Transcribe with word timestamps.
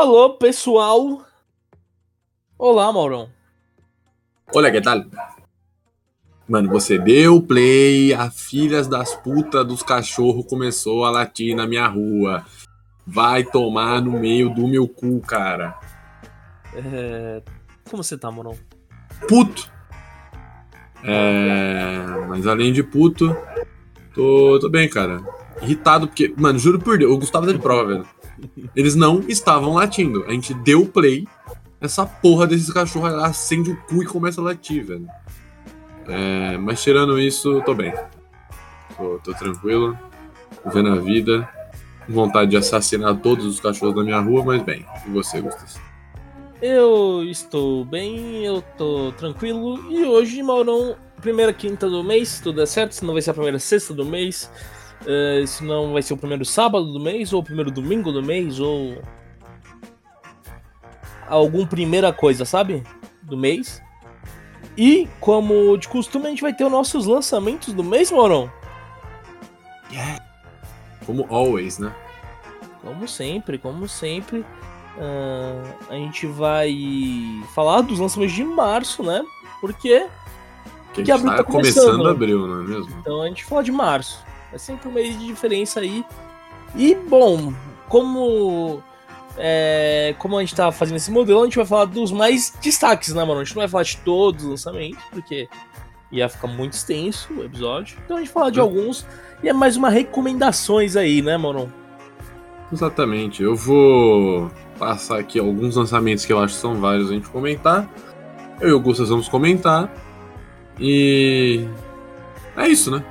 Alô, 0.00 0.30
pessoal. 0.30 1.26
Olá, 2.58 2.90
Maurão. 2.90 3.28
Olha, 4.54 4.72
que 4.72 4.80
tal? 4.80 5.04
Mano, 6.48 6.70
você 6.70 6.96
deu 6.96 7.42
play, 7.42 8.14
a 8.14 8.30
filhas 8.30 8.88
das 8.88 9.14
putas 9.16 9.66
dos 9.66 9.82
cachorros 9.82 10.46
começou 10.46 11.04
a 11.04 11.10
latir 11.10 11.54
na 11.54 11.66
minha 11.66 11.86
rua. 11.86 12.46
Vai 13.06 13.44
tomar 13.44 14.00
no 14.00 14.12
meio 14.12 14.48
do 14.48 14.66
meu 14.66 14.88
cu, 14.88 15.20
cara. 15.20 15.78
É... 16.74 17.42
Como 17.90 18.02
você 18.02 18.16
tá, 18.16 18.30
Maurão? 18.30 18.56
Puto. 19.28 19.70
É... 21.04 21.98
Mas 22.26 22.46
além 22.46 22.72
de 22.72 22.82
puto, 22.82 23.36
tô, 24.14 24.58
tô 24.58 24.70
bem, 24.70 24.88
cara. 24.88 25.20
Irritado 25.60 26.06
porque, 26.06 26.32
mano, 26.38 26.58
juro 26.58 26.78
por 26.78 26.96
Deus, 26.96 27.12
o 27.12 27.18
Gustavo 27.18 27.44
tá 27.44 27.52
de 27.52 27.58
prova, 27.58 27.86
velho. 27.86 28.19
Eles 28.74 28.94
não 28.94 29.20
estavam 29.28 29.74
latindo. 29.74 30.24
A 30.26 30.32
gente 30.32 30.54
deu 30.54 30.86
play, 30.86 31.26
essa 31.80 32.04
porra 32.04 32.46
desses 32.46 32.72
cachorros 32.72 33.14
acende 33.14 33.70
o 33.70 33.76
cu 33.84 34.02
e 34.02 34.06
começa 34.06 34.40
a 34.40 34.44
latir, 34.44 34.84
velho. 34.84 35.08
É, 36.06 36.56
mas 36.58 36.82
tirando 36.82 37.18
isso, 37.18 37.62
tô 37.62 37.74
bem. 37.74 37.94
Tô, 38.96 39.18
tô 39.24 39.32
tranquilo, 39.34 39.96
vendo 40.66 40.90
a 40.90 40.96
vida. 40.96 41.48
Com 42.06 42.12
vontade 42.12 42.50
de 42.50 42.56
assassinar 42.56 43.16
todos 43.16 43.46
os 43.46 43.60
cachorros 43.60 43.94
da 43.94 44.02
minha 44.02 44.20
rua, 44.20 44.44
mas 44.44 44.62
bem. 44.62 44.84
E 45.06 45.10
você, 45.10 45.40
Gustavo? 45.40 45.90
Eu 46.60 47.24
estou 47.24 47.84
bem, 47.84 48.44
eu 48.44 48.62
tô 48.76 49.12
tranquilo. 49.12 49.90
E 49.90 50.04
hoje, 50.04 50.42
Maurão, 50.42 50.96
primeira 51.22 51.52
quinta 51.52 51.88
do 51.88 52.04
mês, 52.04 52.40
tudo 52.40 52.56
der 52.56 52.66
certo, 52.66 52.92
se 52.92 53.04
não 53.04 53.14
vai 53.14 53.22
ser 53.22 53.30
a 53.30 53.34
primeira 53.34 53.58
sexta 53.58 53.94
do 53.94 54.04
mês. 54.04 54.50
Uh, 55.02 55.46
se 55.46 55.64
não 55.64 55.92
vai 55.92 56.02
ser 56.02 56.12
o 56.12 56.16
primeiro 56.16 56.44
sábado 56.44 56.92
do 56.92 57.00
mês, 57.00 57.32
ou 57.32 57.40
o 57.40 57.44
primeiro 57.44 57.70
domingo 57.70 58.12
do 58.12 58.22
mês, 58.22 58.60
ou. 58.60 59.02
Algum 61.26 61.66
primeira 61.66 62.12
coisa, 62.12 62.44
sabe? 62.44 62.82
Do 63.22 63.36
mês. 63.36 63.80
E, 64.76 65.08
como 65.20 65.76
de 65.76 65.88
costume, 65.88 66.26
a 66.26 66.30
gente 66.30 66.42
vai 66.42 66.52
ter 66.52 66.64
os 66.64 66.70
nossos 66.70 67.06
lançamentos 67.06 67.72
do 67.72 67.84
mês, 67.84 68.10
Moron. 68.10 68.48
Yeah. 69.90 70.24
Como 71.06 71.26
always, 71.28 71.78
né? 71.78 71.94
Como 72.82 73.06
sempre, 73.06 73.58
como 73.58 73.88
sempre. 73.88 74.44
Uh, 74.96 75.62
a 75.88 75.94
gente 75.94 76.26
vai 76.26 76.74
falar 77.54 77.80
dos 77.82 77.98
lançamentos 77.98 78.34
de 78.34 78.44
março, 78.44 79.02
né? 79.02 79.22
Porque. 79.60 80.06
Porque 80.92 81.12
abril 81.12 81.30
tá, 81.30 81.36
tá 81.38 81.44
começando, 81.44 81.84
começando 81.84 82.08
abril, 82.08 82.46
não 82.46 82.62
é 82.62 82.66
mesmo? 82.66 82.98
Então 83.00 83.22
a 83.22 83.28
gente 83.28 83.44
fala 83.44 83.62
de 83.62 83.70
março. 83.70 84.24
É 84.52 84.58
sempre 84.58 84.88
um 84.88 84.92
mês 84.92 85.18
de 85.18 85.26
diferença 85.26 85.80
aí. 85.80 86.04
E, 86.74 86.94
bom, 86.94 87.52
como. 87.88 88.82
É, 89.36 90.14
como 90.18 90.36
a 90.36 90.40
gente 90.40 90.54
tá 90.54 90.70
fazendo 90.72 90.96
esse 90.96 91.10
modelo, 91.10 91.42
a 91.42 91.44
gente 91.44 91.56
vai 91.56 91.64
falar 91.64 91.84
dos 91.84 92.10
mais 92.10 92.52
destaques, 92.60 93.14
né, 93.14 93.24
mano? 93.24 93.40
A 93.40 93.44
gente 93.44 93.54
não 93.54 93.60
vai 93.60 93.68
falar 93.68 93.84
de 93.84 93.96
todos 93.98 94.44
os 94.44 94.50
lançamentos, 94.50 95.02
porque 95.10 95.48
ia 96.10 96.28
ficar 96.28 96.48
muito 96.48 96.72
extenso 96.72 97.32
o 97.32 97.44
episódio. 97.44 97.96
Então 98.04 98.16
a 98.16 98.20
gente 98.20 98.28
vai 98.28 98.34
falar 98.34 98.50
de 98.50 98.60
alguns. 98.60 99.06
E 99.42 99.48
é 99.48 99.52
mais 99.52 99.76
uma 99.76 99.88
recomendações 99.88 100.96
aí, 100.96 101.22
né, 101.22 101.36
mano? 101.36 101.72
Exatamente. 102.72 103.42
Eu 103.42 103.56
vou 103.56 104.50
passar 104.78 105.18
aqui 105.18 105.38
alguns 105.38 105.76
lançamentos 105.76 106.24
que 106.24 106.32
eu 106.32 106.38
acho 106.38 106.54
que 106.54 106.60
são 106.60 106.80
vários 106.80 107.10
a 107.10 107.14
gente 107.14 107.28
comentar. 107.28 107.88
Eu 108.60 108.68
e 108.68 108.72
o 108.72 108.80
Gustas 108.80 109.08
vamos 109.08 109.28
comentar. 109.28 109.90
E. 110.78 111.66
É 112.56 112.68
isso, 112.68 112.90
né? 112.90 113.04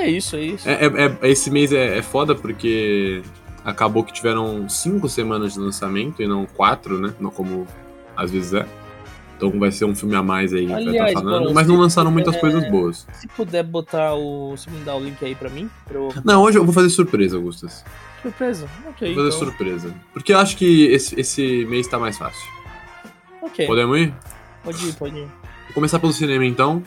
É 0.00 0.08
isso, 0.08 0.36
é 0.36 0.40
isso. 0.40 0.68
É, 0.68 0.86
é, 0.86 1.16
é 1.22 1.30
esse 1.30 1.50
mês 1.50 1.72
é, 1.72 1.98
é 1.98 2.02
foda 2.02 2.34
porque 2.34 3.22
acabou 3.64 4.02
que 4.02 4.12
tiveram 4.12 4.68
cinco 4.68 5.08
semanas 5.08 5.54
de 5.54 5.60
lançamento 5.60 6.22
e 6.22 6.26
não 6.26 6.46
quatro, 6.46 6.98
né? 6.98 7.14
Não 7.20 7.30
como 7.30 7.66
às 8.16 8.30
vezes 8.30 8.54
é. 8.54 8.66
Então 9.36 9.58
vai 9.58 9.72
ser 9.72 9.86
um 9.86 9.94
filme 9.94 10.14
a 10.14 10.22
mais 10.22 10.52
aí 10.52 10.70
Aliás, 10.70 10.84
vai 10.84 11.08
estar 11.08 11.22
falando. 11.22 11.54
mas 11.54 11.66
não 11.66 11.76
lançaram 11.76 12.10
muitas 12.10 12.36
coisas 12.36 12.68
boas. 12.70 13.06
Se 13.14 13.26
puder 13.26 13.62
botar 13.62 14.14
o. 14.14 14.54
Se 14.56 14.68
me 14.70 14.80
dar 14.84 14.96
o 14.96 15.00
link 15.00 15.24
aí 15.24 15.34
pra 15.34 15.48
mim. 15.48 15.70
Pra 15.86 15.96
eu... 15.96 16.12
Não, 16.22 16.42
hoje 16.42 16.58
eu 16.58 16.64
vou 16.64 16.74
fazer 16.74 16.90
surpresa, 16.90 17.36
Augustas. 17.36 17.82
Surpresa? 18.20 18.68
Ok. 18.86 19.14
Vou 19.14 19.24
fazer 19.24 19.36
então... 19.36 19.46
surpresa. 19.46 19.94
Porque 20.12 20.34
eu 20.34 20.38
acho 20.38 20.56
que 20.58 20.86
esse, 20.88 21.18
esse 21.18 21.64
mês 21.66 21.86
tá 21.86 21.98
mais 21.98 22.18
fácil. 22.18 22.46
Ok. 23.40 23.66
Podemos 23.66 23.98
ir? 23.98 24.14
Pode 24.62 24.86
ir, 24.86 24.92
pode 24.92 25.16
ir. 25.16 25.26
Vou 25.64 25.74
começar 25.74 25.98
pelo 25.98 26.12
cinema 26.12 26.44
então. 26.44 26.82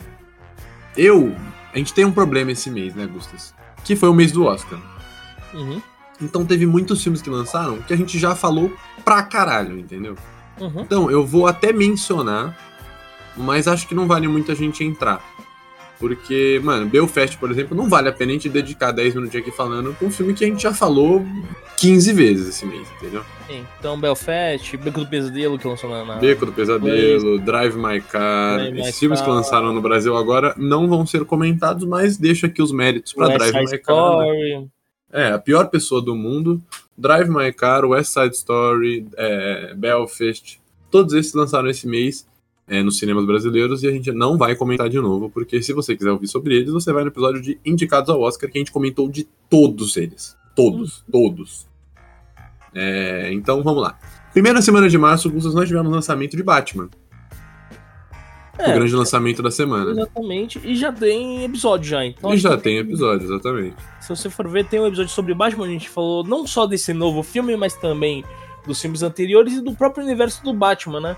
Eu 0.96 1.34
a 1.74 1.78
gente 1.78 1.92
tem 1.92 2.04
um 2.04 2.12
problema 2.12 2.52
esse 2.52 2.70
mês, 2.70 2.94
né, 2.94 3.04
Gustas? 3.04 3.52
Que 3.84 3.96
foi 3.96 4.08
o 4.08 4.14
mês 4.14 4.30
do 4.30 4.44
Oscar. 4.44 4.78
Uhum. 5.52 5.82
Então 6.22 6.46
teve 6.46 6.64
muitos 6.66 7.02
filmes 7.02 7.20
que 7.20 7.28
lançaram 7.28 7.82
que 7.82 7.92
a 7.92 7.96
gente 7.96 8.16
já 8.16 8.36
falou 8.36 8.72
pra 9.04 9.24
caralho, 9.24 9.76
entendeu? 9.76 10.16
Uhum. 10.60 10.82
Então 10.82 11.10
eu 11.10 11.26
vou 11.26 11.48
até 11.48 11.72
mencionar, 11.72 12.56
mas 13.36 13.66
acho 13.66 13.88
que 13.88 13.94
não 13.94 14.06
vale 14.06 14.28
muito 14.28 14.52
a 14.52 14.54
gente 14.54 14.84
entrar. 14.84 15.20
Porque, 16.06 16.60
mano, 16.62 16.84
Belfast, 16.84 17.38
por 17.38 17.50
exemplo, 17.50 17.74
não 17.74 17.88
vale 17.88 18.10
a 18.10 18.12
pena 18.12 18.30
a 18.30 18.34
gente 18.34 18.50
dedicar 18.50 18.92
10 18.92 19.14
minutos 19.14 19.34
aqui 19.34 19.50
falando 19.50 19.96
com 19.98 20.04
um 20.04 20.10
filme 20.10 20.34
que 20.34 20.44
a 20.44 20.46
gente 20.46 20.62
já 20.62 20.74
falou 20.74 21.24
15 21.78 22.12
vezes 22.12 22.48
esse 22.50 22.66
mês, 22.66 22.86
entendeu? 22.98 23.24
Sim. 23.46 23.64
Então, 23.78 23.98
Belfast, 23.98 24.76
Beco 24.76 25.00
do 25.00 25.06
Pesadelo, 25.06 25.58
que 25.58 25.66
lançou 25.66 25.88
na. 25.88 26.16
Beco 26.16 26.44
do 26.44 26.52
Pesadelo, 26.52 27.38
Drive 27.38 27.74
My 27.74 28.02
Car. 28.02 28.58
Drive 28.58 28.80
esses 28.80 28.92
My 28.96 28.98
filmes 28.98 29.20
Car. 29.20 29.28
que 29.30 29.34
lançaram 29.34 29.72
no 29.72 29.80
Brasil 29.80 30.14
agora 30.14 30.54
não 30.58 30.86
vão 30.86 31.06
ser 31.06 31.24
comentados, 31.24 31.86
mas 31.86 32.18
deixo 32.18 32.44
aqui 32.44 32.60
os 32.60 32.70
méritos 32.70 33.14
pra 33.14 33.28
West 33.28 33.38
Drive 33.38 33.68
Side 33.68 33.72
My 33.72 33.78
Car. 33.82 34.18
Né? 34.18 34.66
É, 35.10 35.28
a 35.28 35.38
pior 35.38 35.70
pessoa 35.70 36.02
do 36.02 36.14
mundo. 36.14 36.60
Drive 36.98 37.30
My 37.30 37.50
Car, 37.50 37.86
West 37.86 38.12
Side 38.12 38.34
Story, 38.36 39.08
é, 39.16 39.72
Belfast. 39.74 40.60
Todos 40.90 41.14
esses 41.14 41.32
lançaram 41.32 41.70
esse 41.70 41.88
mês 41.88 42.26
é, 42.66 42.82
nos 42.82 42.98
cinemas 42.98 43.26
brasileiros 43.26 43.82
e 43.82 43.88
a 43.88 43.90
gente 43.90 44.10
não 44.12 44.38
vai 44.38 44.56
comentar 44.56 44.88
de 44.88 44.98
novo, 44.98 45.28
porque 45.30 45.62
se 45.62 45.72
você 45.72 45.96
quiser 45.96 46.10
ouvir 46.10 46.28
sobre 46.28 46.56
eles, 46.56 46.72
você 46.72 46.92
vai 46.92 47.02
no 47.02 47.10
episódio 47.10 47.40
de 47.40 47.58
Indicados 47.64 48.08
ao 48.08 48.20
Oscar, 48.20 48.50
que 48.50 48.58
a 48.58 48.60
gente 48.60 48.72
comentou 48.72 49.08
de 49.08 49.28
todos 49.48 49.96
eles. 49.96 50.36
Todos, 50.56 51.00
hum. 51.00 51.12
todos. 51.12 51.66
É, 52.74 53.30
então 53.32 53.62
vamos 53.62 53.82
lá. 53.82 53.98
Primeira 54.32 54.60
semana 54.62 54.88
de 54.88 54.98
março, 54.98 55.30
nós 55.30 55.68
tivemos 55.68 55.92
lançamento 55.92 56.36
de 56.36 56.42
Batman. 56.42 56.88
É, 58.56 58.70
o 58.70 58.74
grande 58.74 58.94
lançamento 58.94 59.42
da 59.42 59.50
semana. 59.50 59.90
Exatamente. 59.90 60.60
E 60.64 60.76
já 60.76 60.92
tem 60.92 61.44
episódio 61.44 61.88
já, 61.88 62.04
então. 62.04 62.32
E 62.32 62.36
já 62.36 62.56
tem 62.56 62.78
episódio, 62.78 63.26
exatamente. 63.26 63.76
Se 64.00 64.08
você 64.08 64.30
for 64.30 64.48
ver, 64.48 64.64
tem 64.66 64.80
um 64.80 64.86
episódio 64.86 65.10
sobre 65.10 65.34
Batman, 65.34 65.66
a 65.66 65.68
gente 65.68 65.88
falou 65.88 66.24
não 66.24 66.46
só 66.46 66.66
desse 66.66 66.92
novo 66.92 67.22
filme, 67.22 67.56
mas 67.56 67.74
também 67.74 68.24
dos 68.64 68.80
filmes 68.80 69.02
anteriores 69.02 69.54
e 69.54 69.60
do 69.60 69.74
próprio 69.74 70.04
universo 70.04 70.42
do 70.42 70.54
Batman, 70.54 71.00
né? 71.00 71.16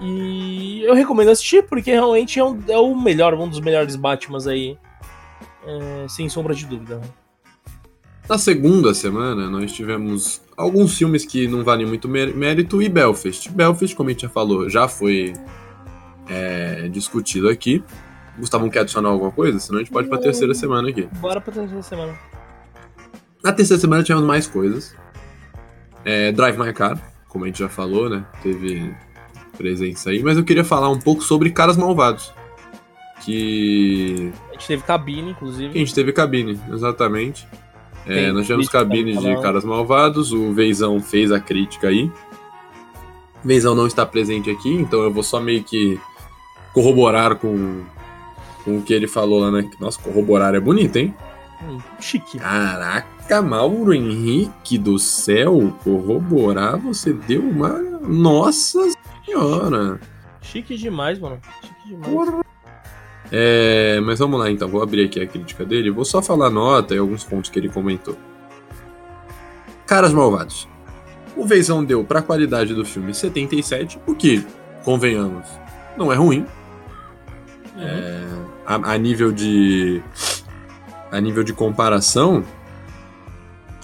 E 0.00 0.82
eu 0.84 0.94
recomendo 0.94 1.30
assistir 1.30 1.64
porque 1.64 1.90
realmente 1.90 2.38
é, 2.38 2.44
um, 2.44 2.60
é 2.68 2.78
o 2.78 2.94
melhor, 2.94 3.34
um 3.34 3.48
dos 3.48 3.60
melhores 3.60 3.96
Batmans 3.96 4.46
aí. 4.46 4.76
É, 5.66 6.06
sem 6.08 6.28
sombra 6.28 6.54
de 6.54 6.66
dúvida. 6.66 7.00
Na 8.28 8.38
segunda 8.38 8.94
semana, 8.94 9.48
nós 9.50 9.72
tivemos 9.72 10.40
alguns 10.56 10.96
filmes 10.96 11.24
que 11.24 11.46
não 11.46 11.62
valem 11.62 11.86
muito 11.86 12.08
mérito 12.08 12.80
e 12.80 12.88
Belfast. 12.88 13.50
Belfast, 13.50 13.94
como 13.94 14.08
a 14.08 14.12
gente 14.12 14.22
já 14.22 14.28
falou, 14.28 14.68
já 14.68 14.88
foi 14.88 15.32
é, 16.28 16.88
discutido 16.88 17.48
aqui. 17.48 17.82
Gustavo 18.38 18.68
quer 18.70 18.80
adicionar 18.80 19.10
alguma 19.10 19.30
coisa? 19.30 19.58
Senão 19.58 19.78
a 19.78 19.82
gente 19.82 19.92
pode 19.92 20.06
ir 20.06 20.10
pra 20.10 20.18
terceira 20.18 20.54
semana 20.54 20.88
aqui. 20.88 21.08
Bora 21.20 21.40
pra 21.40 21.52
terceira 21.52 21.82
semana. 21.82 22.18
Na 23.42 23.52
terceira 23.52 23.80
semana 23.80 24.02
tivemos 24.02 24.26
mais 24.26 24.46
coisas. 24.46 24.94
É, 26.04 26.32
Drive 26.32 26.58
My 26.58 26.72
Car, 26.72 26.98
como 27.28 27.44
a 27.44 27.48
gente 27.48 27.58
já 27.58 27.68
falou, 27.68 28.08
né? 28.08 28.24
Teve 28.42 28.94
presença 29.56 30.10
aí, 30.10 30.22
mas 30.22 30.36
eu 30.36 30.44
queria 30.44 30.64
falar 30.64 30.90
um 30.90 30.98
pouco 30.98 31.22
sobre 31.22 31.50
Caras 31.50 31.76
Malvados. 31.76 32.32
Que. 33.24 34.32
A 34.50 34.52
gente 34.52 34.66
teve 34.66 34.82
cabine, 34.82 35.30
inclusive. 35.30 35.74
a 35.74 35.78
gente 35.78 35.94
teve 35.94 36.12
cabine, 36.12 36.60
exatamente. 36.72 37.46
É, 38.06 38.30
nós 38.32 38.46
tivemos 38.46 38.68
cabines 38.68 39.18
de 39.18 39.40
Caras 39.40 39.64
Malvados, 39.64 40.30
o 40.30 40.52
Veizão 40.52 41.00
fez 41.00 41.32
a 41.32 41.40
crítica 41.40 41.88
aí. 41.88 42.10
Veizão 43.42 43.74
não 43.74 43.86
está 43.86 44.04
presente 44.04 44.50
aqui, 44.50 44.70
então 44.70 45.02
eu 45.02 45.12
vou 45.12 45.22
só 45.22 45.40
meio 45.40 45.62
que 45.62 45.98
corroborar 46.72 47.36
com, 47.36 47.82
com 48.64 48.78
o 48.78 48.82
que 48.82 48.92
ele 48.92 49.06
falou 49.06 49.40
lá, 49.40 49.50
né? 49.50 49.68
Nossa, 49.80 50.00
corroborar 50.00 50.54
é 50.54 50.60
bonito, 50.60 50.96
hein? 50.96 51.14
Hum, 51.62 51.78
chique. 52.00 52.38
Caraca, 52.38 53.40
Mauro 53.40 53.94
Henrique 53.94 54.76
do 54.76 54.98
céu, 54.98 55.72
corroborar, 55.82 56.78
você 56.78 57.12
deu 57.12 57.42
uma. 57.42 57.93
Nossa 58.06 58.80
senhora! 59.24 60.00
Chique 60.42 60.76
demais, 60.76 61.18
mano. 61.18 61.40
Chique 61.62 61.88
demais. 61.88 62.12
Porra. 62.12 62.44
É, 63.32 63.98
mas 64.00 64.18
vamos 64.18 64.38
lá 64.38 64.50
então, 64.50 64.68
vou 64.68 64.82
abrir 64.82 65.06
aqui 65.06 65.20
a 65.20 65.26
crítica 65.26 65.64
dele. 65.64 65.90
Vou 65.90 66.04
só 66.04 66.22
falar 66.22 66.50
nota 66.50 66.94
e 66.94 66.98
alguns 66.98 67.24
pontos 67.24 67.50
que 67.50 67.58
ele 67.58 67.68
comentou. 67.68 68.16
Caras 69.86 70.12
Malvados. 70.12 70.68
O 71.36 71.44
Veizão 71.44 71.84
deu 71.84 72.04
para 72.04 72.20
a 72.20 72.22
qualidade 72.22 72.74
do 72.74 72.84
filme 72.84 73.12
77, 73.12 73.98
o 74.06 74.14
que, 74.14 74.46
convenhamos, 74.84 75.48
não 75.96 76.12
é 76.12 76.16
ruim. 76.16 76.46
Uhum. 77.74 77.82
É, 77.82 78.24
a, 78.66 78.92
a, 78.92 78.98
nível 78.98 79.32
de. 79.32 80.00
A 81.10 81.20
nível 81.20 81.42
de 81.42 81.52
comparação, 81.52 82.44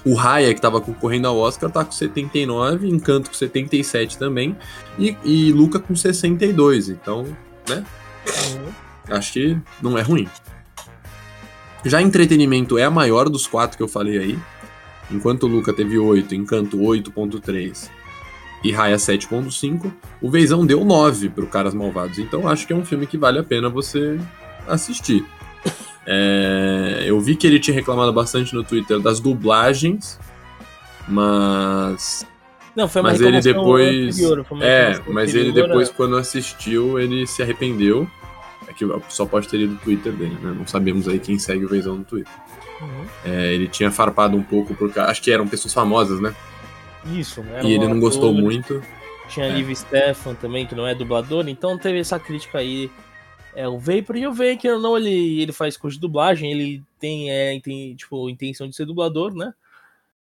O 0.05 0.15
Raya, 0.15 0.55
que 0.55 0.61
tava 0.61 0.81
concorrendo 0.81 1.29
ao 1.29 1.37
Oscar, 1.37 1.71
tá 1.71 1.85
com 1.85 1.93
79, 1.93 2.89
Encanto 2.89 3.31
com 3.31 3.37
77 3.37 4.17
também, 4.19 4.57
e, 4.99 5.17
e 5.25 5.53
Luca 5.53 5.79
com 5.79 5.95
62. 5.95 6.89
Então, 6.89 7.25
né? 7.69 7.85
Uhum. 8.27 8.73
Acho 9.15 9.33
que 9.33 9.59
não 9.83 9.99
é 9.99 10.03
ruim. 10.03 10.27
Já 11.85 12.01
entretenimento 12.01 12.79
é 12.79 12.85
a 12.85 12.91
maior 12.91 13.29
dos 13.29 13.47
quatro 13.47 13.77
que 13.77 13.83
eu 13.83 13.89
falei 13.89 14.19
aí. 14.19 14.39
Enquanto 15.11 15.45
o 15.45 15.47
Luca 15.47 15.73
teve 15.73 15.99
8, 15.99 16.35
Encanto 16.35 16.79
8.3 16.79 17.91
e 18.63 18.71
Raya 18.71 18.97
7.5, 18.97 19.91
o 20.21 20.31
Veizão 20.31 20.65
deu 20.65 20.85
9 20.85 21.31
pro 21.31 21.47
Caras 21.47 21.75
Malvados. 21.75 22.19
Então 22.19 22.47
acho 22.47 22.67
que 22.67 22.73
é 22.73 22.77
um 22.77 22.85
filme 22.85 23.07
que 23.07 23.19
vale 23.19 23.39
a 23.39 23.43
pena 23.43 23.69
você 23.69 24.19
assistir. 24.69 25.25
É, 26.13 27.05
eu 27.07 27.21
vi 27.21 27.37
que 27.37 27.47
ele 27.47 27.61
tinha 27.61 27.73
reclamado 27.73 28.13
bastante 28.13 28.53
no 28.53 28.65
Twitter 28.65 28.99
das 28.99 29.21
dublagens, 29.21 30.19
mas. 31.07 32.27
Não, 32.75 32.89
foi 32.89 33.01
uma 33.01 33.11
mas 33.11 33.21
ele 33.21 33.41
depois. 33.41 34.17
Anterior, 34.21 34.47
é, 34.61 35.01
mas 35.07 35.33
ele 35.37 35.53
depois, 35.53 35.89
quando 35.89 36.17
assistiu, 36.17 36.99
ele 36.99 37.29
se 37.29 37.43
arrependeu. 37.43 38.11
É 38.67 38.73
que 38.73 38.85
só 39.09 39.25
pode 39.25 39.49
ter 39.49 39.61
ido 39.61 39.75
no 39.75 39.79
Twitter 39.79 40.13
dele, 40.13 40.37
né? 40.43 40.53
Não 40.59 40.67
sabemos 40.67 41.07
aí 41.07 41.21
quem 41.21 41.39
segue 41.39 41.65
o 41.65 41.69
Veizão 41.69 41.99
no 41.99 42.05
Twitter. 42.05 42.33
Uhum. 42.81 43.05
É, 43.25 43.55
ele 43.55 43.69
tinha 43.69 43.91
farpado 43.93 44.37
um 44.37 44.43
pouco, 44.43 44.75
porque 44.75 44.99
acho 44.99 45.23
que 45.23 45.31
eram 45.31 45.47
pessoas 45.47 45.73
famosas, 45.73 46.21
né? 46.21 46.35
Isso, 47.07 47.41
né? 47.43 47.61
E 47.63 47.73
ele 47.73 47.87
não 47.87 48.01
gostou 48.01 48.35
muito. 48.35 48.83
Tinha 49.29 49.47
é. 49.47 49.53
Liv 49.53 49.73
Stefan 49.77 50.35
também, 50.35 50.67
que 50.67 50.75
não 50.75 50.87
é 50.87 50.95
dublador, 50.95 51.49
então 51.49 51.79
teve 51.79 52.01
essa 52.01 52.19
crítica 52.19 52.59
aí 52.59 52.91
é, 53.55 53.69
o 53.69 53.79
Vapor 53.79 54.17
e 54.17 54.27
o 54.27 54.33
Vapor, 54.33 54.59
que 54.59 54.69
não, 54.77 54.97
ele, 54.97 55.41
ele 55.41 55.53
faz 55.53 55.77
curso 55.77 55.97
de 55.97 56.01
dublagem, 56.01 56.51
ele 56.51 56.83
tem, 56.99 57.31
é, 57.31 57.59
tem 57.61 57.95
tipo, 57.95 58.29
intenção 58.29 58.69
de 58.69 58.77
ser 58.77 58.87
dublador, 58.87 59.35
né? 59.35 59.53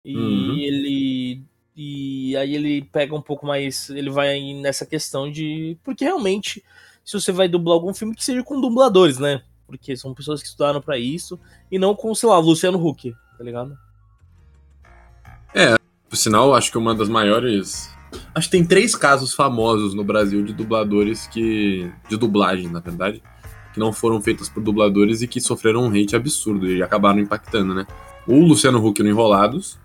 E 0.03 0.15
uhum. 0.15 0.57
ele. 0.57 1.41
E 1.75 2.37
aí 2.37 2.55
ele 2.55 2.83
pega 2.83 3.15
um 3.15 3.21
pouco 3.21 3.45
mais. 3.45 3.89
Ele 3.89 4.09
vai 4.09 4.39
nessa 4.53 4.85
questão 4.85 5.31
de. 5.31 5.77
Porque 5.83 6.03
realmente, 6.03 6.63
se 7.03 7.19
você 7.19 7.31
vai 7.31 7.47
dublar 7.47 7.75
algum 7.75 7.93
filme, 7.93 8.15
que 8.15 8.23
seja 8.23 8.43
com 8.43 8.61
dubladores, 8.61 9.17
né? 9.17 9.41
Porque 9.65 9.95
são 9.97 10.13
pessoas 10.13 10.41
que 10.41 10.47
estudaram 10.47 10.79
para 10.79 10.97
isso, 10.97 11.39
e 11.71 11.79
não 11.79 11.95
com, 11.95 12.13
sei 12.13 12.29
lá, 12.29 12.37
Luciano 12.37 12.85
Huck, 12.85 13.11
tá 13.37 13.43
ligado? 13.43 13.75
É, 15.55 15.75
por 16.07 16.17
sinal, 16.17 16.53
acho 16.53 16.69
que 16.69 16.77
uma 16.77 16.93
das 16.93 17.09
maiores 17.09 17.94
Acho 18.33 18.47
que 18.47 18.57
tem 18.57 18.65
três 18.65 18.95
casos 18.95 19.33
famosos 19.33 19.93
no 19.93 20.03
Brasil 20.03 20.43
de 20.43 20.53
dubladores 20.53 21.27
que. 21.27 21.89
de 22.09 22.17
dublagem, 22.17 22.69
na 22.69 22.79
verdade. 22.79 23.21
Que 23.73 23.79
não 23.79 23.91
foram 23.91 24.21
feitas 24.21 24.47
por 24.47 24.63
dubladores 24.63 25.21
e 25.21 25.27
que 25.27 25.41
sofreram 25.41 25.83
um 25.83 25.89
hate 25.89 26.15
absurdo 26.15 26.69
e 26.69 26.81
acabaram 26.81 27.19
impactando, 27.19 27.73
né? 27.73 27.85
O 28.27 28.39
Luciano 28.39 28.83
Huck 28.85 29.03
no 29.03 29.09
Enrolados. 29.09 29.77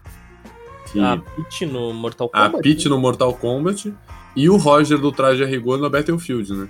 Que... 0.93 1.00
A 1.00 1.17
Peach 1.17 1.67
no 1.67 1.93
Mortal 1.93 2.29
Kombat. 2.29 2.56
A 2.56 2.59
Peach 2.61 2.88
no 2.88 2.99
Mortal 2.99 3.35
Kombat. 3.35 3.94
E 4.37 4.49
o 4.49 4.56
Roger 4.56 4.99
do 4.99 5.11
Traje 5.11 5.43
a 5.43 5.47
Rigor 5.47 5.79
no 5.79 5.91
Battlefield, 5.91 6.53
né? 6.53 6.69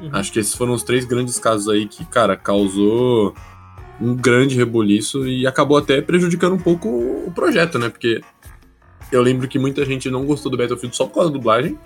Uhum. 0.00 0.10
Acho 0.12 0.32
que 0.32 0.40
esses 0.40 0.54
foram 0.54 0.72
os 0.72 0.82
três 0.82 1.04
grandes 1.04 1.38
casos 1.38 1.68
aí 1.68 1.86
que, 1.86 2.04
cara, 2.06 2.36
causou 2.36 3.34
um 4.00 4.14
grande 4.14 4.56
rebuliço 4.56 5.28
e 5.28 5.46
acabou 5.46 5.76
até 5.76 6.00
prejudicando 6.00 6.54
um 6.54 6.58
pouco 6.58 6.88
o 6.88 7.32
projeto, 7.32 7.78
né? 7.78 7.88
Porque 7.88 8.20
eu 9.12 9.22
lembro 9.22 9.46
que 9.46 9.58
muita 9.58 9.84
gente 9.84 10.10
não 10.10 10.24
gostou 10.24 10.50
do 10.50 10.56
Battlefield 10.56 10.96
só 10.96 11.06
por 11.06 11.14
causa 11.14 11.30
da 11.30 11.36
dublagem. 11.36 11.78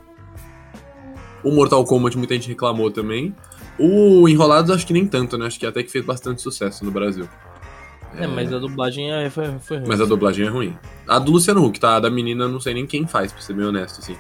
O 1.43 1.51
Mortal 1.51 1.85
Kombat 1.85 2.17
muita 2.17 2.35
gente 2.35 2.49
reclamou 2.49 2.91
também. 2.91 3.35
O 3.79 4.29
Enrolados 4.29 4.71
acho 4.71 4.87
que 4.87 4.93
nem 4.93 5.07
tanto, 5.07 5.37
né? 5.37 5.47
Acho 5.47 5.59
que 5.59 5.67
até 5.67 5.83
que 5.83 5.91
fez 5.91 6.05
bastante 6.05 6.41
sucesso 6.41 6.85
no 6.85 6.91
Brasil. 6.91 7.29
É, 8.17 8.25
é... 8.25 8.27
mas 8.27 8.53
a 8.53 8.59
dublagem 8.59 9.13
é, 9.13 9.29
foi, 9.29 9.59
foi 9.61 9.79
ruim. 9.79 9.89
Mas 9.89 10.01
a 10.01 10.05
dublagem 10.05 10.47
é 10.47 10.49
ruim. 10.49 10.77
A 11.07 11.19
do 11.19 11.33
Luciano 11.33 11.65
Huck, 11.65 11.79
tá? 11.79 11.97
A 11.97 12.01
da 12.01 12.11
menina 12.11 12.49
não 12.49 12.61
sei 12.61 12.75
nem 12.75 12.87
quem 12.87 13.07
faz, 13.07 13.33
pra 13.33 13.43
ser 13.43 13.53
bem 13.53 13.67
honesto, 13.67 14.01
assim. 14.01 14.17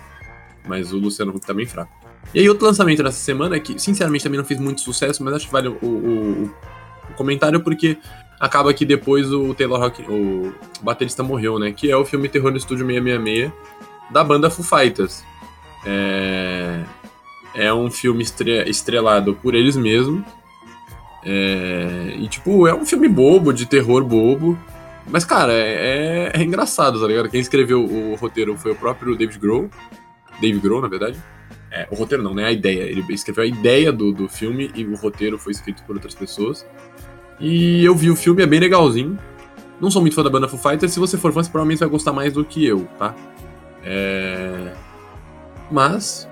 Mas 0.67 0.93
o 0.93 0.99
Luciano 0.99 1.35
Huck 1.35 1.47
tá 1.47 1.55
bem 1.55 1.67
fraco. 1.67 1.93
E 2.35 2.41
aí, 2.41 2.49
outro 2.49 2.67
lançamento 2.67 3.03
dessa 3.03 3.19
semana, 3.19 3.59
que 3.61 3.79
sinceramente 3.79 4.25
também 4.25 4.39
não 4.39 4.45
fez 4.45 4.61
muito 4.61 4.81
sucesso, 4.81 5.23
mas 5.23 5.35
acho 5.35 5.47
que 5.47 5.53
vale 5.53 5.69
o, 5.69 5.79
o, 5.81 6.45
o 6.45 6.55
comentário, 7.17 7.61
porque 7.61 7.99
acaba 8.39 8.73
que 8.73 8.85
depois 8.85 9.33
o 9.33 9.55
Taylor 9.55 9.81
Rock, 9.81 10.03
o 10.03 10.53
baterista 10.83 11.23
morreu, 11.23 11.59
né? 11.59 11.73
Que 11.73 11.91
é 11.91 11.97
o 11.97 12.05
filme 12.05 12.29
Terror 12.29 12.51
no 12.51 12.57
Estúdio 12.57 12.87
666 12.87 13.53
da 14.11 14.23
banda 14.23 14.51
Foo 14.51 14.65
Fighters. 14.65 15.25
É, 15.85 16.83
é 17.55 17.73
um 17.73 17.91
filme 17.91 18.23
estre... 18.23 18.69
estrelado 18.69 19.35
por 19.35 19.55
eles 19.55 19.77
mesmos. 19.77 20.25
É... 21.25 22.15
E, 22.19 22.29
tipo, 22.29 22.67
é 22.67 22.75
um 22.75 22.85
filme 22.85 23.09
bobo, 23.09 23.53
de 23.53 23.67
terror 23.67 24.05
bobo. 24.05 24.59
Mas, 25.09 25.25
cara, 25.25 25.53
é, 25.53 26.33
é 26.35 26.43
engraçado, 26.43 27.01
tá 27.01 27.07
ligado? 27.07 27.29
Quem 27.29 27.41
escreveu 27.41 27.85
o 27.85 28.15
roteiro 28.17 28.57
foi 28.57 28.73
o 28.73 28.77
próprio 28.77 29.17
David 29.17 29.39
Grohl. 29.39 29.71
David 30.41 30.61
Grohl, 30.61 30.83
na 30.83 30.89
verdade. 30.89 31.17
É, 31.71 31.87
o 31.91 31.95
roteiro 31.95 32.23
não, 32.23 32.35
né? 32.35 32.45
A 32.45 32.53
ideia. 32.53 32.83
Ele 32.83 33.05
escreveu 33.11 33.45
a 33.45 33.47
ideia 33.47 33.93
do, 33.93 34.13
do 34.13 34.29
filme 34.29 34.71
e 34.75 34.85
o 34.85 34.97
roteiro 34.97 35.39
foi 35.39 35.53
escrito 35.53 35.83
por 35.85 35.95
outras 35.95 36.15
pessoas. 36.15 36.67
E 37.39 37.85
eu 37.85 37.95
vi 37.95 38.11
o 38.11 38.17
filme, 38.17 38.43
é 38.43 38.47
bem 38.47 38.61
legalzinho. 38.61 39.19
Não 39.81 39.91
sou 39.91 40.01
muito 40.01 40.15
fã 40.15 40.23
da 40.23 40.31
banda 40.31 40.49
Foo 40.49 40.59
Fighters, 40.59 40.93
se 40.93 40.99
você 40.99 41.19
for 41.19 41.33
fã, 41.33 41.43
você 41.43 41.51
provavelmente 41.51 41.81
vai 41.81 41.89
gostar 41.89 42.13
mais 42.13 42.33
do 42.33 42.45
que 42.45 42.65
eu, 42.65 42.89
tá? 42.99 43.15
É... 43.85 44.73
Mas, 45.71 46.29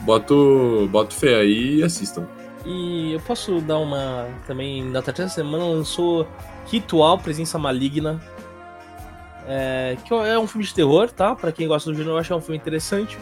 boto, 0.00 0.88
boto 0.90 1.14
fé 1.14 1.36
aí 1.36 1.76
e 1.76 1.82
assistam. 1.84 2.26
E 2.66 3.12
eu 3.12 3.20
posso 3.20 3.60
dar 3.60 3.78
uma. 3.78 4.26
Também, 4.46 4.84
na 4.84 5.00
terceira 5.00 5.30
semana 5.30 5.64
lançou 5.64 6.26
Ritual 6.66 7.18
Presença 7.18 7.58
Maligna. 7.58 8.20
É, 9.46 9.96
que 10.04 10.12
é 10.12 10.38
um 10.38 10.46
filme 10.46 10.66
de 10.66 10.74
terror, 10.74 11.10
tá? 11.10 11.34
Pra 11.34 11.50
quem 11.50 11.66
gosta 11.66 11.90
do 11.90 11.96
gênero, 11.96 12.14
eu 12.14 12.18
acho 12.18 12.28
que 12.28 12.32
é 12.34 12.36
um 12.36 12.40
filme 12.40 12.58
interessante. 12.58 13.16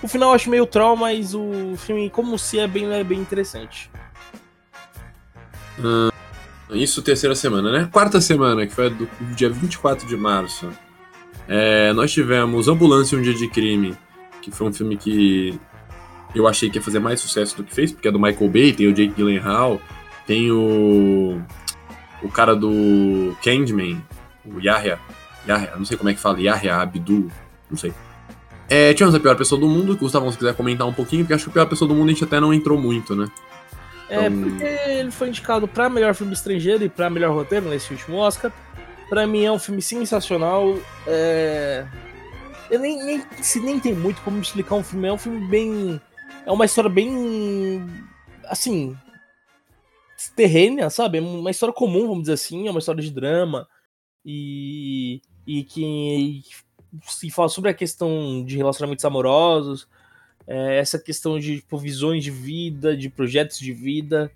O 0.00 0.06
final 0.06 0.28
eu 0.28 0.34
acho 0.34 0.48
meio 0.48 0.66
troll, 0.66 0.94
mas 0.94 1.34
o 1.34 1.74
filme, 1.76 2.08
como 2.08 2.38
se 2.38 2.58
é 2.60 2.68
bem, 2.68 2.92
é 2.92 3.02
bem 3.02 3.18
interessante. 3.18 3.90
Hum, 5.80 6.10
isso 6.74 7.02
terceira 7.02 7.34
semana, 7.34 7.70
né? 7.70 7.88
Quarta 7.90 8.20
semana, 8.20 8.66
que 8.66 8.74
foi 8.74 8.90
do 8.90 9.08
dia 9.34 9.50
24 9.50 10.06
de 10.06 10.16
março. 10.16 10.68
É, 11.48 11.92
nós 11.92 12.12
tivemos 12.12 12.68
Ambulância 12.68 13.18
Um 13.18 13.22
Dia 13.22 13.34
de 13.34 13.48
Crime, 13.48 13.96
que 14.40 14.50
foi 14.50 14.68
um 14.68 14.72
filme 14.72 14.96
que 14.96 15.58
eu 16.34 16.46
achei 16.46 16.70
que 16.70 16.78
ia 16.78 16.82
fazer 16.82 16.98
mais 16.98 17.20
sucesso 17.20 17.56
do 17.56 17.64
que 17.64 17.74
fez, 17.74 17.92
porque 17.92 18.08
é 18.08 18.10
do 18.10 18.18
Michael 18.18 18.48
Bay, 18.48 18.72
tem 18.72 18.86
o 18.86 18.92
Jake 18.92 19.14
Gyllenhaal, 19.14 19.80
tem 20.26 20.50
o 20.50 21.40
o 22.22 22.28
cara 22.28 22.54
do 22.54 23.36
Candyman, 23.42 24.00
o 24.46 24.60
Yahya, 24.60 24.98
Yahya, 25.46 25.72
não 25.76 25.84
sei 25.84 25.96
como 25.96 26.08
é 26.08 26.14
que 26.14 26.20
fala, 26.20 26.40
Yahya 26.40 26.76
Abdul, 26.76 27.30
não 27.68 27.76
sei. 27.76 27.92
É, 28.68 28.94
tivemos 28.94 29.14
a 29.14 29.20
pior 29.20 29.36
pessoa 29.36 29.60
do 29.60 29.68
mundo, 29.68 29.96
Gustavo, 29.96 30.30
se 30.30 30.38
quiser 30.38 30.54
comentar 30.54 30.86
um 30.86 30.92
pouquinho, 30.92 31.24
porque 31.24 31.34
acho 31.34 31.44
que 31.44 31.50
a 31.50 31.52
pior 31.52 31.66
pessoa 31.66 31.88
do 31.88 31.94
mundo 31.94 32.08
a 32.08 32.12
gente 32.12 32.24
até 32.24 32.40
não 32.40 32.54
entrou 32.54 32.78
muito, 32.78 33.14
né? 33.14 33.26
É, 34.12 34.26
então... 34.26 34.42
porque 34.42 34.64
ele 34.64 35.10
foi 35.10 35.28
indicado 35.28 35.66
para 35.66 35.88
melhor 35.88 36.14
filme 36.14 36.34
estrangeiro 36.34 36.84
e 36.84 36.88
para 36.88 37.08
melhor 37.08 37.32
roteiro 37.32 37.70
nesse 37.70 37.90
último 37.92 38.18
Oscar. 38.18 38.52
Para 39.08 39.26
mim 39.26 39.44
é 39.44 39.50
um 39.50 39.58
filme 39.58 39.80
sensacional. 39.80 40.76
É... 41.06 41.86
Eu 42.70 42.78
nem, 42.78 43.02
nem, 43.02 43.22
se 43.40 43.58
nem 43.58 43.80
tem 43.80 43.94
muito 43.94 44.20
como 44.20 44.38
explicar 44.40 44.74
um 44.74 44.84
filme. 44.84 45.08
É 45.08 45.12
um 45.12 45.18
filme 45.18 45.46
bem. 45.48 46.00
É 46.44 46.52
uma 46.52 46.66
história 46.66 46.90
bem. 46.90 47.86
Assim. 48.44 48.96
terrênea, 50.36 50.90
sabe? 50.90 51.18
É 51.18 51.20
uma 51.22 51.50
história 51.50 51.74
comum, 51.74 52.06
vamos 52.06 52.22
dizer 52.22 52.34
assim. 52.34 52.66
É 52.66 52.70
uma 52.70 52.80
história 52.80 53.02
de 53.02 53.10
drama. 53.10 53.66
E. 54.24 55.22
E 55.46 55.64
que. 55.64 56.42
Se 57.06 57.30
fala 57.30 57.48
sobre 57.48 57.70
a 57.70 57.74
questão 57.74 58.44
de 58.44 58.58
relacionamentos 58.58 59.04
amorosos 59.06 59.88
é, 60.46 60.78
essa 60.78 60.98
questão 60.98 61.38
de 61.38 61.56
tipo, 61.56 61.78
visões 61.78 62.24
de 62.24 62.30
vida, 62.30 62.96
de 62.96 63.08
projetos 63.08 63.58
de 63.58 63.72
vida. 63.72 64.30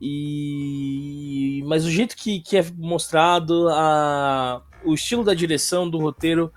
E 0.00 1.62
mas 1.66 1.84
o 1.84 1.90
jeito 1.90 2.16
que, 2.16 2.40
que 2.40 2.56
é 2.56 2.64
mostrado, 2.76 3.68
a, 3.70 4.62
o 4.84 4.94
estilo 4.94 5.24
da 5.24 5.34
direção 5.34 5.88
do 5.88 5.98
roteiro 5.98 6.52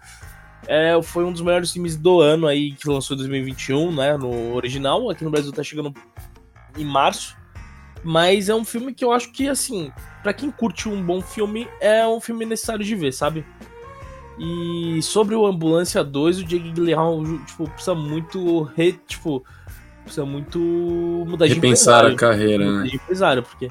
é, 0.68 1.02
foi 1.02 1.24
um 1.24 1.32
dos 1.32 1.42
melhores 1.42 1.72
filmes 1.72 1.96
do 1.96 2.20
ano 2.20 2.46
aí 2.46 2.74
que 2.74 2.88
lançou 2.88 3.16
em 3.16 3.20
2021, 3.20 3.96
né, 3.96 4.18
no 4.18 4.54
original. 4.54 5.10
Aqui 5.10 5.24
no 5.24 5.32
Brasil 5.32 5.52
tá 5.52 5.64
chegando 5.64 5.94
em 6.78 6.86
março. 6.86 7.38
Mas 8.04 8.48
é 8.48 8.56
um 8.56 8.64
filme 8.64 8.94
que 8.94 9.04
eu 9.04 9.12
acho 9.12 9.32
que 9.32 9.50
assim, 9.50 9.92
para 10.24 10.34
quem 10.34 10.50
curte 10.52 10.88
um 10.88 11.04
bom 11.04 11.22
filme, 11.22 11.68
é 11.82 12.08
um 12.08 12.22
filme 12.22 12.46
necessário 12.46 12.84
de 12.84 12.96
ver, 12.96 13.12
sabe? 13.12 13.46
E 14.40 15.02
sobre 15.02 15.36
o 15.36 15.46
Ambulância 15.46 16.02
2, 16.02 16.40
o 16.40 16.44
Jake 16.46 16.72
Gyllenhaal, 16.72 17.22
tipo, 17.46 17.70
precisa 17.70 17.94
muito, 17.94 18.64
re, 18.76 18.94
tipo, 19.06 19.44
precisa 20.04 20.26
muito 20.26 20.58
mudar 21.28 21.46
de 21.48 21.56
Repensar 21.56 22.06
a 22.06 22.16
carreira, 22.16 22.72
né? 22.72 22.88
De 22.88 22.96
empresário, 22.96 23.44
porque, 23.44 23.68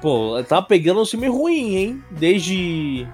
pô, 0.00 0.42
tá 0.42 0.60
pegando 0.60 1.00
um 1.00 1.06
filme 1.06 1.28
ruim, 1.28 1.76
hein? 1.76 2.04
Desde... 2.10 3.06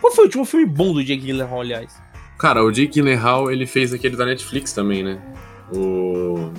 Qual 0.00 0.12
foi 0.12 0.24
o 0.24 0.26
último 0.28 0.44
filme 0.44 0.64
bom 0.64 0.92
do 0.92 1.02
Jake 1.02 1.22
Gyllenhaal, 1.22 1.60
aliás? 1.60 2.00
Cara, 2.38 2.64
o 2.64 2.70
Jake 2.70 2.94
Gyllenhaal, 2.94 3.50
ele 3.50 3.66
fez 3.66 3.92
aquele 3.92 4.16
da 4.16 4.24
Netflix 4.24 4.72
também, 4.72 5.02
né? 5.02 5.20
O... 5.74 6.52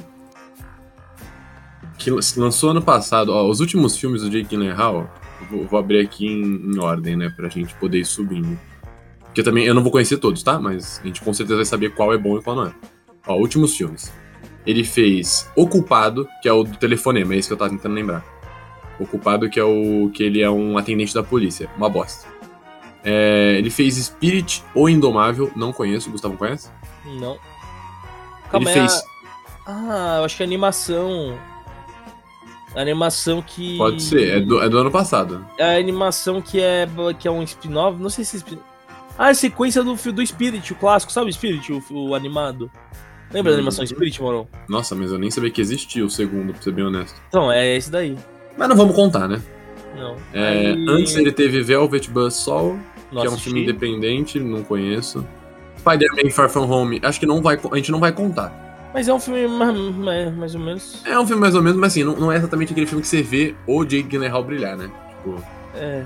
Que 1.98 2.12
lançou 2.38 2.72
ano 2.72 2.82
passado. 2.82 3.30
Ó, 3.32 3.48
os 3.48 3.62
últimos 3.62 3.98
filmes 3.98 4.22
do 4.22 4.30
Jake 4.30 4.50
Gyllenhaal, 4.50 5.10
vou, 5.50 5.66
vou 5.66 5.80
abrir 5.80 6.02
aqui 6.02 6.28
em, 6.28 6.74
em 6.74 6.80
ordem, 6.80 7.16
né? 7.16 7.30
Pra 7.34 7.48
gente 7.48 7.74
poder 7.76 8.00
ir 8.00 8.06
subindo. 8.06 8.60
Porque 9.40 9.50
também 9.50 9.64
eu 9.64 9.74
não 9.74 9.82
vou 9.82 9.90
conhecer 9.90 10.18
todos, 10.18 10.44
tá? 10.44 10.60
Mas 10.60 11.00
a 11.02 11.08
gente 11.08 11.22
com 11.22 11.34
certeza 11.34 11.56
vai 11.56 11.66
saber 11.66 11.92
qual 11.92 12.14
é 12.14 12.18
bom 12.18 12.38
e 12.38 12.42
qual 12.42 12.58
não 12.58 12.66
é. 12.66 12.74
Ó, 13.26 13.38
últimos 13.38 13.74
filmes. 13.74 14.12
Ele 14.66 14.84
fez 14.84 15.50
O 15.56 15.66
Culpado, 15.66 16.28
que 16.42 16.50
é 16.50 16.52
o 16.52 16.62
do 16.64 16.76
telefonema, 16.76 17.34
é 17.34 17.38
isso 17.38 17.48
que 17.48 17.54
eu 17.54 17.58
tava 17.58 17.70
tentando 17.70 17.96
lembrar. 17.96 18.22
O 19.00 19.08
Culpado, 19.08 19.50
que 19.50 19.58
é 19.58 19.64
o 19.64 20.12
que 20.14 20.24
ele 20.24 20.42
é 20.42 20.52
um 20.52 20.78
atendente 20.78 21.14
da 21.14 21.24
polícia. 21.24 21.70
Uma 21.78 21.90
bosta. 21.90 22.28
É, 23.02 23.56
ele 23.58 23.70
fez 23.70 23.96
Spirit 23.96 24.62
ou 24.76 24.90
Indomável, 24.90 25.50
não 25.56 25.72
conheço. 25.72 26.12
Gustavo 26.12 26.36
conhece? 26.36 26.70
Não. 27.06 27.38
Calma 28.52 28.70
ele 28.70 28.80
fez. 28.82 29.02
Ah, 29.66 30.18
eu 30.18 30.26
acho 30.26 30.36
que 30.36 30.44
é 30.44 30.46
animação. 30.46 31.40
A 32.76 32.82
animação 32.82 33.42
que. 33.42 33.78
Pode 33.78 34.04
ser, 34.04 34.38
é 34.38 34.42
do, 34.42 34.62
é 34.62 34.68
do 34.68 34.78
ano 34.80 34.92
passado. 34.92 35.46
É 35.58 35.64
a 35.64 35.80
animação 35.80 36.42
que 36.42 36.60
é, 36.60 36.86
que 37.18 37.26
é 37.26 37.32
um 37.32 37.42
spin-off. 37.42 37.98
Não 38.02 38.10
sei 38.10 38.26
se 38.26 38.36
é 38.36 38.40
spin 38.40 38.60
Ah, 39.20 39.32
é 39.32 39.34
sequência 39.34 39.84
do, 39.84 39.96
do 39.96 40.26
Spirit, 40.26 40.72
o 40.72 40.76
clássico, 40.78 41.12
sabe 41.12 41.30
o 41.30 41.34
Spirit, 41.34 41.74
o, 41.74 41.84
o 41.92 42.16
animado? 42.16 42.72
Lembra 43.34 43.52
hum. 43.52 43.56
da 43.56 43.60
animação 43.60 43.86
Spirit, 43.86 44.22
Moron? 44.22 44.48
Nossa, 44.70 44.96
mas 44.96 45.12
eu 45.12 45.20
nem 45.20 45.30
sabia 45.30 45.52
que 45.52 45.60
existia 45.60 46.06
o 46.06 46.10
segundo, 46.10 46.54
pra 46.54 46.62
ser 46.62 46.72
bem 46.72 46.86
honesto. 46.86 47.22
Então, 47.28 47.52
é 47.52 47.76
esse 47.76 47.92
daí. 47.92 48.16
Mas 48.58 48.70
não 48.70 48.78
vamos 48.78 48.96
contar, 48.96 49.28
né? 49.28 49.42
Não. 49.94 50.16
É, 50.34 50.68
Aí... 50.68 50.86
Antes 50.88 51.18
ele 51.18 51.34
teve 51.34 51.62
Velvet 51.62 52.10
Buzzsaw, 52.10 52.80
que 53.12 53.28
é 53.28 53.30
um 53.30 53.38
filme 53.38 53.64
independente, 53.64 54.40
não 54.40 54.64
conheço. 54.64 55.28
Spider-Man 55.80 56.30
Far 56.32 56.50
From 56.50 56.70
Home, 56.72 57.02
acho 57.04 57.20
que 57.20 57.26
não 57.26 57.42
vai, 57.42 57.60
a 57.72 57.76
gente 57.76 57.92
não 57.92 58.00
vai 58.00 58.14
contar. 58.14 58.90
Mas 58.94 59.10
é 59.10 59.14
um 59.14 59.20
filme 59.20 59.50
mais, 59.50 60.34
mais 60.34 60.56
ou 60.56 60.62
menos. 60.62 61.06
É 61.06 61.20
um 61.20 61.28
filme 61.28 61.42
mais 61.42 61.56
ou 61.56 61.62
menos, 61.62 61.78
mas 61.78 61.92
assim, 61.92 62.06
não, 62.06 62.16
não 62.16 62.32
é 62.32 62.38
exatamente 62.38 62.72
aquele 62.72 62.88
filme 62.88 63.02
que 63.02 63.08
você 63.10 63.22
vê 63.22 63.54
o 63.68 63.84
Jake 63.84 64.08
Gyllenhaal 64.08 64.44
brilhar, 64.46 64.78
né? 64.78 64.90
Tipo. 65.10 65.59
É. 65.76 66.04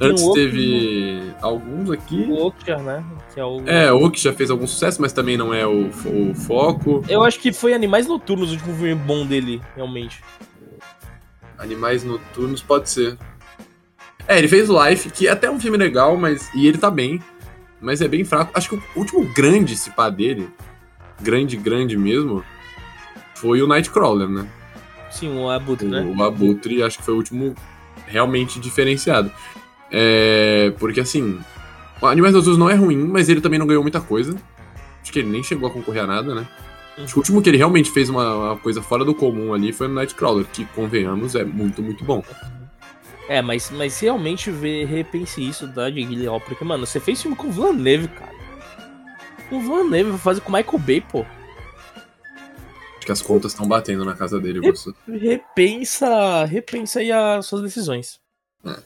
Antes 0.00 0.26
teve 0.32 1.32
alguns 1.40 1.90
aqui. 1.90 2.24
O 2.28 2.46
Okja, 2.46 2.78
né? 2.78 3.04
Que 3.32 3.40
é, 3.40 3.44
o... 3.44 3.68
é, 3.68 3.92
o 3.92 4.12
já 4.14 4.32
fez 4.32 4.50
algum 4.50 4.66
sucesso, 4.66 5.00
mas 5.00 5.12
também 5.12 5.36
não 5.36 5.52
é 5.52 5.66
o, 5.66 5.88
o 5.88 6.34
foco. 6.34 7.04
Eu 7.08 7.22
acho 7.22 7.38
que 7.38 7.52
foi 7.52 7.74
Animais 7.74 8.06
Noturnos 8.06 8.50
o 8.50 8.54
último 8.54 8.74
filme 8.74 8.94
bom 8.94 9.26
dele, 9.26 9.60
realmente. 9.76 10.22
Animais 11.58 12.04
Noturnos 12.04 12.62
pode 12.62 12.88
ser. 12.88 13.18
É, 14.26 14.38
ele 14.38 14.48
fez 14.48 14.68
Life, 14.68 15.10
que 15.10 15.28
é 15.28 15.30
até 15.30 15.50
um 15.50 15.60
filme 15.60 15.76
legal, 15.76 16.16
mas. 16.16 16.48
E 16.54 16.66
ele 16.66 16.78
tá 16.78 16.90
bem. 16.90 17.20
Mas 17.80 18.00
é 18.00 18.08
bem 18.08 18.24
fraco. 18.24 18.52
Acho 18.54 18.70
que 18.70 18.74
o 18.76 18.82
último 18.96 19.24
grande 19.34 19.76
cipá 19.76 20.08
dele 20.08 20.48
grande, 21.22 21.56
grande 21.56 21.96
mesmo, 21.96 22.44
foi 23.34 23.62
o 23.62 23.66
Nightcrawler, 23.66 24.28
né? 24.28 24.46
Sim, 25.10 25.36
o 25.38 25.48
Abutre, 25.48 25.86
o, 25.86 25.90
né? 25.90 26.14
O 26.16 26.22
Abutre, 26.22 26.82
acho 26.82 26.98
que 26.98 27.04
foi 27.04 27.14
o 27.14 27.18
último 27.18 27.54
realmente 28.12 28.60
diferenciado. 28.60 29.32
É, 29.90 30.72
porque 30.78 31.00
assim, 31.00 31.40
o 32.00 32.06
Animais 32.06 32.34
Noturnos 32.34 32.58
não 32.58 32.70
é 32.70 32.74
ruim, 32.74 32.96
mas 32.96 33.28
ele 33.28 33.40
também 33.40 33.58
não 33.58 33.66
ganhou 33.66 33.82
muita 33.82 34.00
coisa. 34.00 34.36
Acho 35.02 35.12
que 35.12 35.18
ele 35.18 35.28
nem 35.28 35.42
chegou 35.42 35.68
a 35.68 35.72
concorrer 35.72 36.04
a 36.04 36.06
nada, 36.06 36.34
né? 36.34 36.46
Acho 36.96 37.06
que 37.06 37.14
o 37.14 37.18
último 37.18 37.42
que 37.42 37.48
ele 37.48 37.56
realmente 37.56 37.90
fez 37.90 38.08
uma, 38.08 38.34
uma 38.34 38.56
coisa 38.56 38.82
fora 38.82 39.04
do 39.04 39.14
comum 39.14 39.54
ali 39.54 39.72
foi 39.72 39.88
no 39.88 39.94
Nightcrawler, 39.94 40.46
que, 40.46 40.64
convenhamos, 40.66 41.34
é 41.34 41.44
muito, 41.44 41.82
muito 41.82 42.04
bom. 42.04 42.22
É, 43.28 43.40
mas, 43.40 43.70
mas 43.70 43.98
realmente 44.00 44.50
vê, 44.50 44.84
repense 44.84 45.42
isso 45.42 45.66
da 45.66 45.88
de 45.88 46.02
Guilherme, 46.04 46.40
porque, 46.46 46.64
mano, 46.64 46.86
você 46.86 47.00
fez 47.00 47.22
filme 47.22 47.36
com 47.36 47.48
o 47.48 47.50
Villeneuve, 47.50 48.08
cara. 48.08 48.32
O 49.50 49.60
Villeneuve 49.60 50.18
fazer 50.18 50.40
com 50.40 50.52
o 50.52 50.56
Michael 50.56 50.78
Bay, 50.78 51.00
pô. 51.00 51.24
Acho 53.02 53.06
que 53.06 53.12
as 53.12 53.20
contas 53.20 53.50
estão 53.50 53.66
batendo 53.66 54.04
na 54.04 54.14
casa 54.14 54.38
dele, 54.38 54.60
Augusto. 54.60 54.94
Repensa, 55.08 56.44
repensa 56.44 57.00
aí 57.00 57.10
as 57.10 57.44
suas 57.46 57.60
decisões. 57.60 58.20
É. 58.64 58.76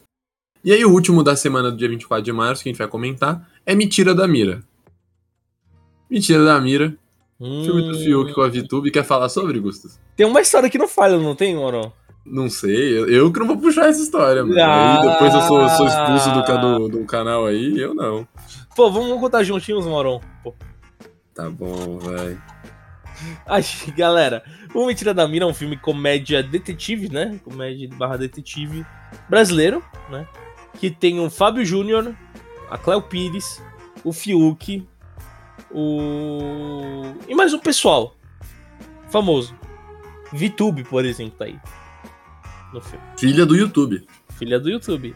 E 0.64 0.72
aí 0.72 0.82
o 0.86 0.90
último 0.90 1.22
da 1.22 1.36
semana 1.36 1.70
do 1.70 1.76
dia 1.76 1.86
24 1.86 2.24
de 2.24 2.32
março 2.32 2.62
que 2.62 2.70
a 2.70 2.72
gente 2.72 2.78
vai 2.78 2.88
comentar 2.88 3.46
é 3.66 3.74
Mentira 3.74 4.14
da 4.14 4.26
Mira. 4.26 4.62
Mentira 6.08 6.42
da 6.46 6.58
Mira. 6.58 6.96
Hum... 7.38 7.62
Filme 7.62 7.82
do 7.82 7.98
Fiuk 7.98 8.32
com 8.32 8.40
a 8.40 8.48
VTube. 8.48 8.90
Quer 8.90 9.04
falar 9.04 9.28
sobre, 9.28 9.60
Gustas? 9.60 10.00
Tem 10.16 10.24
uma 10.24 10.40
história 10.40 10.70
que 10.70 10.78
não 10.78 10.88
falha, 10.88 11.18
não 11.18 11.36
tem, 11.36 11.54
Moro? 11.54 11.92
Não 12.24 12.48
sei, 12.48 12.98
eu, 12.98 13.06
eu, 13.10 13.30
que 13.30 13.38
não 13.38 13.46
vou 13.46 13.58
puxar 13.58 13.90
essa 13.90 14.00
história, 14.00 14.42
mano. 14.42 14.58
Ah, 14.58 14.98
aí 14.98 15.08
depois 15.10 15.34
eu 15.34 15.42
sou, 15.42 15.68
sou 15.68 15.86
expulso 15.86 16.32
do, 16.32 16.58
do, 16.58 16.88
do, 16.88 17.04
canal 17.04 17.44
aí, 17.44 17.78
eu 17.78 17.94
não. 17.94 18.26
Pô, 18.74 18.90
vamos 18.90 19.20
contar 19.20 19.42
juntinhos, 19.42 19.84
Moron. 19.84 20.22
Pô. 20.42 20.54
Tá 21.34 21.50
bom, 21.50 21.98
vai. 21.98 22.38
Ai, 23.46 23.62
galera, 23.96 24.42
o 24.74 24.86
Mentira 24.86 25.14
da 25.14 25.26
Mira 25.26 25.44
é 25.44 25.48
um 25.48 25.54
filme 25.54 25.76
comédia 25.76 26.42
detetive, 26.42 27.08
né? 27.08 27.40
Comédia 27.44 27.88
barra 27.94 28.16
detetive 28.16 28.84
brasileiro, 29.28 29.82
né? 30.10 30.26
Que 30.78 30.90
tem 30.90 31.20
o 31.20 31.30
Fábio 31.30 31.64
Júnior, 31.64 32.14
a 32.70 32.76
Cléo 32.76 33.02
Pires, 33.02 33.62
o 34.04 34.12
Fiuk, 34.12 34.86
o. 35.70 37.14
E 37.28 37.34
mais 37.34 37.52
um 37.52 37.58
pessoal 37.58 38.16
famoso. 39.10 39.54
VTube, 40.32 40.84
por 40.84 41.04
exemplo, 41.04 41.38
tá 41.38 41.44
aí 41.44 41.58
no 42.72 42.80
filme. 42.80 43.04
Filha 43.16 43.46
do 43.46 43.56
YouTube. 43.56 44.06
Filha 44.30 44.60
do 44.60 44.68
YouTube. 44.68 45.14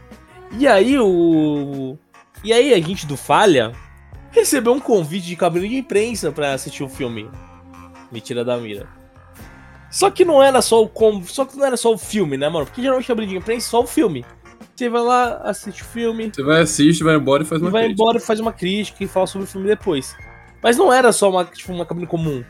E 0.59 0.67
aí 0.67 0.99
o. 0.99 1.99
E 2.43 2.53
aí 2.53 2.73
a 2.73 2.81
gente 2.81 3.07
do 3.07 3.17
Falha 3.17 3.73
recebeu 4.31 4.73
um 4.73 4.81
convite 4.81 5.27
de 5.27 5.37
cabine 5.37 5.69
de 5.69 5.77
imprensa 5.77 6.33
para 6.33 6.55
assistir 6.55 6.83
o 6.83 6.89
filme. 6.89 7.29
Mentira 8.11 8.45
da 8.45 8.57
Mira. 8.57 8.89
Só 9.91 10.11
que 10.11 10.25
não 10.25 10.43
era 10.43 10.63
só 10.63 10.83
o 10.83 10.89
com... 10.89 11.23
só 11.25 11.45
que 11.45 11.57
não 11.57 11.65
era 11.65 11.77
só 11.77 11.93
o 11.93 11.99
filme, 11.99 12.37
né, 12.37 12.49
mano? 12.49 12.67
Porque 12.67 12.81
geralmente 12.81 13.07
cabine 13.07 13.27
de 13.27 13.37
imprensa 13.37 13.67
é 13.67 13.71
só 13.71 13.83
o 13.83 13.87
filme. 13.87 14.25
Você 14.75 14.89
vai 14.89 15.03
lá, 15.03 15.37
assiste 15.45 15.83
o 15.83 15.85
filme. 15.85 16.31
Você 16.33 16.43
vai 16.43 16.63
assistir, 16.63 17.05
vai 17.05 17.17
embora 17.17 17.43
e 17.43 17.47
faz 17.47 17.61
uma 17.61 17.69
e 17.69 17.73
vai 17.73 17.85
crítica. 17.85 18.03
embora 18.03 18.19
e 18.19 18.21
faz 18.21 18.41
uma 18.41 18.53
crítica 18.53 19.05
e 19.05 19.09
fala 19.09 19.27
sobre 19.27 19.47
o 19.47 19.51
filme 19.51 19.67
depois. 19.67 20.17
Mas 20.63 20.77
não 20.77 20.93
era 20.93 21.13
só 21.13 21.29
uma, 21.31 21.45
tipo, 21.45 21.73
uma 21.73 21.85
cabine 21.85 22.07
comum. 22.07 22.45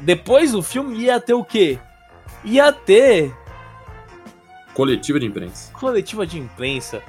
Depois 0.00 0.52
do 0.52 0.62
filme 0.62 0.96
ia 0.98 1.18
ter 1.18 1.34
o 1.34 1.44
quê? 1.44 1.78
Ia 2.44 2.72
ter 2.72 3.32
Coletiva 4.76 5.18
de 5.18 5.24
imprensa. 5.24 5.72
Coletiva 5.72 6.26
de 6.26 6.38
imprensa. 6.38 7.02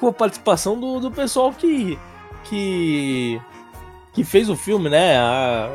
Com 0.00 0.08
a 0.08 0.12
participação 0.12 0.78
do, 0.78 0.98
do 0.98 1.08
pessoal 1.08 1.52
que. 1.52 1.96
que. 2.42 3.40
que 4.12 4.24
fez 4.24 4.50
o 4.50 4.56
filme, 4.56 4.90
né? 4.90 5.18
A, 5.18 5.70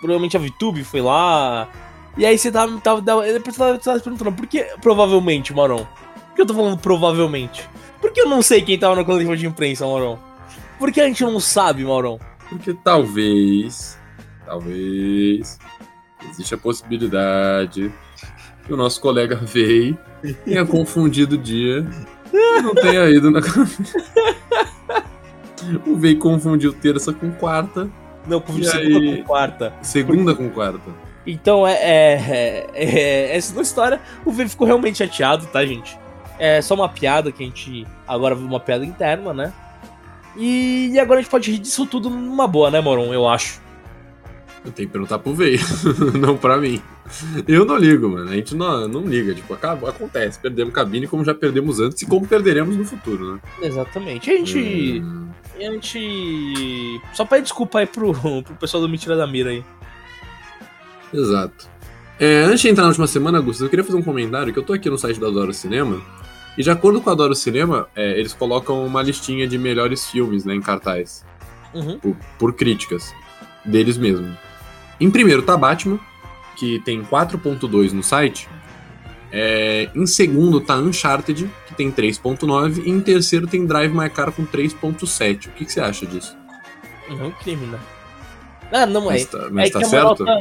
provavelmente 0.00 0.36
a 0.36 0.40
VTube 0.40 0.82
foi 0.84 1.00
lá. 1.00 1.68
E 2.16 2.26
aí 2.26 2.36
você 2.36 2.50
tava. 2.50 2.78
tava, 2.80 3.02
tava, 3.02 3.22
tava, 3.40 3.78
tava 3.78 4.00
perguntando, 4.00 4.32
por 4.32 4.46
que 4.46 4.62
provavelmente, 4.80 5.54
Maron? 5.54 5.84
Por 5.84 6.34
que 6.34 6.42
eu 6.42 6.46
tô 6.46 6.54
falando 6.54 6.78
provavelmente? 6.78 7.68
Por 8.00 8.12
que 8.12 8.20
eu 8.20 8.28
não 8.28 8.42
sei 8.42 8.62
quem 8.62 8.78
tava 8.78 8.96
na 8.96 9.04
coletiva 9.04 9.36
de 9.36 9.46
imprensa, 9.46 9.86
Maron? 9.86 10.18
Por 10.80 10.90
que 10.90 11.00
a 11.00 11.06
gente 11.06 11.22
não 11.22 11.38
sabe, 11.38 11.84
Maurão? 11.84 12.18
Porque 12.48 12.72
talvez. 12.72 13.98
Talvez. 14.46 15.58
Existe 16.30 16.54
a 16.54 16.58
possibilidade 16.58 17.92
que 18.64 18.72
o 18.72 18.76
nosso 18.76 18.98
colega 19.00 19.36
veio 19.36 19.98
tenha 20.44 20.64
confundido 20.64 21.34
o 21.34 21.38
dia 21.38 21.86
e 22.32 22.62
não 22.62 22.74
tenha 22.74 23.08
ido 23.10 23.30
na 23.30 23.40
O 25.86 25.96
Vei 25.96 26.16
confundiu 26.16 26.72
terça 26.72 27.12
com 27.12 27.30
quarta. 27.30 27.90
Não, 28.26 28.40
confundiu 28.40 28.70
segunda 28.70 28.98
aí... 28.98 29.16
com 29.16 29.24
quarta. 29.24 29.72
Segunda 29.82 30.34
com 30.34 30.50
quarta. 30.50 30.90
Então, 31.26 31.66
é, 31.66 31.72
é, 31.72 32.66
é, 32.74 32.84
é 32.84 33.36
essa 33.36 33.60
história, 33.60 34.00
o 34.24 34.32
Vei 34.32 34.48
ficou 34.48 34.66
realmente 34.66 34.98
chateado, 34.98 35.46
tá, 35.46 35.64
gente? 35.64 35.98
É 36.38 36.62
só 36.62 36.74
uma 36.74 36.88
piada 36.88 37.30
que 37.30 37.42
a 37.42 37.46
gente 37.46 37.86
agora 38.08 38.34
viu 38.34 38.46
uma 38.46 38.60
piada 38.60 38.84
interna, 38.84 39.34
né? 39.34 39.52
E, 40.36 40.90
e 40.92 40.98
agora 40.98 41.20
a 41.20 41.22
gente 41.22 41.30
pode 41.30 41.50
rir 41.50 41.58
disso 41.58 41.84
tudo 41.86 42.08
numa 42.08 42.46
boa, 42.46 42.70
né, 42.70 42.80
Moron? 42.80 43.12
Eu 43.12 43.28
acho. 43.28 43.60
Eu 44.64 44.72
tenho 44.72 44.88
que 44.88 44.92
perguntar 44.92 45.18
pro 45.18 45.34
Veio, 45.34 45.58
não 46.20 46.36
pra 46.36 46.58
mim. 46.58 46.82
Eu 47.48 47.64
não 47.64 47.76
ligo, 47.76 48.08
mano. 48.10 48.30
A 48.30 48.34
gente 48.34 48.54
não, 48.54 48.86
não 48.86 49.06
liga. 49.06 49.34
Tipo, 49.34 49.54
acaba, 49.54 49.88
acontece. 49.88 50.38
Perdemos 50.38 50.74
cabine 50.74 51.06
como 51.06 51.24
já 51.24 51.34
perdemos 51.34 51.80
antes 51.80 52.02
e 52.02 52.06
como 52.06 52.26
perderemos 52.26 52.76
no 52.76 52.84
futuro, 52.84 53.34
né? 53.34 53.40
Exatamente. 53.62 54.30
A 54.30 54.36
gente. 54.36 55.00
Hum. 55.00 55.28
A 55.56 55.62
gente. 55.62 57.00
Só 57.14 57.24
pede 57.24 57.44
desculpa 57.44 57.78
aí 57.78 57.86
pro, 57.86 58.12
pro 58.12 58.54
pessoal 58.60 58.82
do 58.82 58.88
Mentira 58.88 59.16
da 59.16 59.26
Mira 59.26 59.50
aí. 59.50 59.64
Exato. 61.12 61.68
É, 62.18 62.42
antes 62.44 62.60
de 62.60 62.68
entrar 62.68 62.82
na 62.82 62.88
última 62.88 63.06
semana, 63.06 63.38
Augusto, 63.38 63.64
eu 63.64 63.70
queria 63.70 63.84
fazer 63.84 63.96
um 63.96 64.02
comentário 64.02 64.52
que 64.52 64.58
eu 64.58 64.62
tô 64.62 64.74
aqui 64.74 64.90
no 64.90 64.98
site 64.98 65.18
da 65.18 65.28
Adoro 65.28 65.54
Cinema. 65.54 66.00
E 66.58 66.62
de 66.62 66.70
acordo 66.70 67.00
com 67.00 67.08
a 67.08 67.14
Adoro 67.14 67.34
Cinema, 67.34 67.88
é, 67.96 68.18
eles 68.18 68.34
colocam 68.34 68.84
uma 68.84 69.02
listinha 69.02 69.48
de 69.48 69.56
melhores 69.56 70.06
filmes 70.06 70.44
né, 70.44 70.54
em 70.54 70.60
cartaz. 70.60 71.24
Uhum. 71.72 71.98
Por, 71.98 72.16
por 72.38 72.52
críticas 72.52 73.14
deles 73.64 73.96
mesmos. 73.96 74.49
Em 75.00 75.10
primeiro 75.10 75.42
tá 75.42 75.56
Batman, 75.56 75.98
que 76.56 76.78
tem 76.80 77.02
4.2 77.02 77.92
no 77.92 78.02
site. 78.02 78.48
É, 79.32 79.88
em 79.94 80.06
segundo 80.06 80.60
tá 80.60 80.76
Uncharted, 80.76 81.50
que 81.66 81.74
tem 81.74 81.90
3.9. 81.90 82.84
E 82.84 82.90
em 82.90 83.00
terceiro 83.00 83.46
tem 83.46 83.66
Drive 83.66 83.92
My 83.92 84.10
Car 84.10 84.32
com 84.32 84.44
3.7. 84.44 85.46
O 85.46 85.50
que, 85.52 85.64
que, 85.64 85.72
você 85.72 85.80
acha 85.80 86.06
disso? 86.06 86.36
É 87.08 87.12
um 87.12 87.30
crime, 87.32 87.66
né? 87.66 87.80
Ah, 88.72 88.86
não 88.86 89.06
mas 89.06 89.22
é. 89.22 89.26
Tá, 89.26 89.48
mas 89.50 89.70
é 89.70 89.72
tá 89.72 89.84
certo? 89.84 90.24
Tá... 90.24 90.40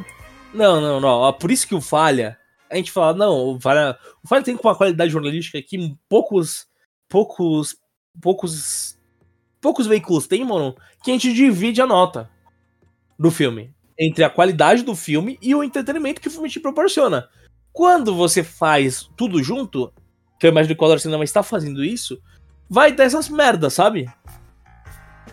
Não, 0.54 0.82
não, 0.82 1.00
não. 1.00 1.34
Por 1.34 1.52
isso 1.52 1.68
que 1.68 1.76
o 1.76 1.82
Falha, 1.82 2.38
a 2.70 2.76
gente 2.76 2.92
fala, 2.92 3.14
não, 3.14 3.56
o 3.56 3.60
Falha, 3.60 3.98
o 4.24 4.28
Falha 4.28 4.44
tem 4.44 4.58
uma 4.62 4.76
qualidade 4.76 5.12
jornalística 5.12 5.62
que 5.62 5.96
poucos, 6.08 6.68
poucos, 7.08 7.76
poucos 8.22 9.00
poucos 9.62 9.88
veículos 9.88 10.28
tem, 10.28 10.44
mano, 10.44 10.76
que 11.04 11.12
a 11.12 11.14
gente 11.14 11.34
divide 11.34 11.82
a 11.82 11.88
nota 11.88 12.30
do 13.18 13.30
filme. 13.30 13.74
Entre 14.00 14.24
a 14.24 14.30
qualidade 14.30 14.84
do 14.84 14.96
filme 14.96 15.38
e 15.42 15.54
o 15.54 15.64
entretenimento 15.64 16.22
que 16.22 16.30
o 16.30 16.32
filme 16.32 16.50
te 16.50 16.60
proporciona. 16.60 17.28
Quando 17.74 18.16
você 18.16 18.44
faz 18.44 19.10
tudo 19.18 19.44
junto, 19.44 19.92
que 20.40 20.48
eu 20.48 20.52
imagino 20.52 20.76
que 20.76 20.82
o 20.82 20.86
Adoro 20.86 21.00
Cinema 21.00 21.24
está 21.24 21.44
fazendo 21.44 21.84
isso, 21.84 22.20
vai 22.70 22.94
dar 22.94 23.04
essas 23.04 23.28
merdas, 23.28 23.74
sabe? 23.74 24.10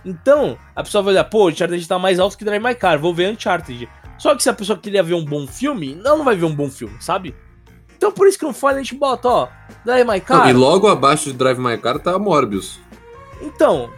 Então, 0.04 0.58
a 0.74 0.82
pessoa 0.82 1.02
vai 1.02 1.14
olhar, 1.14 1.24
pô, 1.24 1.48
Uncharted 1.48 1.86
tá 1.86 1.98
mais 1.98 2.18
alto 2.18 2.36
que 2.36 2.44
Drive 2.44 2.62
My 2.62 2.74
Car, 2.74 2.98
vou 2.98 3.14
ver 3.14 3.32
Uncharted. 3.32 3.88
Só 4.18 4.34
que 4.34 4.42
se 4.42 4.48
a 4.48 4.54
pessoa 4.54 4.78
queria 4.78 5.02
ver 5.02 5.14
um 5.14 5.24
bom 5.24 5.46
filme, 5.46 5.94
não, 5.94 6.24
vai 6.24 6.36
ver 6.36 6.46
um 6.46 6.54
bom 6.54 6.70
filme, 6.70 6.96
sabe? 7.00 7.34
Então 7.96 8.12
por 8.12 8.28
isso 8.28 8.38
que 8.38 8.44
no 8.44 8.52
Fire 8.52 8.74
a 8.74 8.78
gente 8.78 8.94
bota, 8.94 9.28
ó, 9.28 9.48
Drive 9.84 10.06
My 10.08 10.20
Car. 10.20 10.38
Não, 10.38 10.50
e 10.50 10.52
logo 10.52 10.86
abaixo 10.86 11.30
de 11.30 11.32
Drive 11.32 11.58
My 11.58 11.78
Car 11.78 11.98
tá 11.98 12.18
Morbius. 12.18 12.80
Então. 13.40 13.90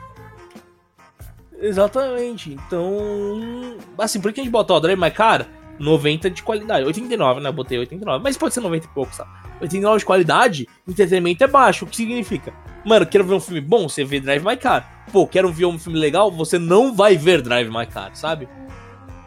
Exatamente. 1.60 2.52
Então. 2.52 3.76
Assim, 3.98 4.20
por 4.20 4.32
que 4.32 4.40
a 4.40 4.44
gente 4.44 4.52
bota, 4.52 4.72
ó, 4.72 4.80
Drive 4.80 5.00
My 5.00 5.10
Car? 5.10 5.46
90 5.78 6.30
de 6.30 6.42
qualidade. 6.42 6.84
89, 6.84 7.40
né? 7.40 7.52
Botei 7.52 7.78
89. 7.78 8.22
Mas 8.22 8.36
pode 8.36 8.54
ser 8.54 8.60
90 8.60 8.86
e 8.86 8.88
pouco, 8.90 9.14
sabe? 9.14 9.30
89 9.60 9.98
de 9.98 10.04
qualidade, 10.04 10.68
entretenimento 10.86 11.42
é 11.42 11.46
baixo. 11.46 11.84
O 11.84 11.88
que 11.88 11.96
significa? 11.96 12.52
Mano, 12.84 13.06
quero 13.06 13.24
ver 13.24 13.34
um 13.34 13.40
filme 13.40 13.60
bom, 13.60 13.88
você 13.88 14.04
vê 14.04 14.20
Drive 14.20 14.44
My 14.44 14.56
Car. 14.56 15.04
Pô, 15.12 15.26
quero 15.26 15.52
ver 15.52 15.66
um 15.66 15.78
filme 15.78 15.98
legal, 15.98 16.30
você 16.30 16.58
não 16.58 16.94
vai 16.94 17.16
ver 17.16 17.42
Drive 17.42 17.70
My 17.70 17.86
Car, 17.86 18.14
sabe? 18.14 18.48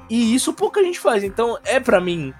E 0.09 0.33
isso 0.33 0.53
pouca 0.53 0.83
gente 0.83 0.99
faz. 0.99 1.23
Então, 1.23 1.57
é 1.63 1.79
para 1.79 2.01
mim. 2.01 2.33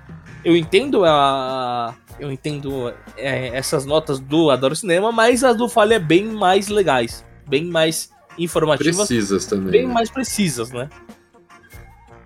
Eu 0.44 0.56
entendo 0.56 1.06
a. 1.06 1.94
Eu 2.20 2.32
entendo 2.32 2.94
é, 3.18 3.48
essas 3.50 3.86
notas 3.86 4.20
do 4.20 4.50
Adoro 4.50 4.76
Cinema, 4.76 5.12
mas 5.12 5.44
as 5.44 5.56
do 5.56 5.70
Falha 5.70 5.96
é 5.96 6.00
bem 6.00 6.26
mais 6.26 6.68
legais. 6.68 7.26
Bem 7.48 7.66
mais 7.66 8.12
informativas. 8.38 9.08
Precisas 9.08 9.46
também. 9.46 9.72
Bem 9.72 9.88
né? 9.88 9.94
mais 9.94 10.10
precisas, 10.10 10.72
né? 10.72 10.90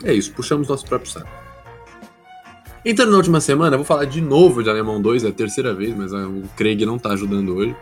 É 0.04 0.14
isso, 0.14 0.32
puxamos 0.34 0.68
nosso 0.68 0.86
próprio 0.86 1.12
saco. 1.12 1.30
Então, 2.84 3.06
na 3.08 3.18
última 3.18 3.42
semana, 3.42 3.76
vou 3.78 3.86
falar 3.86 4.06
de 4.06 4.22
novo 4.22 4.62
de 4.62 4.70
Alemão 4.70 5.02
2, 5.02 5.24
é 5.24 5.30
a 5.30 5.32
terceira 5.32 5.74
vez, 5.74 5.96
mas 5.96 6.14
o 6.14 6.44
Craig 6.56 6.86
não 6.86 7.00
tá 7.00 7.10
ajudando 7.12 7.56
hoje. 7.56 7.76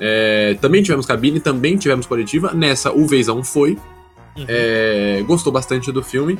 É, 0.00 0.56
também 0.60 0.80
tivemos 0.80 1.06
cabine, 1.06 1.40
também 1.40 1.76
tivemos 1.76 2.06
coletiva. 2.06 2.54
Nessa, 2.54 2.92
o 2.92 3.04
Veizão 3.06 3.42
foi. 3.42 3.72
Uhum. 4.36 4.44
É, 4.46 5.24
gostou 5.26 5.52
bastante 5.52 5.90
do 5.90 6.02
filme 6.02 6.38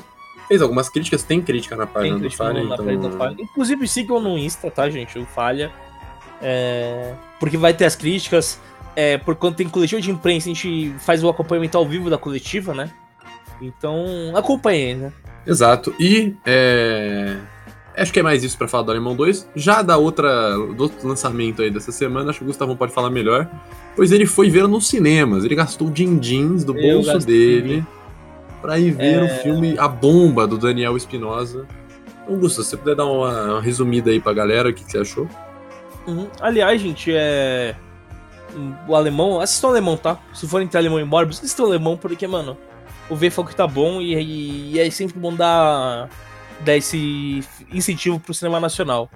fez 0.48 0.62
algumas 0.62 0.88
críticas, 0.88 1.22
tem 1.22 1.42
crítica 1.42 1.76
na 1.76 1.86
página 1.86 2.18
do 2.18 2.30
Falha. 2.30 2.60
Então... 2.60 3.12
Falha. 3.12 3.36
Inclusive 3.38 3.86
sigam 3.86 4.18
no 4.18 4.36
Insta, 4.38 4.70
tá, 4.70 4.88
gente? 4.88 5.18
O 5.18 5.26
Falha. 5.26 5.70
É... 6.40 7.14
Porque 7.38 7.58
vai 7.58 7.74
ter 7.74 7.84
as 7.84 7.94
críticas. 7.94 8.58
É, 9.00 9.16
por 9.16 9.36
quando 9.36 9.54
tem 9.54 9.68
coletiva 9.68 10.00
de 10.00 10.10
imprensa, 10.10 10.50
a 10.50 10.52
gente 10.52 10.92
faz 10.98 11.22
o 11.22 11.28
acompanhamento 11.28 11.78
ao 11.78 11.86
vivo 11.86 12.10
da 12.10 12.18
coletiva, 12.18 12.74
né? 12.74 12.90
Então, 13.62 14.04
acompanhe, 14.34 14.96
né? 14.96 15.12
Exato. 15.46 15.94
E 16.00 16.34
é... 16.44 17.36
acho 17.96 18.12
que 18.12 18.18
é 18.18 18.24
mais 18.24 18.42
isso 18.42 18.58
para 18.58 18.66
falar 18.66 18.82
do 18.82 18.90
Alemão 18.90 19.14
2. 19.14 19.50
Já 19.54 19.82
da 19.82 19.96
outra, 19.96 20.52
do 20.74 20.82
outro 20.82 21.06
lançamento 21.06 21.62
aí 21.62 21.70
dessa 21.70 21.92
semana, 21.92 22.30
acho 22.30 22.40
que 22.40 22.44
o 22.44 22.48
Gustavo 22.48 22.74
pode 22.74 22.92
falar 22.92 23.08
melhor. 23.08 23.48
Pois 23.94 24.10
ele 24.10 24.26
foi 24.26 24.50
ver 24.50 24.66
nos 24.66 24.88
cinemas. 24.88 25.44
Ele 25.44 25.54
gastou 25.54 25.88
din-dins 25.90 26.64
do 26.64 26.76
Eu 26.76 27.00
bolso 27.00 27.24
dele 27.24 27.86
para 28.60 28.80
ir 28.80 28.90
ver 28.90 29.22
é... 29.22 29.24
o 29.24 29.28
filme 29.44 29.78
A 29.78 29.86
Bomba, 29.86 30.44
do 30.44 30.58
Daniel 30.58 30.96
Espinosa. 30.96 31.68
Augusto, 32.28 32.64
se 32.64 32.70
você 32.70 32.76
puder 32.76 32.96
dar 32.96 33.06
uma, 33.06 33.44
uma, 33.44 33.62
resumida 33.62 34.10
aí 34.10 34.18
pra 34.18 34.32
galera, 34.32 34.70
o 34.70 34.74
que, 34.74 34.82
que 34.82 34.90
você 34.90 34.98
achou? 34.98 35.28
Uhum. 36.04 36.26
Aliás, 36.40 36.80
gente, 36.80 37.12
é. 37.14 37.76
O 38.86 38.94
alemão, 38.94 39.40
assistam 39.40 39.68
o 39.68 39.70
alemão, 39.70 39.96
tá? 39.96 40.18
Se 40.32 40.48
for 40.48 40.62
entre 40.62 40.78
alemão 40.78 40.98
e 40.98 41.04
Morbius, 41.04 41.38
assistam 41.38 41.64
o 41.64 41.66
alemão, 41.66 41.96
porque, 41.96 42.26
mano, 42.26 42.56
o 43.10 43.16
V 43.16 43.30
falou 43.30 43.48
que 43.48 43.56
tá 43.56 43.66
bom 43.66 44.00
e, 44.00 44.14
e, 44.14 44.72
e, 44.74 44.80
é 44.80 44.90
sempre 44.90 45.18
bom 45.18 45.34
dar, 45.34 46.08
dar 46.60 46.76
esse 46.76 47.42
incentivo 47.72 48.18
pro 48.20 48.34
cinema 48.34 48.60
nacional. 48.60 49.10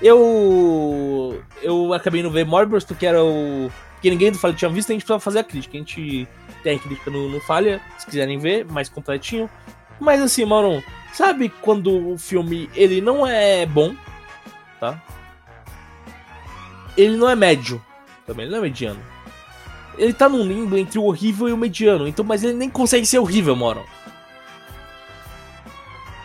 Eu. 0.00 1.42
Eu 1.62 1.92
acabei 1.92 2.22
no 2.22 2.30
ver 2.30 2.44
Morbius 2.44 2.84
porque 2.84 3.06
era 3.06 3.22
o. 3.22 3.70
Porque 3.94 4.10
ninguém 4.10 4.30
do 4.30 4.38
Falha 4.38 4.54
tinha 4.54 4.70
visto, 4.70 4.90
a 4.90 4.92
gente 4.92 5.02
precisava 5.02 5.20
fazer 5.20 5.40
a 5.40 5.44
crítica. 5.44 5.76
A 5.76 5.78
gente 5.78 6.28
tem 6.62 6.76
a 6.76 6.78
crítica 6.78 7.10
no, 7.10 7.28
no 7.28 7.40
Falha, 7.40 7.80
se 7.98 8.06
quiserem 8.06 8.38
ver, 8.38 8.64
mais 8.64 8.88
completinho. 8.88 9.50
Mas 9.98 10.20
assim, 10.20 10.44
mano, 10.44 10.82
sabe 11.12 11.48
quando 11.48 12.12
o 12.12 12.16
filme 12.16 12.70
ele 12.74 13.00
não 13.00 13.26
é 13.26 13.66
bom, 13.66 13.94
tá? 14.78 15.02
Ele 16.96 17.16
não 17.16 17.28
é 17.28 17.34
médio, 17.34 17.82
também, 18.28 18.44
ele 18.44 18.52
não 18.52 18.58
é 18.58 18.62
mediano. 18.62 19.00
Ele 19.96 20.12
tá 20.12 20.28
num 20.28 20.46
limbo 20.46 20.76
entre 20.76 20.98
o 20.98 21.04
horrível 21.04 21.48
e 21.48 21.52
o 21.52 21.56
mediano, 21.56 22.06
então, 22.06 22.24
mas 22.24 22.44
ele 22.44 22.52
nem 22.52 22.68
consegue 22.68 23.06
ser 23.06 23.18
horrível, 23.18 23.56
mano. 23.56 23.82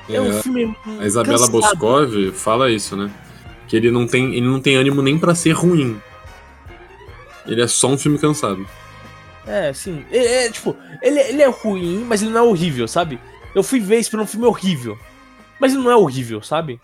É, 0.09 0.15
é 0.15 0.21
um 0.21 0.41
filme. 0.41 0.75
A 0.99 1.05
Isabela 1.05 1.39
cansado. 1.39 1.51
Boscov 1.51 2.31
fala 2.33 2.69
isso, 2.69 2.97
né? 2.97 3.09
Que 3.67 3.77
ele 3.77 3.89
não 3.89 4.05
tem, 4.05 4.35
ele 4.35 4.45
não 4.45 4.59
tem 4.59 4.75
ânimo 4.75 5.01
nem 5.01 5.17
para 5.17 5.33
ser 5.33 5.53
ruim. 5.53 5.99
Ele 7.47 7.61
é 7.61 7.67
só 7.67 7.87
um 7.87 7.97
filme 7.97 8.19
cansado. 8.19 8.67
É, 9.47 9.71
sim. 9.73 10.05
É, 10.11 10.45
é, 10.45 10.51
tipo, 10.51 10.75
ele, 11.01 11.19
ele 11.19 11.41
é 11.41 11.47
ruim, 11.47 12.03
mas 12.05 12.21
ele 12.21 12.31
não 12.31 12.39
é 12.39 12.43
horrível, 12.43 12.87
sabe? 12.87 13.19
Eu 13.55 13.63
fui 13.63 13.79
ver 13.79 13.99
isso 13.99 14.15
um 14.19 14.27
filme 14.27 14.45
horrível. 14.45 14.99
Mas 15.59 15.73
ele 15.73 15.81
não 15.83 15.91
é 15.91 15.95
horrível, 15.95 16.41
sabe? 16.41 16.81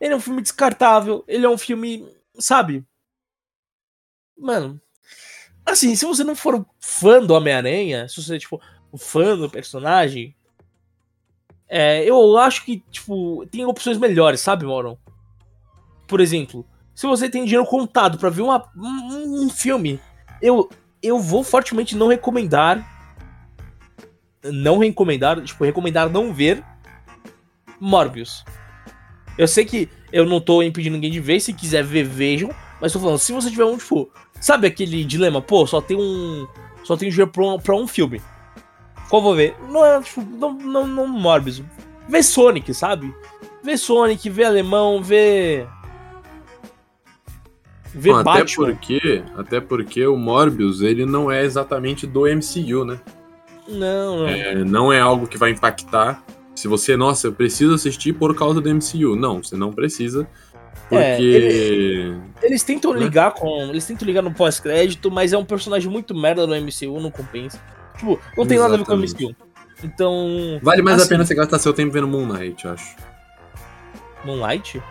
Ele 0.00 0.14
é 0.14 0.16
um 0.16 0.20
filme 0.20 0.40
descartável, 0.40 1.24
ele 1.26 1.44
é 1.44 1.48
um 1.48 1.58
filme. 1.58 2.06
Sabe? 2.38 2.84
Mano. 4.40 4.80
Assim, 5.64 5.94
se 5.94 6.06
você 6.06 6.24
não 6.24 6.34
for 6.34 6.66
fã 6.80 7.24
do 7.24 7.34
Homem-Aranha, 7.34 8.08
se 8.08 8.22
você, 8.22 8.38
tipo, 8.38 8.60
fã 8.96 9.36
do 9.36 9.48
personagem. 9.48 10.34
É, 11.68 12.02
eu 12.04 12.36
acho 12.38 12.64
que, 12.64 12.82
tipo, 12.90 13.46
tem 13.46 13.64
opções 13.64 13.98
melhores, 13.98 14.40
sabe, 14.40 14.64
Moron? 14.64 14.98
Por 16.08 16.20
exemplo, 16.20 16.66
se 16.94 17.06
você 17.06 17.28
tem 17.28 17.44
dinheiro 17.44 17.64
contado 17.64 18.18
para 18.18 18.30
ver 18.30 18.42
uma, 18.42 18.68
um, 18.76 19.44
um 19.44 19.50
filme, 19.50 20.00
eu, 20.42 20.68
eu 21.00 21.20
vou 21.20 21.44
fortemente 21.44 21.94
não 21.94 22.08
recomendar. 22.08 22.98
Não 24.42 24.78
recomendar, 24.78 25.40
tipo, 25.44 25.62
recomendar 25.62 26.10
não 26.10 26.32
ver 26.32 26.64
Morbius. 27.78 28.44
Eu 29.38 29.46
sei 29.46 29.64
que 29.64 29.88
eu 30.12 30.26
não 30.26 30.40
tô 30.40 30.62
impedindo 30.62 30.94
ninguém 30.94 31.10
de 31.10 31.20
ver, 31.20 31.38
se 31.40 31.52
quiser 31.52 31.84
ver, 31.84 32.02
vejam. 32.02 32.50
Mas 32.80 32.92
tô 32.92 32.98
falando, 32.98 33.18
se 33.18 33.32
você 33.32 33.50
tiver 33.50 33.64
um, 33.64 33.76
tipo, 33.76 34.10
sabe 34.40 34.66
aquele 34.66 35.04
dilema? 35.04 35.40
Pô, 35.40 35.66
só 35.66 35.80
tem 35.80 35.96
um. 35.96 36.46
Só 36.82 36.96
tem 36.96 37.10
dinheiro 37.10 37.30
pra 37.30 37.44
um, 37.44 37.58
pra 37.58 37.76
um 37.76 37.86
filme. 37.86 38.20
Qual 39.08 39.22
vou 39.22 39.34
ver? 39.34 39.54
Não 39.68 39.84
é, 39.84 40.00
tipo, 40.00 40.22
não, 40.22 40.52
não, 40.54 40.86
não 40.86 41.06
Morbius. 41.06 41.62
Vê 42.08 42.22
Sonic, 42.22 42.72
sabe? 42.72 43.14
Vê 43.62 43.76
Sonic, 43.76 44.28
vê 44.30 44.44
Alemão, 44.44 45.02
vê 45.02 45.66
ver 47.94 48.12
Bom, 48.12 48.22
Batman. 48.22 48.42
Até 48.42 48.54
porque, 48.54 49.22
até 49.36 49.60
porque 49.60 50.06
o 50.06 50.16
Morbius, 50.16 50.80
ele 50.80 51.04
não 51.04 51.30
é 51.30 51.42
exatamente 51.44 52.06
do 52.06 52.22
MCU, 52.22 52.84
né? 52.84 53.00
Não, 53.68 54.20
não. 54.20 54.28
É, 54.28 54.64
não 54.64 54.92
é 54.92 55.00
algo 55.00 55.26
que 55.26 55.38
vai 55.38 55.50
impactar. 55.50 56.22
Se 56.54 56.68
você, 56.68 56.96
nossa, 56.96 57.28
eu 57.28 57.32
preciso 57.32 57.74
assistir 57.74 58.12
por 58.12 58.34
causa 58.34 58.60
do 58.60 58.74
MCU. 58.74 59.16
Não, 59.16 59.42
você 59.42 59.56
não 59.56 59.72
precisa. 59.72 60.28
Porque. 60.88 60.96
É, 60.96 61.20
ele, 61.20 62.20
eles 62.42 62.62
tentam 62.62 62.92
né? 62.92 63.00
ligar 63.00 63.32
com. 63.32 63.62
Eles 63.62 63.86
tentam 63.86 64.06
ligar 64.06 64.22
no 64.22 64.32
pós-crédito, 64.32 65.10
mas 65.10 65.32
é 65.32 65.38
um 65.38 65.44
personagem 65.44 65.90
muito 65.90 66.14
merda 66.14 66.46
do 66.46 66.54
MCU, 66.54 67.00
não 67.00 67.10
compensa. 67.10 67.60
Tipo, 67.96 68.18
não 68.36 68.46
tem 68.46 68.56
Exatamente. 68.56 68.60
nada 68.60 68.74
a 68.74 68.76
ver 68.78 68.84
com 68.84 68.94
o 68.94 68.98
MCU. 68.98 69.36
Então. 69.82 70.60
Vale 70.62 70.82
mais 70.82 70.96
assim, 70.98 71.06
a 71.06 71.08
pena 71.08 71.24
você 71.24 71.34
gastar 71.34 71.58
seu 71.58 71.72
tempo 71.72 71.92
vendo 71.92 72.08
Moon 72.08 72.26
Knight, 72.26 72.64
eu 72.64 72.72
acho. 72.72 72.96
Moonlight? 74.24 74.82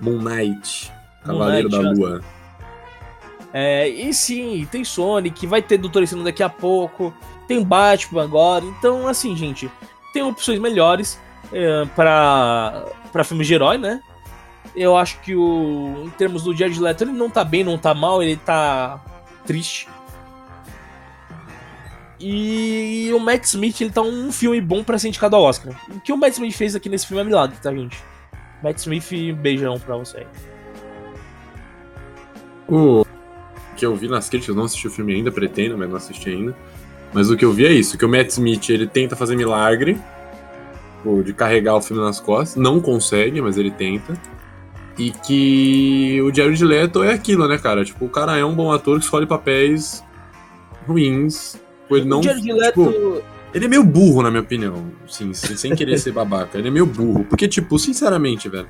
Moon 0.00 0.18
Knight. 0.22 0.92
Cavaleiro 1.24 1.70
Moon 1.70 1.82
Knight, 1.82 2.00
da 2.00 2.06
Lua. 2.06 2.20
É, 3.52 3.88
e 3.88 4.12
sim, 4.12 4.68
tem 4.70 4.84
Sonic, 4.84 5.46
vai 5.46 5.62
ter 5.62 5.78
Doutor 5.78 6.02
Estranho 6.02 6.24
daqui 6.24 6.42
a 6.42 6.48
pouco, 6.48 7.14
tem 7.48 7.62
Batman 7.62 8.22
agora. 8.22 8.64
Então, 8.64 9.08
assim, 9.08 9.34
gente, 9.34 9.70
tem 10.12 10.22
opções 10.22 10.58
melhores 10.58 11.18
é, 11.52 11.84
para 11.94 13.24
filmes 13.24 13.46
de 13.46 13.54
herói, 13.54 13.78
né? 13.78 14.00
Eu 14.76 14.96
acho 14.96 15.18
que 15.20 15.34
o 15.34 16.04
em 16.04 16.10
termos 16.10 16.44
do 16.44 16.54
Jared 16.54 16.78
Leto, 16.78 17.04
ele 17.04 17.12
não 17.12 17.30
tá 17.30 17.42
bem, 17.42 17.64
não 17.64 17.78
tá 17.78 17.94
mal, 17.94 18.22
ele 18.22 18.36
tá 18.36 19.02
triste. 19.46 19.88
E 22.20 23.10
o 23.14 23.18
Matt 23.18 23.44
Smith, 23.44 23.80
ele 23.80 23.90
tá 23.90 24.02
um 24.02 24.30
filme 24.32 24.60
bom 24.60 24.82
para 24.84 24.98
ser 24.98 25.08
indicado 25.08 25.36
ao 25.36 25.42
Oscar. 25.42 25.74
O 25.90 26.00
que 26.00 26.12
o 26.12 26.16
Matt 26.16 26.34
Smith 26.34 26.54
fez 26.54 26.74
aqui 26.74 26.88
nesse 26.88 27.06
filme 27.06 27.22
é 27.22 27.24
milagre, 27.24 27.56
tá, 27.60 27.72
gente? 27.72 27.98
Matt 28.62 28.78
Smith, 28.78 29.34
beijão 29.36 29.78
pra 29.78 29.96
você. 29.96 30.26
O 32.68 33.04
que 33.76 33.84
eu 33.84 33.94
vi 33.94 34.08
nas 34.08 34.28
críticas, 34.28 34.56
não 34.56 34.64
assisti 34.64 34.88
o 34.88 34.90
filme 34.90 35.14
ainda, 35.14 35.30
pretendo, 35.30 35.76
mas 35.76 35.88
não 35.88 35.96
assisti 35.96 36.30
ainda. 36.30 36.56
Mas 37.12 37.30
o 37.30 37.36
que 37.36 37.44
eu 37.44 37.52
vi 37.52 37.66
é 37.66 37.72
isso, 37.72 37.96
que 37.96 38.04
o 38.04 38.08
Matt 38.08 38.28
Smith, 38.30 38.68
ele 38.70 38.86
tenta 38.86 39.14
fazer 39.14 39.36
milagre, 39.36 39.98
de 41.24 41.32
carregar 41.32 41.76
o 41.76 41.82
filme 41.82 42.02
nas 42.02 42.18
costas, 42.18 42.56
não 42.60 42.80
consegue, 42.80 43.40
mas 43.40 43.56
ele 43.56 43.70
tenta. 43.70 44.18
E 44.98 45.10
que 45.10 46.22
o 46.22 46.34
Jared 46.34 46.64
Leto 46.64 47.02
é 47.02 47.12
aquilo, 47.12 47.46
né, 47.46 47.58
cara? 47.58 47.84
Tipo, 47.84 48.06
o 48.06 48.08
cara 48.08 48.36
é 48.36 48.44
um 48.44 48.54
bom 48.54 48.72
ator 48.72 48.98
que 48.98 49.04
escolhe 49.04 49.26
papéis 49.26 50.02
ruins 50.86 51.60
Tipo, 51.86 51.96
ele 51.96 52.06
não. 52.06 52.20
O 52.20 52.22
Jared 52.22 52.52
Leto. 52.52 52.84
Tipo, 52.84 53.22
ele 53.54 53.64
é 53.64 53.68
meio 53.68 53.84
burro, 53.84 54.22
na 54.22 54.30
minha 54.30 54.42
opinião. 54.42 54.90
Sim, 55.08 55.32
sem 55.32 55.74
querer 55.74 55.98
ser 55.98 56.12
babaca. 56.12 56.58
Ele 56.58 56.68
é 56.68 56.70
meio 56.70 56.84
burro. 56.84 57.24
Porque, 57.24 57.48
tipo, 57.48 57.78
sinceramente, 57.78 58.48
velho. 58.48 58.68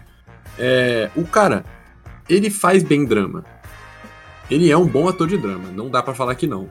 É, 0.59 1.11
o 1.17 1.25
cara, 1.25 1.65
ele 2.29 2.51
faz 2.51 2.83
bem 2.83 3.05
drama. 3.05 3.45
Ele 4.51 4.71
é 4.71 4.77
um 4.77 4.87
bom 4.87 5.09
ator 5.09 5.27
de 5.27 5.37
drama. 5.37 5.71
Não 5.75 5.89
dá 5.89 6.03
para 6.03 6.15
falar 6.15 6.35
que 6.35 6.47
não. 6.47 6.69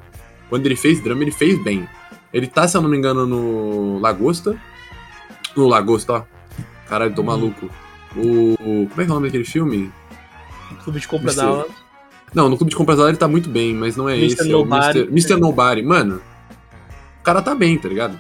Quando 0.50 0.65
ele 0.65 0.76
fez 0.76 1.02
drama, 1.02 1.24
ele 1.24 1.32
fez 1.32 1.62
bem. 1.63 1.89
Ele 2.32 2.48
tá, 2.48 2.68
se 2.68 2.78
eu 2.78 2.82
não 2.82 2.89
me 2.89 2.98
engano, 2.98 3.26
no 3.26 4.00
Lagosta. 4.00 4.56
No 5.56 5.68
Lagosta, 5.68 6.13
ó. 6.13 6.24
Caralho, 6.88 7.13
tô 7.13 7.24
maluco. 7.24 7.70
O. 8.17 8.88
Como 8.89 8.91
é 8.91 8.95
que 8.95 9.01
é 9.01 9.06
o 9.06 9.15
nome 9.15 9.28
daquele 9.28 9.45
filme? 9.45 9.91
Clube 10.84 10.99
de 10.99 11.08
Compras 11.08 11.36
da 11.36 11.65
Não, 12.34 12.49
no 12.49 12.58
Clube 12.58 12.69
de 12.69 12.75
Compras 12.75 12.97
da 12.97 13.08
ele 13.08 13.17
tá 13.17 13.28
muito 13.28 13.49
bem, 13.49 13.73
mas 13.73 13.95
não 13.95 14.08
é 14.08 14.17
Mr. 14.17 14.41
esse. 14.41 14.49
Nobody. 14.49 14.99
É 14.99 15.04
o 15.04 15.08
Mr. 15.08 15.36
Nobody. 15.38 15.82
Mano, 15.82 16.21
o 17.19 17.23
cara 17.23 17.41
tá 17.41 17.56
bem, 17.56 17.78
tá 17.78 17.89
ligado? 17.89 18.19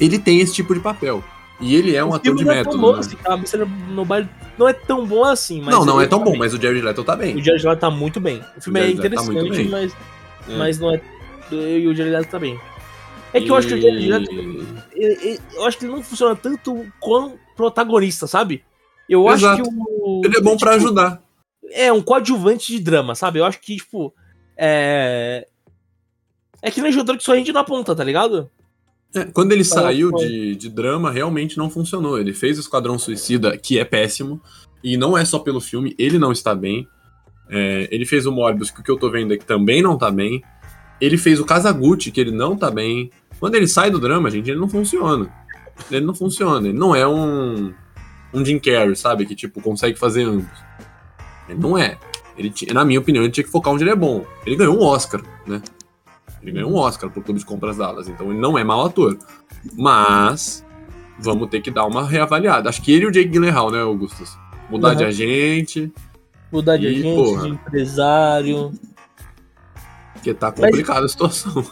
Ele 0.00 0.18
tem 0.18 0.40
esse 0.40 0.52
tipo 0.52 0.74
de 0.74 0.80
papel. 0.80 1.22
E 1.60 1.76
ele 1.76 1.94
é 1.94 2.04
um 2.04 2.08
o 2.08 2.14
ator 2.14 2.34
de 2.34 2.44
método. 2.44 2.70
É 2.70 2.72
tão 2.72 2.80
bom, 2.80 2.92
né? 2.94 2.98
assim. 2.98 3.16
Mr. 3.24 3.70
Nobody 3.90 4.28
não 4.58 4.68
é 4.68 4.72
tão 4.72 5.06
bom 5.06 5.24
assim. 5.24 5.60
Mas 5.60 5.74
não, 5.74 5.84
não 5.84 6.00
é 6.00 6.06
tão 6.06 6.18
tá 6.18 6.24
bom, 6.24 6.30
bem. 6.32 6.40
mas 6.40 6.54
o 6.54 6.60
Jared 6.60 6.82
Leto 6.82 7.04
tá 7.04 7.14
bem. 7.14 7.36
O 7.36 7.44
Jared 7.44 7.64
Leto 7.66 7.78
tá 7.78 7.90
muito 7.90 8.18
bem. 8.18 8.42
O 8.56 8.60
filme 8.60 8.80
o 8.80 8.82
é 8.82 8.90
interessante, 8.90 9.64
tá 9.64 9.70
mas, 9.70 9.92
é. 10.48 10.56
mas 10.56 10.78
não 10.78 10.92
é. 10.92 11.00
E 11.50 11.86
o 11.86 11.94
Jared 11.94 12.16
Leto 12.16 12.30
tá 12.30 12.38
bem. 12.38 12.58
É 13.32 13.40
que 13.40 13.50
eu 13.50 13.54
acho 13.54 13.68
que 13.68 13.74
o 13.74 13.80
Jared 13.80 14.08
Leto. 14.08 14.30
Eu 15.54 15.64
acho 15.64 15.78
que 15.78 15.84
ele 15.84 15.92
não 15.92 16.02
funciona 16.02 16.34
tanto 16.34 16.86
como 16.98 17.38
protagonista, 17.54 18.26
sabe? 18.26 18.64
Eu 19.08 19.28
Exato. 19.28 19.62
acho 19.62 19.70
que 19.70 19.76
o. 19.76 20.22
Ele 20.24 20.36
é 20.36 20.40
bom 20.40 20.52
tipo, 20.52 20.60
para 20.60 20.76
ajudar. 20.76 21.22
É, 21.70 21.92
um 21.92 22.02
coadjuvante 22.02 22.72
de 22.72 22.80
drama, 22.80 23.14
sabe? 23.14 23.38
Eu 23.38 23.44
acho 23.44 23.60
que, 23.60 23.76
tipo. 23.76 24.14
É. 24.56 25.46
É 26.60 26.70
que 26.70 26.80
nem 26.80 26.92
jogador 26.92 27.16
que 27.16 27.24
só 27.24 27.32
rende 27.32 27.52
na 27.52 27.64
ponta, 27.64 27.94
tá 27.94 28.04
ligado? 28.04 28.48
É, 29.14 29.24
quando 29.24 29.52
ele 29.52 29.64
saiu 29.64 30.10
de, 30.12 30.54
de 30.54 30.68
drama, 30.68 31.10
realmente 31.10 31.58
não 31.58 31.68
funcionou. 31.68 32.18
Ele 32.18 32.32
fez 32.32 32.56
o 32.56 32.60
Esquadrão 32.60 32.98
Suicida, 32.98 33.56
que 33.58 33.78
é 33.78 33.84
péssimo. 33.84 34.40
E 34.82 34.96
não 34.96 35.16
é 35.16 35.24
só 35.24 35.38
pelo 35.38 35.60
filme, 35.60 35.94
ele 35.98 36.18
não 36.18 36.32
está 36.32 36.54
bem. 36.54 36.86
É, 37.50 37.88
ele 37.90 38.06
fez 38.06 38.26
o 38.26 38.32
Morbius, 38.32 38.70
que 38.70 38.80
o 38.80 38.82
que 38.82 38.90
eu 38.90 38.96
tô 38.96 39.10
vendo 39.10 39.34
é 39.34 39.36
que 39.36 39.44
também 39.44 39.82
não 39.82 39.98
tá 39.98 40.10
bem. 40.10 40.42
Ele 41.00 41.18
fez 41.18 41.38
o 41.40 41.44
Kazaguchi, 41.44 42.10
que 42.10 42.20
ele 42.20 42.30
não 42.30 42.56
tá 42.56 42.70
bem. 42.70 43.10
Quando 43.38 43.56
ele 43.56 43.66
sai 43.66 43.90
do 43.90 43.98
drama, 43.98 44.30
gente, 44.30 44.50
ele 44.50 44.60
não 44.60 44.68
funciona. 44.68 45.30
Ele 45.90 46.06
não 46.06 46.14
funciona. 46.14 46.68
Ele 46.68 46.78
não 46.78 46.94
é 46.94 47.06
um, 47.06 47.74
um 48.32 48.44
Jim 48.44 48.58
Carrey, 48.58 48.96
sabe? 48.96 49.26
Que, 49.26 49.34
tipo, 49.34 49.60
consegue 49.60 49.98
fazer 49.98 50.24
ambos. 50.24 50.58
Ele 51.48 51.58
não 51.58 51.76
é. 51.76 51.98
Ele, 52.36 52.52
na 52.72 52.84
minha 52.84 53.00
opinião, 53.00 53.24
ele 53.24 53.32
tinha 53.32 53.44
que 53.44 53.50
focar 53.50 53.72
onde 53.72 53.84
ele 53.84 53.90
é 53.90 53.96
bom. 53.96 54.24
Ele 54.46 54.56
ganhou 54.56 54.78
um 54.78 54.82
Oscar, 54.82 55.22
né? 55.46 55.60
Ele 56.42 56.52
ganhou 56.52 56.72
um 56.72 56.76
Oscar 56.76 57.10
pro 57.10 57.22
Clube 57.22 57.40
de 57.40 57.46
Compras 57.46 57.76
Dallas, 57.76 58.08
então 58.08 58.30
ele 58.30 58.40
não 58.40 58.58
é 58.58 58.64
mau 58.64 58.84
ator. 58.84 59.16
Mas 59.74 60.64
vamos 61.18 61.48
ter 61.48 61.60
que 61.60 61.70
dar 61.70 61.86
uma 61.86 62.06
reavaliada. 62.06 62.68
Acho 62.68 62.82
que 62.82 62.92
ele 62.92 63.04
e 63.04 63.08
o 63.08 63.12
Jake 63.12 63.28
Gyllenhaal, 63.28 63.70
né, 63.70 63.80
Augustus? 63.80 64.36
Mudar 64.68 64.90
uhum. 64.90 64.96
de 64.96 65.04
agente. 65.04 65.92
Mudar 66.50 66.76
de 66.76 66.86
e, 66.86 66.88
agente, 66.88 67.14
porra, 67.14 67.42
de 67.42 67.48
empresário. 67.48 68.72
Porque 70.14 70.34
tá 70.34 70.50
complicada 70.50 71.02
Mas... 71.02 71.10
a 71.10 71.12
situação. 71.12 71.64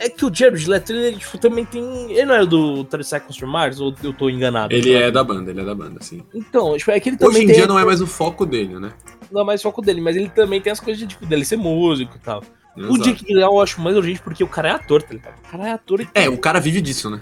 É 0.00 0.08
que 0.08 0.24
o 0.24 0.34
Jared 0.34 0.66
Leto, 0.66 0.94
ele 0.94 1.18
tipo, 1.18 1.36
também 1.36 1.62
tem. 1.62 2.10
Ele 2.10 2.24
não 2.24 2.34
é 2.34 2.46
do 2.46 2.84
30 2.84 3.04
Seconds 3.04 3.36
to 3.36 3.46
Mars? 3.46 3.80
Ou 3.80 3.94
eu 4.02 4.14
tô 4.14 4.30
enganado? 4.30 4.74
Ele 4.74 4.94
é 4.94 5.10
da 5.10 5.22
banda, 5.22 5.50
ele 5.50 5.60
é 5.60 5.64
da 5.64 5.74
banda, 5.74 5.98
sim. 6.00 6.22
Então, 6.34 6.74
tipo, 6.78 6.90
é 6.90 6.98
que 6.98 7.10
ele 7.10 7.18
também. 7.18 7.36
Hoje 7.36 7.44
em 7.44 7.52
dia 7.52 7.66
não 7.66 7.78
é 7.78 7.84
mais 7.84 8.00
o 8.00 8.06
foco 8.06 8.46
dele, 8.46 8.80
né? 8.80 8.92
Não 9.30 9.42
é 9.42 9.44
mais 9.44 9.60
o 9.60 9.64
foco 9.64 9.82
dele, 9.82 10.00
mas 10.00 10.16
ele 10.16 10.30
também 10.30 10.58
tem 10.58 10.72
as 10.72 10.80
coisas 10.80 10.98
de, 10.98 11.06
tipo, 11.06 11.26
dele 11.26 11.44
ser 11.44 11.58
músico 11.58 12.16
e 12.16 12.18
tal. 12.18 12.42
Exato. 12.74 12.94
O 12.94 12.98
Jake 12.98 13.26
Gyllenhaal 13.26 13.52
eu 13.52 13.60
acho 13.60 13.78
mais 13.78 13.94
urgente 13.94 14.22
porque 14.22 14.42
o 14.42 14.48
cara 14.48 14.68
é 14.70 14.72
ator, 14.72 15.02
tá 15.02 15.12
ligado? 15.12 15.34
O 15.38 15.50
cara 15.50 15.68
é 15.68 15.72
ator 15.72 16.00
e 16.00 16.08
É, 16.14 16.30
o 16.30 16.38
cara 16.38 16.58
vive 16.60 16.80
disso, 16.80 17.10
né? 17.10 17.20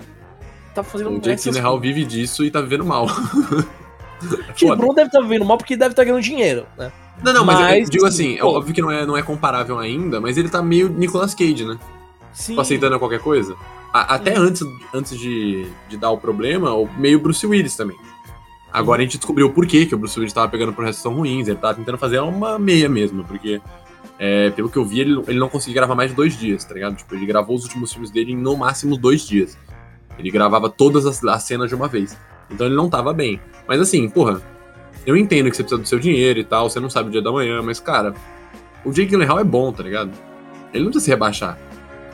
Tá 0.72 0.84
fazendo 0.84 1.10
O 1.10 1.20
Jake 1.20 1.42
Gyllenhaal 1.42 1.80
vive 1.80 2.04
disso 2.04 2.44
e 2.44 2.50
tá 2.50 2.60
vivendo 2.60 2.84
mal. 2.84 3.06
é 4.48 4.52
tipo, 4.52 4.76
Bruno 4.76 4.94
deve 4.94 5.08
estar 5.08 5.18
tá 5.18 5.24
vivendo 5.24 5.44
mal 5.44 5.58
porque 5.58 5.76
deve 5.76 5.94
estar 5.94 6.02
tá 6.02 6.04
ganhando 6.04 6.22
dinheiro, 6.22 6.64
né? 6.78 6.92
Não, 7.24 7.32
não, 7.32 7.44
mas, 7.44 7.58
mas 7.58 7.84
eu 7.86 7.90
digo 7.90 8.06
assim, 8.06 8.38
é 8.38 8.44
óbvio 8.44 8.72
que 8.72 8.80
não 8.80 8.92
é, 8.92 9.04
não 9.04 9.16
é 9.16 9.22
comparável 9.22 9.80
ainda, 9.80 10.20
mas 10.20 10.38
ele 10.38 10.48
tá 10.48 10.62
meio 10.62 10.88
Nicolas 10.88 11.34
Cage, 11.34 11.64
né? 11.64 11.76
Sim. 12.38 12.58
Aceitando 12.58 12.98
qualquer 13.00 13.18
coisa. 13.18 13.56
A, 13.92 14.14
até 14.14 14.36
antes, 14.36 14.62
antes 14.94 15.18
de, 15.18 15.66
de 15.88 15.96
dar 15.96 16.10
o 16.10 16.18
problema, 16.18 16.72
o 16.72 16.88
meio 16.96 17.18
Bruce 17.18 17.44
Willis 17.44 17.76
também. 17.76 17.96
Agora 18.72 19.02
a 19.02 19.04
gente 19.04 19.18
descobriu 19.18 19.48
o 19.48 19.50
porquê 19.50 19.86
que 19.86 19.94
o 19.94 19.98
Bruce 19.98 20.16
Willis 20.16 20.32
tava 20.32 20.48
pegando 20.48 20.72
processos 20.72 21.02
tão 21.02 21.14
ruins, 21.14 21.48
ele 21.48 21.58
tava 21.58 21.74
tentando 21.74 21.98
fazer 21.98 22.20
uma 22.20 22.58
meia 22.60 22.88
mesmo, 22.88 23.24
porque 23.24 23.60
é, 24.20 24.50
pelo 24.50 24.68
que 24.68 24.76
eu 24.76 24.84
vi, 24.84 25.00
ele, 25.00 25.20
ele 25.26 25.38
não 25.38 25.48
conseguia 25.48 25.74
gravar 25.74 25.96
mais 25.96 26.10
de 26.10 26.16
dois 26.16 26.38
dias, 26.38 26.64
tá 26.64 26.74
ligado? 26.74 26.94
Tipo, 26.94 27.16
ele 27.16 27.26
gravou 27.26 27.56
os 27.56 27.64
últimos 27.64 27.92
filmes 27.92 28.10
dele 28.10 28.32
em 28.32 28.36
no 28.36 28.56
máximo 28.56 28.96
dois 28.96 29.26
dias. 29.26 29.58
Ele 30.16 30.30
gravava 30.30 30.70
todas 30.70 31.06
as, 31.06 31.24
as 31.24 31.42
cenas 31.42 31.68
de 31.68 31.74
uma 31.74 31.88
vez. 31.88 32.16
Então 32.48 32.68
ele 32.68 32.76
não 32.76 32.88
tava 32.88 33.12
bem. 33.12 33.40
Mas 33.66 33.80
assim, 33.80 34.08
porra, 34.08 34.40
eu 35.04 35.16
entendo 35.16 35.50
que 35.50 35.56
você 35.56 35.64
precisa 35.64 35.82
do 35.82 35.88
seu 35.88 35.98
dinheiro 35.98 36.38
e 36.38 36.44
tal, 36.44 36.70
você 36.70 36.78
não 36.78 36.88
sabe 36.88 37.08
o 37.08 37.12
dia 37.12 37.22
da 37.22 37.32
manhã, 37.32 37.60
mas 37.62 37.80
cara, 37.80 38.14
o 38.84 38.92
Jake 38.92 39.10
Gyllenhaal 39.10 39.40
é 39.40 39.44
bom, 39.44 39.72
tá 39.72 39.82
ligado? 39.82 40.12
Ele 40.72 40.84
não 40.84 40.90
precisa 40.90 41.04
se 41.04 41.10
rebaixar. 41.10 41.58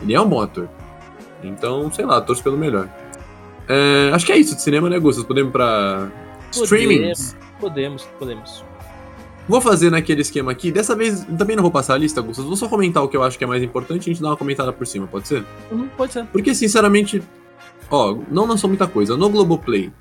Ele 0.05 0.14
é 0.14 0.21
um 0.21 0.29
bom 0.29 0.40
ator. 0.40 0.69
Então, 1.43 1.90
sei 1.90 2.05
lá, 2.05 2.21
torço 2.21 2.43
pelo 2.43 2.57
melhor. 2.57 2.88
É, 3.67 4.11
acho 4.12 4.27
que 4.27 4.33
é 4.33 4.37
isso 4.37 4.55
de 4.55 4.62
cinema, 4.62 4.88
né, 4.90 4.99
Gustas? 4.99 5.25
Podemos 5.25 5.49
ir 5.49 5.53
pra 5.53 6.11
streaming? 6.53 7.12
Podemos, 7.59 8.05
podemos. 8.19 8.64
Vou 9.49 9.61
fazer 9.61 9.90
naquele 9.90 10.21
esquema 10.21 10.53
aqui. 10.53 10.71
Dessa 10.71 10.95
vez 10.95 11.25
também 11.38 11.57
não 11.57 11.62
vou 11.62 11.71
passar 11.71 11.95
a 11.95 11.99
lista, 11.99 12.21
Gustas. 12.21 12.45
Vou 12.45 12.57
só 12.57 12.69
comentar 12.69 13.03
o 13.03 13.09
que 13.09 13.17
eu 13.17 13.23
acho 13.23 13.37
que 13.37 13.45
é 13.45 13.47
mais 13.47 13.62
importante 13.62 14.07
e 14.07 14.11
a 14.11 14.12
gente 14.12 14.23
dá 14.23 14.29
uma 14.29 14.37
comentada 14.37 14.73
por 14.73 14.87
cima, 14.87 15.07
pode 15.07 15.27
ser? 15.27 15.45
Uhum, 15.71 15.88
pode 15.97 16.12
ser. 16.12 16.27
Porque, 16.27 16.55
sinceramente, 16.55 17.23
ó, 17.90 18.17
não 18.31 18.47
lançou 18.47 18.69
muita 18.69 18.87
coisa. 18.87 19.17
No 19.17 19.29
Globoplay, 19.31 19.93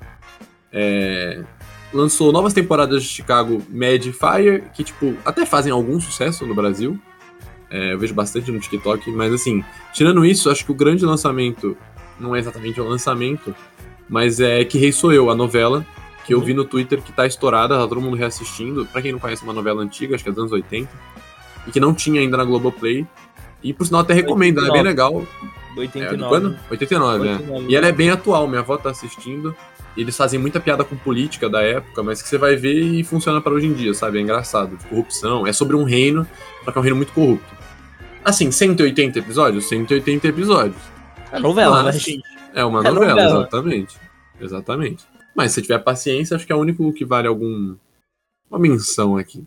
é, 0.72 1.42
lançou 1.92 2.32
novas 2.32 2.52
temporadas 2.52 3.02
de 3.02 3.08
Chicago 3.08 3.62
Mad 3.70 4.02
Fire, 4.02 4.64
que, 4.74 4.84
tipo, 4.84 5.14
até 5.24 5.46
fazem 5.46 5.72
algum 5.72 6.00
sucesso 6.00 6.46
no 6.46 6.54
Brasil. 6.54 6.98
É, 7.74 7.92
eu 7.92 7.98
vejo 7.98 8.14
bastante 8.14 8.52
no 8.52 8.60
TikTok, 8.60 9.10
mas 9.10 9.32
assim, 9.32 9.64
tirando 9.92 10.24
isso, 10.24 10.48
acho 10.48 10.64
que 10.64 10.70
o 10.70 10.74
grande 10.74 11.04
lançamento 11.04 11.76
não 12.20 12.36
é 12.36 12.38
exatamente 12.38 12.80
o 12.80 12.88
lançamento, 12.88 13.52
mas 14.08 14.38
é 14.38 14.64
Que 14.64 14.78
Rei 14.78 14.92
Sou 14.92 15.12
Eu, 15.12 15.28
a 15.28 15.34
novela, 15.34 15.84
que 16.24 16.32
eu 16.32 16.40
vi 16.40 16.54
no 16.54 16.64
Twitter 16.64 17.02
que 17.02 17.10
tá 17.10 17.26
estourada, 17.26 17.76
tá 17.76 17.88
todo 17.88 18.00
mundo 18.00 18.16
reassistindo. 18.16 18.86
Pra 18.86 19.02
quem 19.02 19.10
não 19.10 19.18
conhece 19.18 19.42
uma 19.42 19.52
novela 19.52 19.82
antiga, 19.82 20.14
acho 20.14 20.22
que 20.22 20.30
é 20.30 20.32
dos 20.32 20.38
anos 20.38 20.52
80, 20.52 20.88
e 21.66 21.72
que 21.72 21.80
não 21.80 21.92
tinha 21.92 22.20
ainda 22.20 22.36
na 22.36 22.44
Globoplay. 22.44 23.04
E 23.60 23.72
por 23.72 23.84
sinal 23.84 24.02
até 24.02 24.14
recomendo, 24.14 24.58
ela 24.58 24.68
é 24.68 24.70
bem 24.70 24.82
legal. 24.82 25.26
89. 25.76 26.14
É, 26.14 26.28
quando? 26.28 26.56
89, 26.70 27.28
89 27.28 27.66
é. 27.66 27.70
E 27.72 27.74
ela 27.74 27.88
é 27.88 27.92
bem 27.92 28.08
atual, 28.10 28.46
minha 28.46 28.60
avó 28.60 28.76
tá 28.76 28.90
assistindo. 28.90 29.52
Eles 29.96 30.16
fazem 30.16 30.38
muita 30.38 30.60
piada 30.60 30.84
com 30.84 30.94
política 30.94 31.48
da 31.48 31.60
época, 31.60 32.04
mas 32.04 32.22
que 32.22 32.28
você 32.28 32.38
vai 32.38 32.54
ver 32.54 32.80
e 32.80 33.02
funciona 33.02 33.40
para 33.40 33.52
hoje 33.52 33.66
em 33.66 33.72
dia, 33.72 33.92
sabe? 33.94 34.18
É 34.18 34.20
engraçado. 34.20 34.76
De 34.76 34.86
corrupção. 34.86 35.44
É 35.44 35.52
sobre 35.52 35.74
um 35.74 35.82
reino, 35.82 36.24
só 36.64 36.70
que 36.70 36.78
é 36.78 36.80
um 36.80 36.82
reino 36.82 36.96
muito 36.96 37.12
corrupto. 37.12 37.63
Assim, 38.24 38.50
180 38.50 39.18
episódios? 39.18 39.68
180 39.68 40.28
episódios. 40.28 40.80
É 41.30 41.38
novela, 41.38 41.82
mas, 41.82 41.94
né, 41.94 42.00
gente? 42.00 42.22
É 42.54 42.64
uma 42.64 42.80
é 42.80 42.90
novela, 42.90 43.10
novela, 43.10 43.40
exatamente. 43.40 43.96
Exatamente. 44.40 45.04
Mas 45.34 45.52
se 45.52 45.60
tiver 45.60 45.78
paciência, 45.80 46.36
acho 46.36 46.46
que 46.46 46.52
é 46.52 46.56
o 46.56 46.60
único 46.60 46.92
que 46.92 47.04
vale 47.04 47.28
algum. 47.28 47.76
Uma 48.48 48.58
menção 48.58 49.16
aqui. 49.16 49.44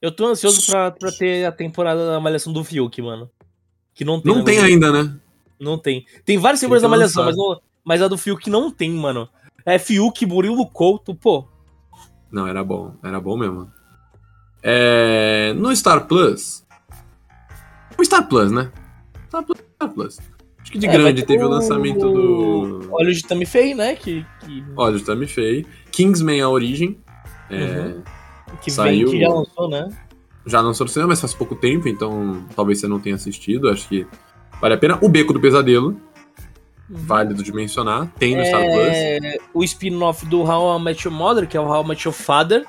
Eu 0.00 0.10
tô 0.10 0.26
ansioso 0.26 0.64
pra, 0.66 0.90
pra 0.90 1.12
ter 1.12 1.44
a 1.44 1.52
temporada 1.52 2.06
da 2.06 2.20
Malhação 2.20 2.52
do 2.52 2.64
Fiuk, 2.64 3.02
mano. 3.02 3.30
Que 3.94 4.04
não 4.04 4.20
tem. 4.20 4.34
Não 4.34 4.44
tem 4.44 4.58
ainda, 4.60 4.90
né? 4.90 5.16
Não 5.60 5.78
tem. 5.78 6.06
Tem 6.24 6.38
várias 6.38 6.60
temporadas 6.60 6.82
da 6.82 6.88
Malhação, 6.88 7.24
mas, 7.24 7.36
não, 7.36 7.60
mas 7.84 8.02
a 8.02 8.08
do 8.08 8.18
Fiuk 8.18 8.48
não 8.48 8.70
tem, 8.70 8.90
mano. 8.90 9.28
É 9.64 9.78
Fiuk, 9.78 10.24
Murilo 10.26 10.66
Couto, 10.66 11.14
pô. 11.14 11.46
Não, 12.30 12.46
era 12.46 12.64
bom. 12.64 12.94
Era 13.02 13.20
bom 13.20 13.36
mesmo. 13.36 13.70
É... 14.62 15.52
No 15.54 15.74
Star 15.74 16.06
Plus. 16.06 16.64
O 17.98 18.04
Star 18.04 18.26
Plus, 18.28 18.50
né? 18.50 18.70
Star 19.28 19.42
Plus. 19.44 19.58
Star 19.74 19.90
Plus. 19.90 20.18
Acho 20.60 20.72
que 20.72 20.78
de 20.78 20.86
é, 20.86 20.92
grande 20.92 21.22
teve 21.24 21.42
o... 21.42 21.46
o 21.46 21.50
lançamento 21.50 22.00
do. 22.00 22.88
Olhos 22.92 23.16
de 23.18 23.24
Tammy 23.24 23.46
Faye, 23.46 23.74
né? 23.74 23.96
Que, 23.96 24.24
que... 24.40 24.64
Olhos 24.76 25.00
de 25.00 25.06
Tammy 25.06 25.26
Faye. 25.26 25.66
Kingsman 25.90 26.40
A 26.40 26.48
Origem. 26.48 26.98
É... 27.50 27.56
Uhum. 27.56 28.02
Que 28.60 28.70
saiu... 28.70 29.08
Vem, 29.08 29.18
que 29.18 29.24
já 29.24 29.28
lançou, 29.28 29.68
né? 29.68 29.88
Já 30.46 30.60
lançou 30.60 30.84
no 30.84 30.90
cinema, 30.90 31.08
mas 31.08 31.20
faz 31.20 31.34
pouco 31.34 31.54
tempo, 31.54 31.88
então 31.88 32.44
talvez 32.54 32.80
você 32.80 32.86
não 32.86 33.00
tenha 33.00 33.14
assistido. 33.14 33.68
Acho 33.68 33.88
que 33.88 34.06
vale 34.60 34.74
a 34.74 34.78
pena. 34.78 34.98
O 35.00 35.08
Beco 35.08 35.32
do 35.32 35.40
Pesadelo. 35.40 35.88
Uhum. 35.88 35.96
Válido 36.90 37.42
de 37.42 37.52
mencionar. 37.52 38.12
Tem 38.18 38.36
no 38.36 38.42
é... 38.42 38.44
Star 38.44 38.62
Plus. 38.62 39.48
O 39.54 39.64
spin-off 39.64 40.26
do 40.26 40.42
How 40.42 40.78
I 40.78 40.82
Met 40.82 41.06
Your 41.06 41.16
Mother, 41.16 41.48
que 41.48 41.56
é 41.56 41.60
o 41.60 41.66
How 41.66 41.84
I 41.84 41.88
Met 41.88 42.06
Your 42.06 42.14
Father. 42.14 42.64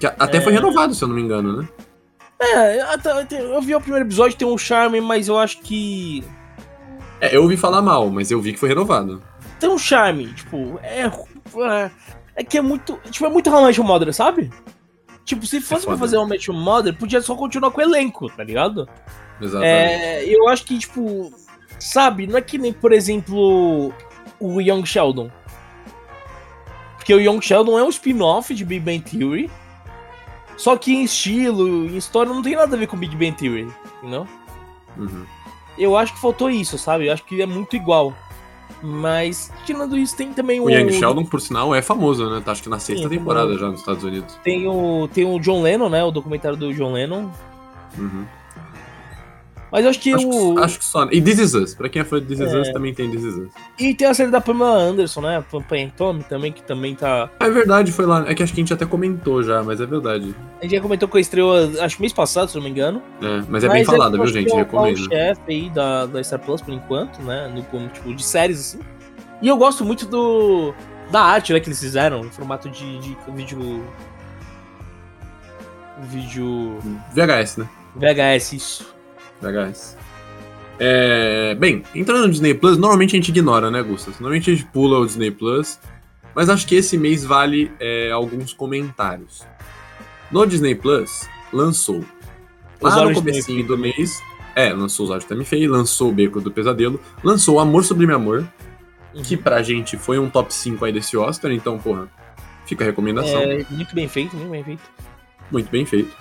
Que 0.00 0.06
até 0.06 0.38
é... 0.38 0.40
foi 0.40 0.52
renovado, 0.52 0.94
se 0.94 1.02
eu 1.02 1.08
não 1.08 1.14
me 1.14 1.22
engano, 1.22 1.58
né? 1.58 1.68
É, 2.40 2.78
eu 3.32 3.60
vi 3.60 3.74
o 3.74 3.80
primeiro 3.80 4.06
episódio, 4.06 4.36
tem 4.36 4.46
um 4.46 4.56
charme, 4.56 5.00
mas 5.00 5.28
eu 5.28 5.38
acho 5.38 5.60
que 5.60 6.24
é, 7.20 7.36
eu 7.36 7.42
ouvi 7.42 7.56
falar 7.56 7.82
mal, 7.82 8.08
mas 8.10 8.30
eu 8.30 8.40
vi 8.40 8.52
que 8.52 8.58
foi 8.60 8.68
renovado. 8.68 9.22
Tem 9.58 9.68
um 9.68 9.78
charme, 9.78 10.32
tipo, 10.34 10.78
é. 10.82 11.06
É, 11.06 11.90
é 12.36 12.44
que 12.44 12.58
é 12.58 12.60
muito. 12.60 13.00
Tipo, 13.10 13.26
é 13.26 13.28
muito 13.28 13.50
How 13.50 13.84
Mother, 13.84 14.12
sabe? 14.12 14.50
Tipo, 15.24 15.44
se 15.46 15.60
fosse 15.60 15.84
é 15.84 15.88
pra 15.88 15.98
fazer 15.98 16.16
How 16.16 16.28
Mother, 16.54 16.96
podia 16.96 17.20
só 17.20 17.34
continuar 17.34 17.72
com 17.72 17.80
o 17.80 17.84
elenco, 17.84 18.30
tá 18.30 18.44
ligado? 18.44 18.88
Exatamente. 19.40 19.68
É, 19.68 20.24
eu 20.24 20.48
acho 20.48 20.64
que, 20.64 20.78
tipo, 20.78 21.32
Sabe, 21.78 22.26
não 22.26 22.36
é 22.36 22.40
que 22.40 22.58
nem, 22.58 22.72
por 22.72 22.92
exemplo, 22.92 23.92
o 24.40 24.60
Young 24.60 24.84
Sheldon. 24.84 25.30
Porque 26.96 27.14
o 27.14 27.20
Young 27.20 27.40
Sheldon 27.40 27.78
é 27.78 27.84
um 27.84 27.88
spin-off 27.88 28.52
de 28.52 28.64
Big 28.64 28.80
Bang 28.80 29.00
Theory. 29.00 29.50
Só 30.58 30.76
que 30.76 30.92
em 30.92 31.04
estilo, 31.04 31.86
em 31.86 31.96
história, 31.96 32.32
não 32.32 32.42
tem 32.42 32.56
nada 32.56 32.76
a 32.76 32.78
ver 32.78 32.88
com 32.88 32.96
Big 32.96 33.14
Bang 33.16 33.32
Theory, 33.32 33.72
não? 34.02 34.26
Uhum. 34.96 35.24
Eu 35.78 35.96
acho 35.96 36.12
que 36.12 36.20
faltou 36.20 36.50
isso, 36.50 36.76
sabe? 36.76 37.06
Eu 37.06 37.12
acho 37.12 37.24
que 37.24 37.40
é 37.40 37.46
muito 37.46 37.76
igual. 37.76 38.12
Mas, 38.82 39.52
tirando 39.64 39.96
isso, 39.96 40.16
tem 40.16 40.32
também 40.32 40.60
o. 40.60 40.64
O 40.64 40.70
Young 40.70 40.92
Sheldon, 40.92 41.24
por 41.24 41.40
sinal, 41.40 41.74
é 41.74 41.80
famoso, 41.80 42.28
né? 42.28 42.42
Tá, 42.44 42.52
acho 42.52 42.62
que 42.62 42.68
na 42.68 42.78
sexta 42.78 43.08
Sim, 43.08 43.16
temporada 43.16 43.56
já 43.56 43.68
nos 43.68 43.80
Estados 43.80 44.04
Unidos. 44.04 44.38
Tem 44.42 44.68
o, 44.68 45.08
tem 45.08 45.24
o 45.24 45.38
John 45.38 45.62
Lennon, 45.62 45.88
né? 45.88 46.04
O 46.04 46.10
documentário 46.10 46.56
do 46.56 46.74
John 46.74 46.92
Lennon. 46.92 47.30
Uhum. 47.96 48.24
Mas 49.70 49.84
eu 49.84 49.90
acho 49.90 50.00
que 50.00 50.14
acho 50.14 50.28
o. 50.28 50.54
Que, 50.54 50.62
acho 50.62 50.78
que 50.78 50.84
só. 50.84 51.08
E 51.10 51.20
This 51.20 51.38
Is 51.38 51.54
Us. 51.54 51.74
Pra 51.74 51.88
quem 51.88 52.02
é 52.02 52.04
fã 52.04 52.20
de 52.20 52.26
This 52.26 52.40
Is 52.40 52.52
é. 52.52 52.60
Us, 52.60 52.68
também 52.72 52.94
tem 52.94 53.10
This 53.10 53.22
Is 53.22 53.36
Us. 53.36 53.48
E 53.78 53.94
tem 53.94 54.08
a 54.08 54.14
série 54.14 54.30
da 54.30 54.40
Pamela 54.40 54.78
Anderson, 54.78 55.20
né? 55.20 55.44
Pamela 55.50 55.92
Tommy 55.96 56.22
também, 56.24 56.52
que 56.52 56.62
também 56.62 56.94
tá. 56.94 57.30
É 57.40 57.50
verdade, 57.50 57.92
foi 57.92 58.06
lá. 58.06 58.24
É 58.26 58.34
que 58.34 58.42
acho 58.42 58.52
que 58.52 58.60
a 58.60 58.62
gente 58.62 58.72
até 58.72 58.86
comentou 58.86 59.42
já, 59.42 59.62
mas 59.62 59.80
é 59.80 59.86
verdade. 59.86 60.34
A 60.60 60.64
gente 60.64 60.74
já 60.74 60.80
comentou 60.80 61.08
que 61.08 61.18
estreou, 61.20 61.54
acho 61.80 61.96
que 61.96 62.00
mês 62.00 62.12
passado, 62.12 62.48
se 62.48 62.56
não 62.56 62.62
me 62.62 62.70
engano. 62.70 63.02
É, 63.20 63.42
mas 63.48 63.64
é 63.64 63.68
bem 63.68 63.84
falada, 63.84 64.16
viu, 64.16 64.26
gente? 64.26 64.54
Recomendo. 64.54 64.98
É 64.98 65.00
o 65.00 65.08
chefe 65.10 65.42
aí 65.48 65.70
da, 65.70 66.06
da 66.06 66.22
Star 66.22 66.40
Plus 66.40 66.62
por 66.62 66.72
enquanto, 66.72 67.20
né? 67.22 67.50
No, 67.54 67.62
como, 67.64 67.88
tipo, 67.88 68.14
de 68.14 68.22
séries 68.22 68.60
assim. 68.60 68.80
E 69.42 69.48
eu 69.48 69.56
gosto 69.56 69.84
muito 69.84 70.06
do. 70.06 70.74
Da 71.10 71.22
arte, 71.22 71.54
né, 71.54 71.60
que 71.60 71.68
eles 71.68 71.80
fizeram, 71.80 72.20
em 72.20 72.30
formato 72.30 72.68
de, 72.68 72.98
de 72.98 73.16
vídeo. 73.34 73.82
Vídeo. 76.02 76.78
VHS, 77.14 77.56
né? 77.56 77.68
VHS, 77.96 78.52
isso. 78.52 78.97
VHS. 79.40 79.96
É, 80.80 81.56
bem, 81.56 81.82
entrando 81.94 82.26
no 82.26 82.30
Disney 82.30 82.54
Plus, 82.54 82.78
normalmente 82.78 83.16
a 83.16 83.18
gente 83.18 83.30
ignora, 83.30 83.70
né, 83.70 83.82
Gustas? 83.82 84.14
Normalmente 84.20 84.50
a 84.50 84.54
gente 84.54 84.66
pula 84.66 84.98
o 84.98 85.06
Disney 85.06 85.30
Plus, 85.30 85.78
mas 86.34 86.48
acho 86.48 86.66
que 86.66 86.76
esse 86.76 86.96
mês 86.96 87.24
vale 87.24 87.72
é, 87.80 88.10
alguns 88.12 88.52
comentários. 88.52 89.44
No 90.30 90.46
Disney 90.46 90.74
Plus, 90.74 91.28
lançou. 91.52 92.04
Lá 92.80 93.04
no 93.04 93.12
comecinho 93.12 93.66
do 93.66 93.76
mês, 93.76 94.22
é, 94.54 94.72
lançou 94.72 95.06
Os 95.06 95.10
Olhos 95.10 95.24
Também 95.24 95.44
Feio, 95.44 95.70
lançou 95.70 96.10
O 96.10 96.12
Beco 96.12 96.40
do 96.40 96.50
Pesadelo, 96.50 97.00
lançou 97.24 97.58
Amor 97.58 97.84
Sublime 97.84 98.12
Amor, 98.12 98.46
uhum. 99.12 99.22
que 99.22 99.36
pra 99.36 99.62
gente 99.62 99.96
foi 99.96 100.18
um 100.18 100.30
top 100.30 100.54
5 100.54 100.84
aí 100.84 100.92
desse 100.92 101.16
Oscar, 101.16 101.50
então, 101.50 101.76
porra, 101.78 102.08
fica 102.66 102.84
a 102.84 102.86
recomendação. 102.86 103.40
É, 103.40 103.66
muito 103.70 103.94
bem 103.94 104.06
feito, 104.06 104.36
muito 104.36 104.50
bem 104.50 104.62
feito. 104.62 104.82
Muito 105.50 105.70
bem 105.70 105.84
feito. 105.84 106.14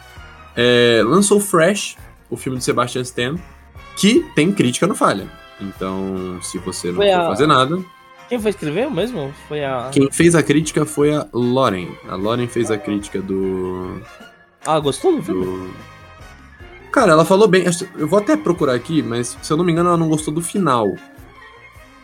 É, 0.56 1.04
lançou 1.06 1.40
Fresh, 1.40 1.96
o 2.30 2.38
filme 2.38 2.58
de 2.58 2.64
Sebastian 2.64 3.02
Stan, 3.02 3.36
que 3.98 4.26
tem 4.36 4.52
crítica 4.52 4.88
no 4.88 4.96
Falha. 4.96 5.30
Então, 5.60 6.40
se 6.42 6.58
você 6.60 6.88
não 6.88 6.96
foi 6.96 7.12
for 7.12 7.20
a... 7.20 7.28
fazer 7.28 7.48
nada. 7.48 7.84
Quem 8.30 8.40
foi 8.40 8.52
escrever 8.52 8.90
mesmo? 8.92 9.34
Foi 9.48 9.64
a. 9.64 9.90
Quem 9.92 10.12
fez 10.12 10.36
a 10.36 10.44
crítica 10.44 10.86
foi 10.86 11.16
a 11.16 11.28
Lauren. 11.34 11.88
A 12.08 12.16
Lauren 12.16 12.48
fez 12.48 12.70
a 12.70 12.78
crítica 12.78 13.22
do. 13.22 14.02
Ah, 14.66 14.80
gostou 14.80 15.16
do 15.16 15.24
filme? 15.24 15.46
Do... 15.46 15.74
Cara, 16.92 17.14
ela 17.14 17.24
falou 17.24 17.48
bem. 17.48 17.64
Eu 17.98 18.08
vou 18.08 18.20
até 18.20 18.36
procurar 18.36 18.74
aqui, 18.74 19.02
mas 19.02 19.38
se 19.42 19.52
eu 19.52 19.58
não 19.58 19.64
me 19.64 19.72
engano, 19.72 19.90
ela 19.90 19.98
não 19.98 20.10
gostou 20.10 20.34
do 20.34 20.42
final. 20.42 20.88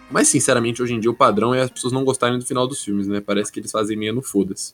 Mas, 0.10 0.28
sinceramente, 0.28 0.82
hoje 0.82 0.94
em 0.94 1.00
dia 1.00 1.10
o 1.10 1.16
padrão 1.16 1.54
é 1.54 1.62
as 1.62 1.70
pessoas 1.70 1.92
não 1.92 2.06
gostarem 2.06 2.38
do 2.38 2.46
final 2.46 2.68
dos 2.68 2.84
filmes, 2.84 3.08
né? 3.08 3.20
Parece 3.20 3.52
que 3.52 3.60
eles 3.60 3.72
fazem 3.72 3.98
meio 3.98 4.14
no 4.14 4.22
foda-se. 4.22 4.74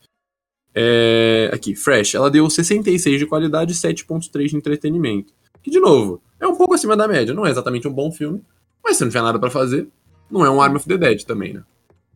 É... 0.76 1.50
Aqui, 1.54 1.76
Fresh. 1.76 2.16
Ela 2.16 2.30
deu 2.30 2.50
66 2.50 3.20
de 3.20 3.26
qualidade 3.26 3.72
e 3.72 3.76
7.3 3.76 4.50
de 4.50 4.56
entretenimento. 4.58 5.34
Que, 5.62 5.70
de 5.70 5.80
novo, 5.80 6.22
é 6.40 6.48
um 6.48 6.56
pouco 6.56 6.74
acima 6.74 6.96
da 6.96 7.08
média. 7.08 7.34
Não 7.34 7.46
é 7.46 7.52
exatamente 7.52 7.88
um 7.88 7.94
bom 7.94 8.12
filme, 8.12 8.42
mas 8.84 8.98
se 8.98 9.04
não 9.04 9.10
tiver 9.10 9.22
nada 9.22 9.40
para 9.40 9.50
fazer, 9.50 9.88
não 10.30 10.46
é 10.46 10.50
um 10.50 10.62
Army 10.62 10.78
of 10.78 10.88
the 10.88 10.98
Dead 10.98 11.24
também, 11.24 11.54
né? 11.54 11.64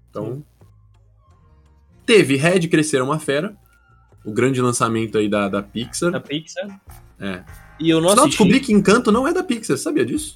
Então. 0.09 0.43
Teve 2.05 2.35
Red 2.35 2.67
Crescer 2.67 3.01
uma 3.01 3.19
Fera, 3.19 3.55
o 4.25 4.31
grande 4.31 4.61
lançamento 4.61 5.17
aí 5.17 5.29
da, 5.29 5.49
da 5.49 5.63
Pixar. 5.63 6.11
Da 6.11 6.19
Pixar. 6.19 6.79
É. 7.19 7.43
E 7.79 7.89
eu 7.89 7.99
não 7.99 8.09
Só 8.09 8.25
descobri 8.25 8.59
que 8.59 8.73
Encanto 8.73 9.11
não 9.11 9.27
é 9.27 9.33
da 9.33 9.43
Pixar, 9.43 9.77
sabia 9.77 10.05
disso? 10.05 10.35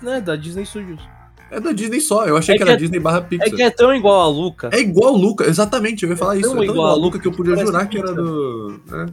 Não, 0.00 0.12
é 0.12 0.20
da 0.20 0.36
Disney 0.36 0.64
Studios. 0.64 1.02
É 1.50 1.60
da 1.60 1.72
Disney 1.72 2.00
só, 2.00 2.24
eu 2.26 2.36
achei 2.36 2.54
é 2.54 2.58
que, 2.58 2.64
que, 2.64 2.70
era 2.70 2.78
é, 2.78 2.80
Disney 2.80 2.98
barra 2.98 3.20
Pixar. 3.20 3.46
É 3.46 3.50
que 3.50 3.62
é 3.62 3.70
tão 3.70 3.94
igual 3.94 4.22
a 4.22 4.28
Luca. 4.28 4.70
É 4.72 4.80
igual 4.80 5.14
a 5.14 5.18
Luca, 5.18 5.44
exatamente, 5.44 6.04
eu 6.04 6.10
ia 6.10 6.16
falar 6.16 6.36
é 6.36 6.40
isso. 6.40 6.50
É 6.50 6.54
tão 6.54 6.64
igual 6.64 6.86
a 6.86 6.94
Luca 6.94 7.18
que 7.18 7.28
eu 7.28 7.32
podia 7.32 7.56
jurar 7.56 7.86
que 7.86 7.98
era 7.98 8.12
do. 8.12 8.80
Né? 8.86 9.06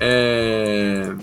É. 0.00 1.14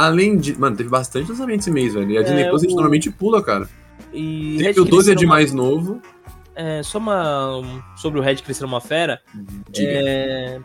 Além 0.00 0.38
de. 0.38 0.58
Mano, 0.58 0.74
teve 0.74 0.88
bastante 0.88 1.28
lançamento 1.28 1.60
esse 1.60 1.70
mês, 1.70 1.92
velho. 1.92 2.10
E 2.10 2.16
a 2.16 2.22
Disney 2.22 2.44
é, 2.44 2.48
Plus 2.48 2.62
a 2.62 2.64
gente 2.64 2.74
normalmente 2.74 3.10
pula, 3.10 3.42
cara. 3.42 3.68
E. 4.14 4.56
Teve 4.58 4.80
o 4.80 4.84
12 4.86 5.12
é 5.12 5.14
de 5.14 5.26
mais 5.26 5.52
novo. 5.52 6.00
É, 6.54 6.82
só 6.82 6.96
uma. 6.96 7.60
Sobre 7.98 8.18
o 8.18 8.22
Red 8.22 8.36
crescer 8.36 8.64
uma 8.64 8.80
fera. 8.80 9.20
É, 9.76 10.58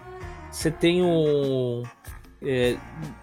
você 0.50 0.72
tem 0.72 1.04
um. 1.04 1.84
É, 2.42 2.78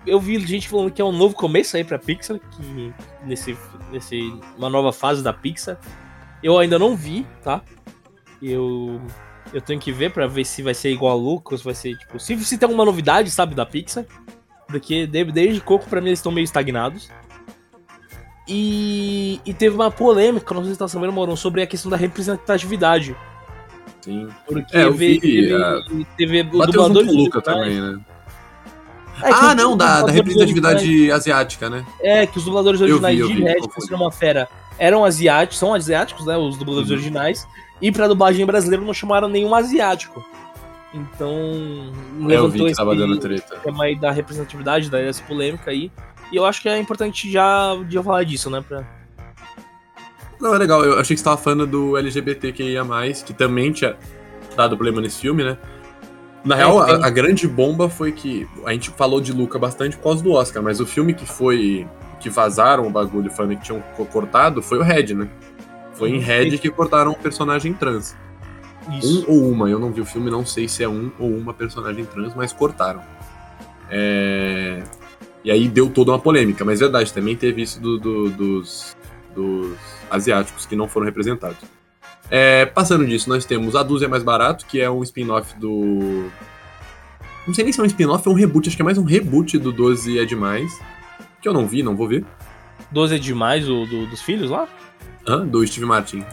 eu 0.06 0.20
vi 0.20 0.38
gente 0.40 0.68
falando 0.68 0.90
que 0.90 1.00
é 1.00 1.04
um 1.04 1.12
novo 1.12 1.34
começo 1.34 1.78
aí 1.78 1.84
pra 1.84 1.98
Pixar, 1.98 2.38
que 2.38 2.92
nesse, 3.24 3.56
nesse 3.90 4.34
uma 4.58 4.68
nova 4.68 4.92
fase 4.92 5.22
da 5.22 5.32
Pixar. 5.32 5.80
Eu 6.42 6.58
ainda 6.58 6.78
não 6.78 6.94
vi, 6.94 7.26
tá? 7.42 7.62
Eu 8.42 9.00
eu 9.50 9.62
tenho 9.62 9.80
que 9.80 9.90
ver 9.90 10.12
para 10.12 10.26
ver 10.26 10.44
se 10.44 10.62
vai 10.62 10.74
ser 10.74 10.90
igual 10.90 11.12
a 11.12 11.20
Lucas, 11.20 11.62
vai 11.62 11.74
ser 11.74 11.96
tipo, 11.96 12.18
se, 12.18 12.36
se 12.44 12.58
tem 12.58 12.66
alguma 12.66 12.84
novidade, 12.84 13.30
sabe, 13.30 13.54
da 13.54 13.64
Pixar. 13.64 14.04
Porque 14.72 15.06
desde 15.06 15.60
Coco, 15.60 15.88
pra 15.88 16.00
mim, 16.00 16.08
eles 16.08 16.18
estão 16.18 16.32
meio 16.32 16.44
estagnados. 16.44 17.10
E, 18.48 19.40
e 19.46 19.54
teve 19.54 19.76
uma 19.76 19.90
polêmica, 19.90 20.52
não 20.52 20.64
sei 20.64 20.72
se 20.72 20.78
tá 20.78 20.88
sabendo, 20.88 21.12
Moron, 21.12 21.36
sobre 21.36 21.62
a 21.62 21.66
questão 21.66 21.90
da 21.90 21.96
representatividade. 21.96 23.14
Sim. 24.00 24.28
Porque 24.46 24.76
é, 24.76 24.84
eu 24.84 24.92
vi, 24.92 25.20
teve, 25.20 25.54
uh, 25.54 26.06
teve 26.16 26.40
o 26.40 26.66
dublador 26.66 27.04
de 27.04 27.12
Luca 27.12 27.40
também, 27.40 27.80
né? 27.80 28.00
É, 29.22 29.30
ah, 29.30 29.54
não, 29.54 29.76
da, 29.76 30.02
da 30.02 30.10
representatividade 30.10 31.12
asiática, 31.12 31.70
né? 31.70 31.84
É, 32.00 32.26
que 32.26 32.38
os 32.38 32.44
dubladores 32.44 32.80
originais 32.80 33.16
vi, 33.16 33.34
de 33.34 33.42
Red, 33.42 33.60
ser 33.78 33.94
uma 33.94 34.10
fera, 34.10 34.48
eram 34.78 35.04
asiáticos, 35.04 35.58
são 35.58 35.72
asiáticos, 35.72 36.26
né? 36.26 36.36
Os 36.36 36.56
dubladores 36.56 36.88
uhum. 36.88 36.96
originais. 36.96 37.46
E 37.80 37.92
pra 37.92 38.08
dublagem 38.08 38.44
brasileira 38.44 38.84
não 38.84 38.94
chamaram 38.94 39.28
nenhum 39.28 39.54
asiático. 39.54 40.24
Então, 40.94 41.92
é, 42.22 42.26
levantou 42.26 42.68
esse 42.68 42.84
dando 42.84 43.18
treta. 43.18 43.56
tema 43.60 43.84
aí 43.84 43.98
da 43.98 44.10
representatividade, 44.10 44.90
dessa 44.90 45.22
polêmica 45.22 45.70
aí. 45.70 45.90
E 46.30 46.36
eu 46.36 46.44
acho 46.44 46.60
que 46.60 46.68
é 46.68 46.78
importante 46.78 47.30
já, 47.30 47.76
já 47.88 48.02
falar 48.02 48.24
disso, 48.24 48.50
né? 48.50 48.62
Pra... 48.66 48.84
Não, 50.40 50.54
é 50.54 50.58
legal. 50.58 50.84
Eu 50.84 50.98
achei 50.98 51.14
que 51.14 51.20
você 51.20 51.24
tava 51.24 51.38
falando 51.38 51.66
do 51.66 51.96
LGBTQIA, 51.96 52.82
que 53.24 53.32
também 53.32 53.72
tinha 53.72 53.96
dado 54.54 54.76
problema 54.76 55.00
nesse 55.00 55.20
filme, 55.20 55.42
né? 55.44 55.56
Na 56.44 56.56
é, 56.56 56.58
real, 56.58 56.84
tem... 56.84 56.94
a, 56.96 57.06
a, 57.06 57.10
grande 57.10 57.46
bomba 57.46 57.88
foi 57.88 58.12
que 58.12 58.46
a 58.66 58.72
gente 58.72 58.90
falou 58.90 59.20
de 59.20 59.32
Luca 59.32 59.58
bastante 59.58 59.96
por 59.96 60.04
causa 60.04 60.22
do 60.22 60.32
Oscar, 60.32 60.62
mas 60.62 60.80
o 60.80 60.86
filme 60.86 61.14
que 61.14 61.24
foi. 61.24 61.86
que 62.20 62.28
vazaram 62.28 62.86
o 62.86 62.90
bagulho 62.90 63.30
falando 63.30 63.56
que 63.56 63.64
tinham 63.64 63.80
cortado 64.12 64.60
foi 64.60 64.78
o 64.78 64.82
Red, 64.82 65.14
né? 65.14 65.28
Foi 65.94 66.10
em 66.10 66.18
Red 66.18 66.58
que 66.58 66.70
cortaram 66.70 67.12
o 67.12 67.16
personagem 67.16 67.72
trans. 67.72 68.16
Isso. 68.90 69.24
Um 69.28 69.32
ou 69.32 69.50
uma, 69.50 69.70
eu 69.70 69.78
não 69.78 69.92
vi 69.92 70.00
o 70.00 70.04
filme, 70.04 70.30
não 70.30 70.44
sei 70.44 70.68
se 70.68 70.82
é 70.82 70.88
um 70.88 71.10
ou 71.18 71.30
uma 71.30 71.54
personagem 71.54 72.04
trans, 72.04 72.34
mas 72.34 72.52
cortaram. 72.52 73.02
É... 73.90 74.82
E 75.44 75.50
aí 75.50 75.68
deu 75.68 75.90
toda 75.90 76.12
uma 76.12 76.18
polêmica, 76.18 76.64
mas 76.64 76.80
é 76.80 76.84
verdade, 76.84 77.12
também 77.12 77.36
teve 77.36 77.62
isso 77.62 77.80
do, 77.80 77.98
do, 77.98 78.30
dos, 78.30 78.96
dos 79.34 79.76
asiáticos 80.10 80.66
que 80.66 80.76
não 80.76 80.88
foram 80.88 81.06
representados. 81.06 81.58
É, 82.30 82.64
passando 82.64 83.04
disso, 83.06 83.28
nós 83.28 83.44
temos 83.44 83.74
A 83.74 83.82
Dúzia 83.82 84.06
é 84.06 84.08
Mais 84.08 84.22
Barato, 84.22 84.64
que 84.66 84.80
é 84.80 84.90
um 84.90 85.02
spin-off 85.02 85.58
do. 85.58 86.30
Não 87.46 87.52
sei 87.52 87.64
nem 87.64 87.72
se 87.72 87.80
é 87.80 87.82
um 87.82 87.86
spin-off 87.86 88.26
ou 88.28 88.34
um 88.34 88.38
reboot, 88.38 88.68
acho 88.68 88.76
que 88.76 88.82
é 88.82 88.84
mais 88.84 88.98
um 88.98 89.04
reboot 89.04 89.58
do 89.58 89.72
12 89.72 90.18
é 90.18 90.24
Demais. 90.24 90.72
Que 91.40 91.48
eu 91.48 91.52
não 91.52 91.66
vi, 91.66 91.82
não 91.82 91.96
vou 91.96 92.06
ver. 92.06 92.24
12 92.90 93.16
é 93.16 93.18
Demais, 93.18 93.68
o 93.68 93.84
do, 93.84 94.06
dos 94.06 94.22
filhos 94.22 94.48
lá? 94.48 94.68
Hã? 95.26 95.46
Do 95.46 95.66
Steve 95.66 95.86
Martin. 95.86 96.24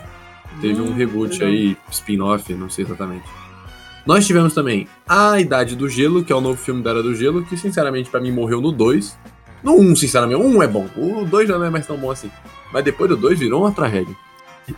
Teve 0.61 0.81
um 0.81 0.87
hum, 0.87 0.93
reboot 0.93 1.43
aí, 1.43 1.77
spin-off, 1.89 2.53
não 2.53 2.69
sei 2.69 2.85
exatamente. 2.85 3.25
Nós 4.05 4.25
tivemos 4.25 4.53
também 4.53 4.87
A 5.07 5.39
Idade 5.39 5.75
do 5.75 5.87
Gelo, 5.87 6.23
que 6.23 6.33
é 6.33 6.35
o 6.35 6.41
novo 6.41 6.59
filme 6.59 6.81
da 6.81 6.89
Era 6.89 7.03
do 7.03 7.13
Gelo, 7.13 7.45
que 7.45 7.55
sinceramente 7.55 8.09
para 8.09 8.19
mim 8.19 8.31
morreu 8.31 8.59
no 8.59 8.71
2. 8.71 9.17
No 9.63 9.77
1, 9.79 9.95
sinceramente, 9.97 10.41
o 10.41 10.45
1 10.45 10.63
é 10.63 10.67
bom. 10.67 10.87
O 10.95 11.25
2 11.25 11.47
já 11.47 11.57
não 11.57 11.65
é 11.65 11.69
mais 11.69 11.85
tão 11.85 11.97
bom 11.97 12.11
assim. 12.11 12.31
Mas 12.71 12.83
depois 12.83 13.09
do 13.09 13.17
2 13.17 13.39
virou 13.39 13.61
uma 13.61 13.71
tragédia. 13.71 14.15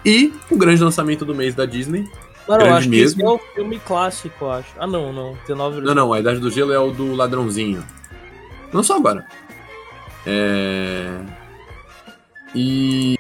E 0.06 0.34
o 0.50 0.58
grande 0.58 0.84
lançamento 0.84 1.26
do 1.26 1.36
mês 1.36 1.56
da 1.56 1.66
Disney. 1.66 2.10
Não, 2.48 2.60
eu 2.60 2.74
acho 2.74 2.90
mesmo. 2.90 3.18
que 3.18 3.22
esse 3.22 3.24
é 3.24 3.30
o 3.30 3.40
filme 3.54 3.80
clássico, 3.80 4.46
eu 4.46 4.52
acho. 4.52 4.70
Ah, 4.78 4.88
não, 4.88 5.14
não. 5.14 5.38
19 5.48 5.82
Não, 5.82 5.96
não, 5.96 6.14
A 6.14 6.20
Idade 6.20 6.40
do 6.40 6.50
Gelo 6.50 6.74
é 6.74 6.80
o 6.80 6.92
do 6.92 7.14
ladrãozinho. 7.14 7.84
Não 8.74 8.84
só 8.84 8.98
agora. 8.98 9.26
É... 10.26 11.20
E 12.54 13.18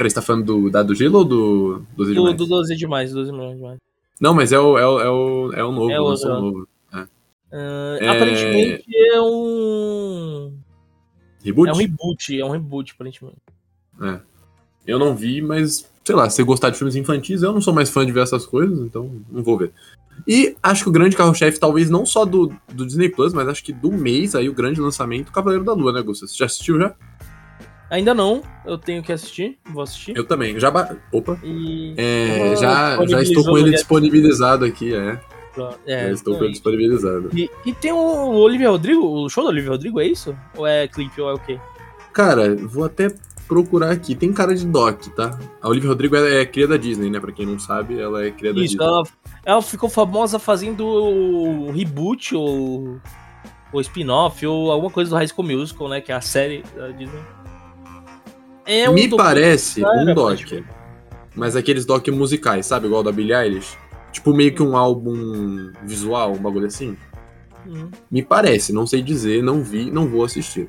Peraí, 0.00 0.08
você 0.08 0.14
tá 0.14 0.22
falando 0.22 0.46
do 0.46 0.70
Dado 0.70 0.94
Gelo 0.94 1.18
ou 1.18 1.24
do 1.26 1.82
12 1.94 2.14
do, 2.14 2.32
do 2.32 2.46
12 2.46 2.74
demais, 2.74 3.12
12 3.12 3.30
milhões 3.32 3.56
demais. 3.56 3.78
Não, 4.18 4.32
mas 4.32 4.50
é 4.50 4.58
o, 4.58 4.78
é 4.78 4.86
o, 4.86 4.98
é 4.98 5.10
o, 5.10 5.52
é 5.52 5.62
o 5.62 5.72
novo, 5.72 5.90
é 5.90 6.00
o, 6.00 6.14
é 6.14 6.16
o 6.16 6.40
novo. 6.40 6.68
É. 6.90 6.96
Uh, 6.96 7.06
é... 8.00 8.08
Aparentemente 8.08 8.84
é 8.88 9.20
um. 9.20 10.54
Reboot? 11.44 11.68
É 11.68 11.72
um 11.74 11.76
reboot, 11.76 12.40
é 12.40 12.44
um 12.46 12.50
reboot, 12.50 12.92
aparentemente. 12.94 13.36
É. 14.00 14.20
Eu 14.86 14.98
não 14.98 15.14
vi, 15.14 15.42
mas, 15.42 15.86
sei 16.02 16.14
lá, 16.14 16.30
se 16.30 16.42
gostar 16.44 16.70
de 16.70 16.78
filmes 16.78 16.96
infantis, 16.96 17.42
eu 17.42 17.52
não 17.52 17.60
sou 17.60 17.74
mais 17.74 17.90
fã 17.90 18.06
de 18.06 18.10
ver 18.10 18.22
essas 18.22 18.46
coisas, 18.46 18.78
então 18.78 19.20
não 19.30 19.42
vou 19.42 19.58
ver. 19.58 19.70
E 20.26 20.56
acho 20.62 20.84
que 20.84 20.88
o 20.88 20.92
grande 20.92 21.14
carro-chefe, 21.14 21.60
talvez 21.60 21.90
não 21.90 22.06
só 22.06 22.24
do, 22.24 22.50
do 22.72 22.86
Disney 22.86 23.10
Plus, 23.10 23.34
mas 23.34 23.48
acho 23.48 23.62
que 23.62 23.72
do 23.74 23.92
mês 23.92 24.34
aí, 24.34 24.48
o 24.48 24.54
grande 24.54 24.80
lançamento, 24.80 25.30
Cavaleiro 25.30 25.62
da 25.62 25.74
Lua, 25.74 25.92
né, 25.92 26.00
Gustavo? 26.00 26.32
Você 26.32 26.38
já 26.38 26.46
assistiu 26.46 26.78
já? 26.78 26.96
Ainda 27.90 28.14
não, 28.14 28.42
eu 28.64 28.78
tenho 28.78 29.02
que 29.02 29.12
assistir, 29.12 29.58
vou 29.72 29.82
assistir. 29.82 30.16
Eu 30.16 30.24
também, 30.24 30.58
já. 30.60 30.70
Ba... 30.70 30.96
Opa! 31.12 31.38
E... 31.42 31.92
É, 31.96 32.54
já, 32.56 33.04
já 33.04 33.20
estou 33.20 33.44
com 33.44 33.58
ele 33.58 33.70
disponibilizado 33.70 34.64
aqui, 34.64 34.94
é. 34.94 35.20
É, 35.84 36.06
já 36.06 36.12
estou 36.12 36.38
com 36.38 36.44
ele 36.44 36.52
disponibilizado. 36.52 37.30
E, 37.34 37.50
e 37.66 37.72
tem 37.72 37.90
o 37.90 37.96
Olivia 37.96 38.70
Rodrigo, 38.70 39.04
o 39.04 39.28
show 39.28 39.42
do 39.42 39.50
Olivia 39.50 39.70
Rodrigo, 39.70 40.00
é 40.00 40.06
isso? 40.06 40.36
Ou 40.56 40.64
é 40.66 40.86
clipe, 40.86 41.20
ou 41.20 41.30
é 41.30 41.34
o 41.34 41.38
quê? 41.38 41.58
Cara, 42.12 42.54
vou 42.54 42.84
até 42.84 43.12
procurar 43.48 43.90
aqui. 43.90 44.14
Tem 44.14 44.32
cara 44.32 44.54
de 44.54 44.64
Doc, 44.64 45.06
tá? 45.16 45.36
A 45.60 45.68
Olivia 45.68 45.88
Rodrigo 45.88 46.14
é, 46.14 46.42
é 46.42 46.46
cria 46.46 46.68
da 46.68 46.76
Disney, 46.76 47.10
né? 47.10 47.18
Pra 47.18 47.32
quem 47.32 47.44
não 47.44 47.58
sabe, 47.58 48.00
ela 48.00 48.24
é 48.24 48.30
cria 48.30 48.54
da 48.54 48.60
Isso, 48.60 48.76
Disney. 48.76 48.86
Ela, 48.86 49.02
ela 49.44 49.62
ficou 49.62 49.88
famosa 49.88 50.38
fazendo 50.38 50.86
o 50.86 51.72
reboot 51.72 52.36
ou, 52.36 53.00
ou 53.72 53.80
spin-off 53.80 54.46
ou 54.46 54.70
alguma 54.70 54.92
coisa 54.92 55.10
do 55.10 55.16
High 55.16 55.26
School 55.26 55.48
Musical, 55.48 55.88
né? 55.88 56.00
Que 56.00 56.12
é 56.12 56.14
a 56.14 56.20
série 56.20 56.62
da 56.76 56.88
Disney. 56.88 57.20
É 58.70 58.88
um 58.88 58.92
Me 58.92 59.08
parece 59.08 59.84
um 59.84 60.14
doc. 60.14 60.38
Mas 61.34 61.56
aqueles 61.56 61.84
doc 61.84 62.06
musicais, 62.08 62.66
sabe? 62.66 62.86
Igual 62.86 63.02
da 63.02 63.10
Billie 63.10 63.34
Eilish. 63.34 63.76
Tipo, 64.12 64.32
meio 64.32 64.54
que 64.54 64.62
um 64.62 64.76
álbum 64.76 65.72
visual, 65.82 66.34
um 66.34 66.38
bagulho 66.38 66.66
assim. 66.66 66.96
Hum. 67.66 67.90
Me 68.08 68.22
parece, 68.22 68.72
não 68.72 68.86
sei 68.86 69.02
dizer, 69.02 69.42
não 69.42 69.60
vi, 69.60 69.90
não 69.90 70.06
vou 70.06 70.24
assistir. 70.24 70.68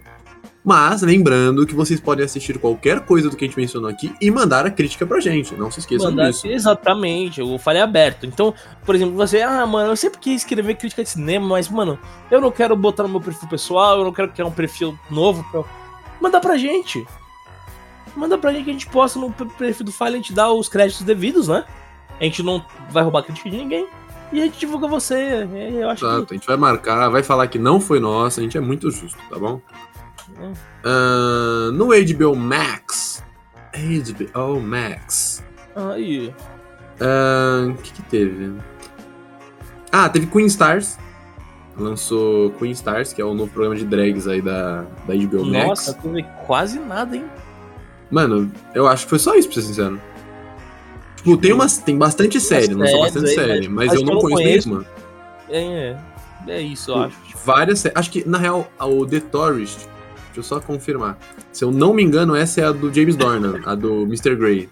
Mas 0.64 1.04
lembrando 1.04 1.66
que 1.66 1.76
vocês 1.76 2.00
podem 2.00 2.26
assistir 2.26 2.58
qualquer 2.58 3.02
coisa 3.02 3.30
do 3.30 3.38
que 3.38 3.46
a 3.46 3.48
gente 3.48 3.58
mencionou 3.58 3.90
aqui 3.90 4.12
e 4.20 4.32
mandar 4.32 4.66
a 4.66 4.72
crítica 4.72 5.06
pra 5.06 5.20
gente. 5.20 5.54
Não 5.56 5.70
se 5.70 5.80
esqueçam 5.80 6.10
mandar, 6.10 6.32
disso. 6.32 6.48
Exatamente, 6.48 7.40
eu 7.40 7.58
falei 7.60 7.84
aberto. 7.84 8.26
Então, 8.26 8.52
por 8.84 8.96
exemplo, 8.96 9.16
você, 9.16 9.44
ah, 9.44 9.66
mano, 9.68 9.92
eu 9.92 9.96
sempre 9.96 10.20
quis 10.20 10.42
escrever 10.42 10.76
crítica 10.76 11.04
de 11.04 11.10
cinema, 11.10 11.48
mas, 11.48 11.70
mano, 11.70 12.00
eu 12.32 12.42
não 12.42 12.52
quero 12.52 12.76
botar 12.76 13.04
no 13.04 13.10
meu 13.10 13.22
perfil 13.22 13.48
pessoal, 13.48 14.00
eu 14.00 14.06
não 14.06 14.14
quero 14.14 14.32
criar 14.32 14.48
um 14.48 14.52
perfil 14.52 14.98
novo. 15.10 15.44
Pra... 15.52 15.64
Manda 16.20 16.40
pra 16.40 16.58
gente. 16.58 17.06
Manda 18.16 18.38
pra 18.38 18.52
gente 18.52 18.66
que 18.66 18.70
a 18.70 18.74
gente 18.74 18.88
posta 18.88 19.20
no 19.20 19.32
perfil 19.32 19.86
do 19.86 19.92
File, 19.92 20.10
a 20.10 20.18
gente 20.18 20.34
dá 20.34 20.52
os 20.52 20.68
créditos 20.68 21.04
devidos, 21.04 21.48
né? 21.48 21.64
A 22.20 22.24
gente 22.24 22.44
não 22.44 22.64
vai 22.90 23.04
roubar 23.04 23.24
crítica 23.24 23.50
de 23.50 23.58
ninguém. 23.58 23.88
E 24.32 24.42
a 24.42 24.46
gente 24.46 24.60
divulga 24.60 24.88
você. 24.88 25.48
Eu 25.74 25.90
acho 25.90 26.06
Exato, 26.06 26.26
que... 26.28 26.34
a 26.34 26.38
gente 26.38 26.48
vai 26.48 26.58
marcar, 26.58 27.10
vai 27.10 27.24
falar 27.24 27.48
que 27.48 27.60
não 27.60 27.82
foi 27.82 28.00
nossa, 28.00 28.40
a 28.40 28.44
gente 28.44 28.58
é 28.58 28.62
muito 28.62 28.90
justo, 28.92 29.18
tá 29.30 29.38
bom? 29.38 29.62
Uh, 30.86 31.72
no 31.72 31.88
HBO 31.88 32.36
Max. 32.36 33.24
HBO 33.74 34.62
Max. 34.62 35.44
Aí. 35.76 36.34
O 37.00 37.72
uh, 37.72 37.76
que, 37.76 37.92
que 37.94 38.02
teve? 38.04 38.54
Ah, 39.92 40.08
teve 40.08 40.28
Queen 40.28 40.46
Stars. 40.46 40.98
Lançou 41.78 42.52
Queen 42.52 42.72
Stars, 42.72 43.14
que 43.14 43.22
é 43.22 43.26
o 43.26 43.34
novo 43.34 43.52
programa 43.52 43.76
de 43.76 43.86
drags 43.86 44.28
aí 44.28 44.42
da, 44.42 44.82
da 45.08 45.16
HBO 45.16 45.46
Max. 45.46 45.68
Nossa, 45.68 45.94
teve 45.94 46.24
quase 46.46 46.80
nada, 46.80 47.16
hein? 47.16 47.26
Mano, 48.12 48.52
eu 48.76 48.88
acho 48.88 49.06
que 49.06 49.10
foi 49.10 49.20
só 49.20 49.34
isso, 49.36 49.48
pra 49.48 49.56
ser 49.56 49.68
sincero. 49.68 50.00
Tipo, 51.16 51.38
tem, 51.38 51.54
umas, 51.54 51.78
tem 51.78 51.98
bastante 51.98 52.40
série, 52.40 52.76
não 52.76 53.00
bastante 53.00 53.30
aí, 53.30 53.36
série, 53.36 53.70
mas, 53.70 53.88
mas 53.88 54.00
eu 54.00 54.06
não 54.06 54.20
conheço, 54.20 54.70
conheço 54.70 54.70
mesmo. 54.70 54.86
É, 55.50 55.96
é, 56.48 56.52
é 56.52 56.62
isso, 56.62 56.92
eu 56.92 56.98
acho. 56.98 57.18
Várias 57.46 57.80
séries. 57.80 57.98
Acho 57.98 58.12
que, 58.12 58.28
na 58.28 58.38
real, 58.38 58.70
o 58.80 59.06
The 59.06 59.20
Tourist 59.20 59.88
Deixa 60.32 60.40
eu 60.40 60.44
só 60.44 60.62
confirmar. 60.62 61.18
Se 61.52 61.64
eu 61.64 61.72
não 61.72 61.94
me 61.94 62.02
engano, 62.02 62.36
essa 62.36 62.62
é 62.62 62.64
a 62.64 62.72
do 62.72 62.94
James 62.94 63.18
Dornan, 63.18 63.60
a 63.68 63.76
do 63.76 64.04
Mr. 64.04 64.36
Grey. 64.36 64.70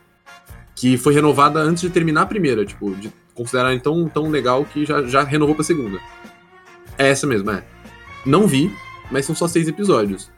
Que 0.73 0.97
foi 0.97 1.13
renovada 1.13 1.59
antes 1.59 1.81
de 1.81 1.89
terminar 1.89 2.21
a 2.21 2.25
primeira, 2.25 2.65
tipo, 2.65 2.95
de 2.95 3.11
considerar 3.35 3.77
tão, 3.81 4.07
tão 4.07 4.29
legal 4.29 4.63
que 4.63 4.85
já, 4.85 5.03
já 5.03 5.23
renovou 5.23 5.53
pra 5.53 5.63
segunda. 5.63 5.99
É 6.97 7.09
essa 7.09 7.27
mesmo, 7.27 7.51
é. 7.51 7.63
Não 8.25 8.47
vi, 8.47 8.73
mas 9.11 9.25
são 9.25 9.35
só 9.35 9.47
seis 9.49 9.67
episódios. 9.67 10.31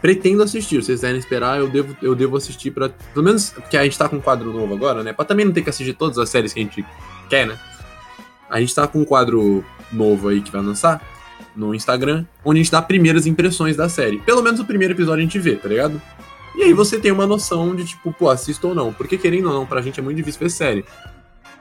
Pretendo 0.00 0.42
assistir, 0.42 0.76
se 0.82 0.86
vocês 0.86 1.00
quiserem 1.00 1.18
esperar, 1.18 1.58
eu 1.58 1.68
devo, 1.68 1.96
eu 2.02 2.14
devo 2.14 2.36
assistir 2.36 2.70
para 2.70 2.90
Pelo 2.90 3.24
menos 3.24 3.50
porque 3.50 3.76
a 3.76 3.84
gente 3.84 3.98
tá 3.98 4.08
com 4.08 4.16
um 4.16 4.20
quadro 4.20 4.52
novo 4.52 4.74
agora, 4.74 5.02
né? 5.02 5.12
Pra 5.12 5.24
também 5.24 5.44
não 5.44 5.52
ter 5.52 5.62
que 5.62 5.70
assistir 5.70 5.94
todas 5.94 6.18
as 6.18 6.28
séries 6.28 6.52
que 6.52 6.60
a 6.60 6.62
gente 6.62 6.84
quer, 7.28 7.46
né? 7.46 7.58
A 8.48 8.60
gente 8.60 8.74
tá 8.74 8.86
com 8.86 9.00
um 9.00 9.04
quadro 9.04 9.64
novo 9.92 10.28
aí 10.28 10.40
que 10.40 10.52
vai 10.52 10.62
lançar 10.62 11.02
no 11.54 11.74
Instagram, 11.74 12.24
onde 12.44 12.60
a 12.60 12.62
gente 12.62 12.72
dá 12.72 12.82
primeiras 12.82 13.26
impressões 13.26 13.76
da 13.76 13.88
série. 13.88 14.18
Pelo 14.18 14.42
menos 14.42 14.60
o 14.60 14.64
primeiro 14.64 14.94
episódio 14.94 15.20
a 15.20 15.24
gente 15.24 15.38
vê, 15.38 15.56
tá 15.56 15.68
ligado? 15.68 16.00
E 16.54 16.62
aí 16.62 16.72
você 16.72 16.98
tem 16.98 17.10
uma 17.10 17.26
noção 17.26 17.74
de, 17.74 17.84
tipo, 17.84 18.12
pô, 18.12 18.30
assisto 18.30 18.68
ou 18.68 18.74
não. 18.74 18.92
Porque 18.92 19.18
querendo 19.18 19.48
ou 19.48 19.54
não, 19.54 19.66
pra 19.66 19.82
gente 19.82 20.00
é 20.00 20.02
muito 20.02 20.16
difícil 20.16 20.40
ver 20.40 20.50
série. 20.50 20.84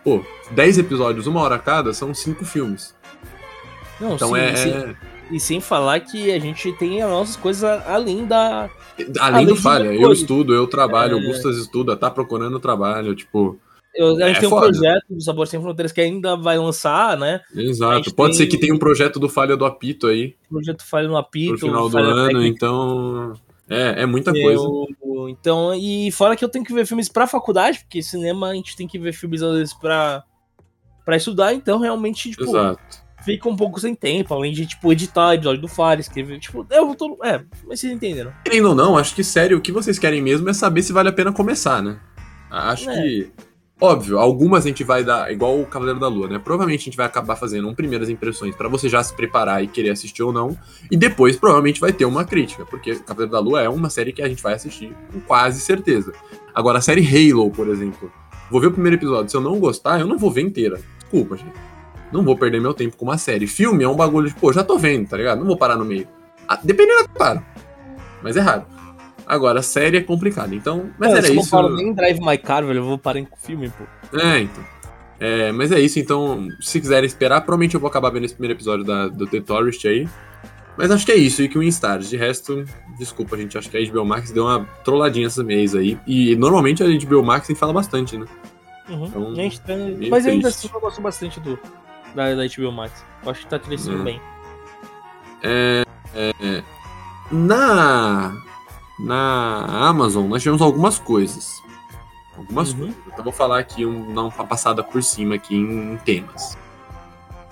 Pô, 0.04 0.24
10 0.52 0.78
episódios, 0.78 1.28
uma 1.28 1.41
hora 1.41 1.58
cada, 1.58 1.93
são 1.93 2.13
cinco 2.13 2.45
filmes. 2.45 2.93
Não, 4.00 4.15
então 4.15 4.30
sim, 4.30 4.38
é, 4.38 4.56
sim. 4.56 4.95
E 5.32 5.40
sem 5.40 5.60
falar 5.60 6.00
que 6.02 6.32
a 6.32 6.40
gente 6.40 6.72
tem 6.74 7.02
as 7.02 7.10
nossas 7.10 7.36
coisas 7.36 7.64
além 7.88 8.26
da. 8.26 8.70
Além, 8.98 9.20
além 9.20 9.46
do 9.46 9.56
falha. 9.56 9.94
Eu 9.94 10.12
estudo, 10.12 10.54
eu 10.54 10.68
trabalho, 10.68 11.18
é... 11.18 11.22
o 11.22 11.26
Gustas 11.26 11.58
estuda, 11.58 11.96
tá 11.96 12.10
procurando 12.12 12.60
trabalho, 12.60 13.16
tipo. 13.16 13.60
Eu, 13.94 14.16
a 14.18 14.28
gente 14.28 14.38
é 14.38 14.40
tem 14.42 14.50
foda. 14.50 14.68
um 14.68 14.72
projeto 14.72 15.06
do 15.10 15.22
Sabor 15.22 15.48
Sem 15.48 15.62
Fronteiras 15.62 15.92
que 15.94 16.02
ainda 16.02 16.36
vai 16.36 16.58
lançar, 16.58 17.18
né? 17.18 17.40
Exato. 17.56 18.14
Pode 18.14 18.38
tem... 18.38 18.46
ser 18.46 18.48
que 18.48 18.58
tenha 18.58 18.76
um 18.76 18.80
projeto 18.80 19.20
do 19.20 19.30
Falha 19.30 19.56
do 19.56 19.66
Apito 19.66 20.08
aí. 20.08 20.36
Projeto 20.50 20.86
Falha 20.86 21.08
no 21.08 21.16
Apito. 21.16 21.54
No 21.54 21.60
final 21.60 21.90
do 21.90 21.98
ano, 21.98 22.28
técnica. 22.28 22.48
então. 22.48 23.34
É, 23.70 24.04
é 24.04 24.06
muita 24.06 24.32
coisa. 24.32 24.64
então, 25.30 25.74
e 25.74 26.12
fora 26.12 26.36
que 26.36 26.46
eu 26.46 26.50
tenho 26.50 26.64
que 26.64 26.74
ver 26.74 26.86
filmes 26.86 27.10
pra 27.10 27.26
faculdade, 27.26 27.80
porque 27.80 28.04
cinema 28.04 28.50
a 28.50 28.54
gente 28.54 28.76
tem 28.76 28.86
que 28.86 29.00
ver 29.00 29.12
filmes 29.12 29.42
às 29.42 29.56
vezes 29.56 29.74
pra, 29.74 30.24
pra 31.04 31.16
estudar, 31.16 31.54
então 31.54 31.80
realmente, 31.80 32.30
tipo. 32.30 32.44
Exato 32.44 33.05
fica 33.26 33.50
um 33.50 33.56
pouco 33.56 33.80
sem 33.80 33.94
tempo, 33.94 34.34
além 34.34 34.54
de, 34.54 34.66
tipo, 34.66 34.92
editar 34.92 35.34
episódio 35.34 35.62
do 35.62 35.68
Fire, 35.68 36.00
escrever, 36.00 36.40
tipo, 36.40 36.66
eu 36.70 36.96
tô. 36.96 37.18
É, 37.24 37.44
mas 37.68 37.80
vocês 37.80 37.92
entenderam. 37.92 38.32
Querendo 38.46 38.70
ou 38.70 38.76
não, 38.76 38.98
acho 38.98 39.14
que 39.16 39.24
sério, 39.24 39.58
o 39.58 39.62
que 39.62 39.72
vocês 39.72 40.00
querem 40.00 40.22
mesmo 40.22 40.48
é 40.50 40.54
saber 40.54 40.84
se 40.84 40.94
vale 40.94 41.10
a 41.10 41.14
pena 41.14 41.34
começar, 41.34 41.82
né? 41.82 42.00
Acho 42.50 42.90
é. 42.90 43.02
que 43.02 43.32
Óbvio, 43.80 44.18
algumas 44.18 44.66
a 44.66 44.70
gente 44.70 44.86
vai 44.86 45.04
dar, 45.04 45.30
igual 45.30 45.60
o 45.60 45.66
Cavaleiro 45.66 46.00
da 46.00 46.08
Lua, 46.08 46.30
né? 46.30 46.40
Provavelmente 46.40 46.82
a 46.82 46.86
gente 46.86 46.96
vai 46.96 47.06
acabar 47.06 47.36
fazendo 47.36 47.68
um 47.68 47.76
primeiras 47.76 48.08
impressões 48.10 48.56
para 48.56 48.70
você 48.70 48.88
já 48.88 49.04
se 49.04 49.14
preparar 49.14 49.62
e 49.62 49.68
querer 49.68 49.90
assistir 49.90 50.24
ou 50.24 50.32
não. 50.32 50.58
E 50.90 50.96
depois 50.96 51.36
provavelmente 51.36 51.82
vai 51.82 51.92
ter 51.92 52.06
uma 52.06 52.24
crítica, 52.24 52.66
porque 52.66 52.96
Cavaleiro 52.96 53.34
da 53.34 53.40
Lua 53.40 53.62
é 53.62 53.68
uma 53.68 53.90
série 53.90 54.14
que 54.14 54.22
a 54.22 54.30
gente 54.30 54.42
vai 54.42 54.54
assistir 54.54 54.96
com 55.12 55.20
quase 55.20 55.60
certeza. 55.60 56.14
Agora, 56.54 56.78
a 56.78 56.82
série 56.82 57.06
Halo, 57.06 57.52
por 57.52 57.68
exemplo, 57.68 58.10
vou 58.50 58.62
ver 58.62 58.68
o 58.68 58.72
primeiro 58.72 58.96
episódio. 58.96 59.30
Se 59.30 59.36
eu 59.36 59.42
não 59.42 59.60
gostar, 59.60 60.00
eu 60.00 60.08
não 60.08 60.18
vou 60.18 60.32
ver 60.32 60.42
inteira. 60.42 60.80
Desculpa, 60.98 61.36
gente. 61.36 61.75
Não 62.12 62.24
vou 62.24 62.38
perder 62.38 62.62
meu 62.62 62.74
tempo 62.74 62.98
com 62.98 63.06
uma 63.06 63.18
série. 63.18 63.48
Filme 63.48 63.84
é 63.84 63.88
um 63.88 63.96
bagulho 63.96 64.30
de, 64.30 64.36
pô, 64.36 64.54
já 64.54 64.63
tô 64.63 64.78
vendo, 64.78 65.10
tá 65.10 65.18
ligado? 65.18 65.39
Não 65.39 65.46
vou 65.46 65.58
parar 65.58 65.76
no 65.76 65.86
meio. 65.86 66.08
Ah, 66.48 66.60
dependendo, 66.63 67.02
eu 67.02 67.10
paro. 67.10 67.44
Mas 68.22 68.38
é 68.38 68.41
raro. 68.41 68.65
Agora, 69.26 69.62
série 69.62 69.98
é 69.98 70.02
complicada, 70.02 70.54
então. 70.54 70.91
Mas 71.00 71.12
era 71.12 71.28
isso. 71.28 71.56
Eu 71.56 71.63
não 71.63 71.76
nem 71.76 71.94
Drive 71.94 72.20
My 72.20 72.38
Car, 72.38 72.63
velho, 72.63 72.80
eu 72.80 72.84
vou 72.84 72.98
parar 72.98 73.20
em 73.20 73.28
filme, 73.38 73.70
pô. 73.70 74.18
É, 74.18 74.41
então. 74.41 74.63
É, 75.20 75.52
mas 75.52 75.72
é 75.72 75.80
isso, 75.80 75.98
então, 75.98 76.48
se 76.60 76.80
quiserem 76.80 77.08
esperar, 77.08 77.41
provavelmente 77.41 77.74
eu 77.74 77.80
vou 77.80 77.88
acabar 77.88 78.10
vendo 78.10 78.26
esse 78.26 78.34
primeiro 78.34 78.58
episódio 78.58 78.84
da, 78.84 79.08
do 79.08 79.26
The 79.26 79.41
Tourist 79.41 79.86
aí. 79.88 80.08
Mas 80.78 80.92
acho 80.92 81.06
que 81.06 81.12
é 81.12 81.15
isso, 81.15 81.42
e 81.42 81.48
que 81.48 81.58
o 81.58 81.63
Stars. 81.63 82.10
De 82.10 82.17
resto, 82.17 82.65
desculpa, 83.00 83.38
gente, 83.38 83.58
acho 83.58 83.69
que 83.69 83.77
a 83.77 83.92
HBO 83.92 84.06
Max 84.06 84.32
deu 84.32 84.44
uma 84.44 84.67
trolladinha 84.84 85.27
esse 85.27 85.42
mês 85.44 85.73
aí. 85.73 85.98
E 86.06 86.36
normalmente 86.36 86.84
a 86.84 86.88
HBO 86.88 87.23
Max 87.23 87.48
fala 87.58 87.71
bastante, 87.71 88.17
né? 88.17 88.25
Uhum. 88.90 89.06
Então, 89.06 89.36
gente, 89.36 89.62
tem... 89.62 90.10
Mas 90.10 90.27
ainda 90.27 90.50
assim 90.50 90.69
eu 90.71 90.79
gosto 90.79 91.02
bastante 91.02 91.40
do, 91.40 91.58
da, 92.16 92.34
da 92.34 92.44
HBO 92.48 92.72
Max. 92.72 93.04
Eu 93.24 93.32
acho 93.32 93.42
que 93.42 93.48
tá 93.48 93.60
crescendo 93.60 94.02
é. 94.02 94.04
bem. 94.04 94.22
É, 95.44 95.84
é, 96.16 96.63
na 97.32 98.34
na 99.00 99.66
Amazon 99.88 100.28
nós 100.28 100.42
tivemos 100.42 100.62
algumas 100.62 100.98
coisas. 100.98 101.62
Algumas 102.38 102.72
uhum. 102.72 102.78
coisas. 102.78 102.96
Então 103.08 103.24
vou 103.24 103.34
falar 103.34 103.60
aqui, 103.60 103.86
um, 103.86 104.13
dar 104.13 104.22
uma 104.24 104.32
passada 104.32 104.84
por 104.84 105.04
cima 105.04 105.36
aqui 105.36 105.56
em 105.56 105.98
temas. 105.98 106.58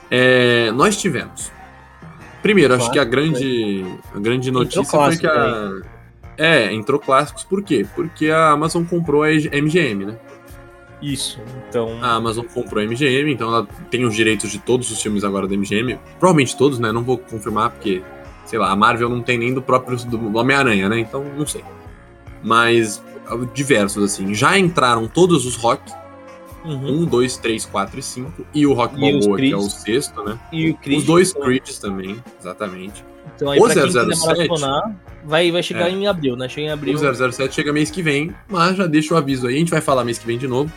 É, 0.10 0.72
nós 0.72 0.98
tivemos. 0.98 1.52
Primeiro, 2.42 2.76
acho 2.76 2.92
que 2.92 3.00
a 3.00 3.06
grande, 3.06 3.86
a 4.14 4.20
grande 4.20 4.52
notícia 4.52 4.84
foi 4.84 5.18
que 5.18 5.28
a. 5.28 5.82
É, 6.38 6.74
entrou 6.74 7.00
clássicos, 7.00 7.44
por 7.44 7.64
quê? 7.64 7.86
Porque 7.96 8.30
a 8.30 8.50
Amazon 8.50 8.84
comprou 8.84 9.24
a 9.24 9.30
MGM, 9.30 10.06
né? 10.06 10.18
Isso, 11.04 11.40
então. 11.68 12.00
A 12.02 12.14
Amazon 12.14 12.46
comprou 12.46 12.82
a 12.82 12.86
MGM, 12.88 13.34
então 13.34 13.50
ela 13.50 13.68
tem 13.92 14.06
os 14.06 14.16
direitos 14.16 14.50
de 14.50 14.58
todos 14.58 14.90
os 14.90 15.02
filmes 15.02 15.26
agora 15.26 15.48
da 15.48 15.56
MGM. 15.56 16.00
Provavelmente 16.18 16.56
todos, 16.56 16.80
né? 16.80 16.94
Não 16.94 17.04
vou 17.04 17.18
confirmar, 17.18 17.72
porque 17.72 18.02
sei 18.46 18.58
lá, 18.58 18.72
a 18.72 18.76
Marvel 18.76 19.10
não 19.10 19.22
tem 19.22 19.38
nem 19.38 19.54
do 19.54 19.62
próprio 19.62 19.98
do 19.98 20.38
Homem-Aranha, 20.38 20.88
né? 20.88 21.00
Então, 21.00 21.26
não 21.38 21.46
sei. 21.46 21.64
Mas 22.42 23.04
diversos, 23.54 24.04
assim. 24.04 24.34
Já 24.34 24.58
entraram 24.58 25.08
todos 25.08 25.46
os 25.46 25.56
rock. 25.56 25.92
Uhum. 26.64 27.02
Um, 27.02 27.06
dois, 27.06 27.36
três, 27.36 27.66
quatro 27.66 28.00
e 28.00 28.04
cinco. 28.04 28.46
E 28.54 28.66
o 28.66 28.72
Rock 28.72 28.98
Balboa, 28.98 29.38
que 29.38 29.52
é 29.52 29.58
o 29.58 29.70
sexto, 29.70 30.24
né? 30.24 30.40
E 30.50 30.70
o 30.70 30.78
Creed, 30.78 31.00
os 31.00 31.04
dois 31.04 31.34
Creeds 31.34 31.78
também, 31.78 32.24
exatamente. 32.40 33.04
Então 33.36 33.52
aí, 33.52 33.60
o 33.60 33.64
pra 33.64 33.74
007, 33.74 34.50
vai, 35.26 35.52
vai 35.52 35.64
chegar 35.64 35.90
é. 35.90 35.92
em 35.92 36.08
abril, 36.08 36.38
né? 36.38 36.48
Chega 36.48 36.68
em 36.68 36.70
abril. 36.70 36.96
O 36.96 37.32
007 37.34 37.54
chega 37.54 37.74
mês 37.74 37.92
que 37.92 38.02
vem, 38.02 38.34
mas 38.48 38.78
já 38.78 38.88
deixa 38.88 39.14
o 39.14 39.18
aviso 39.18 39.48
aí. 39.48 39.56
A 39.56 39.60
gente 39.60 39.72
vai 39.72 39.82
falar 39.82 40.06
mês 40.06 40.18
que 40.18 40.26
vem 40.26 40.38
de 40.38 40.48
novo. 40.48 40.72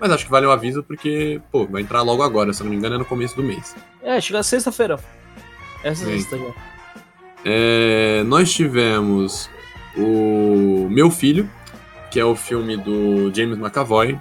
Mas 0.00 0.10
acho 0.10 0.24
que 0.24 0.30
vale 0.30 0.46
o 0.46 0.50
aviso 0.50 0.82
porque, 0.82 1.40
pô, 1.50 1.66
vai 1.66 1.82
entrar 1.82 2.02
logo 2.02 2.22
agora, 2.22 2.52
se 2.52 2.62
não 2.62 2.70
me 2.70 2.76
engano, 2.76 2.96
é 2.96 2.98
no 2.98 3.04
começo 3.04 3.36
do 3.36 3.42
mês. 3.42 3.74
É, 4.02 4.20
chega 4.20 4.42
sexta-feira. 4.42 4.98
Essa 5.82 6.04
sexta 6.04 6.36
já. 6.36 6.52
É, 7.44 8.22
nós 8.24 8.52
tivemos 8.52 9.50
o 9.96 10.88
Meu 10.90 11.10
Filho, 11.10 11.48
que 12.10 12.18
é 12.18 12.24
o 12.24 12.34
filme 12.34 12.76
do 12.76 13.32
James 13.34 13.58
McAvoy. 13.58 14.18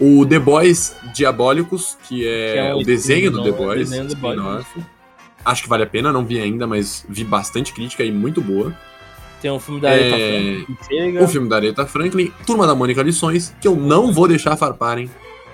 O 0.00 0.24
The 0.24 0.38
Boys 0.38 0.94
Diabólicos, 1.12 1.98
que 2.08 2.26
é, 2.26 2.52
que 2.52 2.58
é 2.58 2.74
o, 2.74 2.82
desenho 2.82 3.30
do 3.32 3.42
The 3.42 3.52
Boys, 3.52 3.90
spin-off. 3.90 4.80
Acho 5.44 5.62
que 5.62 5.68
vale 5.68 5.82
a 5.82 5.86
pena, 5.86 6.12
não 6.12 6.24
vi 6.24 6.40
ainda, 6.40 6.66
mas 6.66 7.04
vi 7.08 7.24
bastante 7.24 7.72
crítica 7.72 8.04
e 8.04 8.12
muito 8.12 8.40
boa. 8.40 8.74
Tem 9.40 9.50
um 9.50 9.60
filme 9.60 9.80
da 9.80 9.90
Aretha 9.90 10.16
é... 10.16 10.64
Franklin. 10.64 11.18
O 11.18 11.28
filme 11.28 11.48
da 11.48 11.56
Aretha 11.56 11.86
Franklin, 11.86 12.32
Turma 12.46 12.66
da 12.66 12.74
Mônica 12.74 13.02
Lições, 13.02 13.54
que 13.60 13.68
eu 13.68 13.76
não 13.76 14.12
vou 14.12 14.26
deixar 14.26 14.56
farparem. 14.56 15.08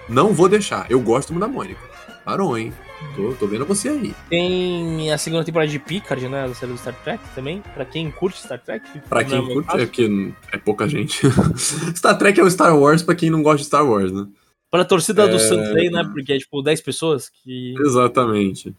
Não 0.09 0.33
vou 0.33 0.49
deixar. 0.49 0.87
Eu 0.91 1.01
gosto 1.01 1.33
do 1.33 1.41
da 1.41 1.49
Mônica. 1.49 1.81
Parou, 2.25 2.57
hein? 2.57 2.73
Tô, 3.15 3.33
tô 3.35 3.47
vendo 3.47 3.67
você 3.67 3.91
aí. 3.91 4.15
Tem 4.31 5.13
a 5.13 5.19
segunda 5.19 5.45
temporada 5.45 5.71
de 5.71 5.79
Picard, 5.79 6.27
né? 6.27 6.49
Da 6.49 6.55
série 6.55 6.73
do 6.73 6.79
Star 6.79 6.95
Trek 7.05 7.23
também. 7.35 7.63
Pra 7.75 7.85
quem 7.85 8.11
curte 8.11 8.39
Star 8.39 8.59
Trek. 8.59 9.01
Pra 9.09 9.23
quem 9.23 9.39
é 9.39 9.55
curte, 9.55 9.77
é 9.77 9.87
porque 9.87 10.33
é 10.53 10.57
pouca 10.57 10.89
gente. 10.89 11.21
Star 11.95 12.17
Trek 12.17 12.41
é 12.41 12.43
o 12.43 12.51
Star 12.51 12.77
Wars 12.79 13.03
pra 13.03 13.15
quem 13.15 13.31
não 13.31 13.43
gosta 13.43 13.59
de 13.59 13.67
Star 13.67 13.87
Wars, 13.87 14.11
né? 14.11 14.27
Pra 14.71 14.85
torcida 14.85 15.25
é... 15.25 15.29
do 15.29 15.39
Sunday, 15.39 15.91
né? 15.91 16.03
Porque 16.13 16.33
é 16.33 16.39
tipo 16.39 16.63
10 16.63 16.81
pessoas 16.81 17.29
que. 17.29 17.75
Exatamente. 17.79 18.75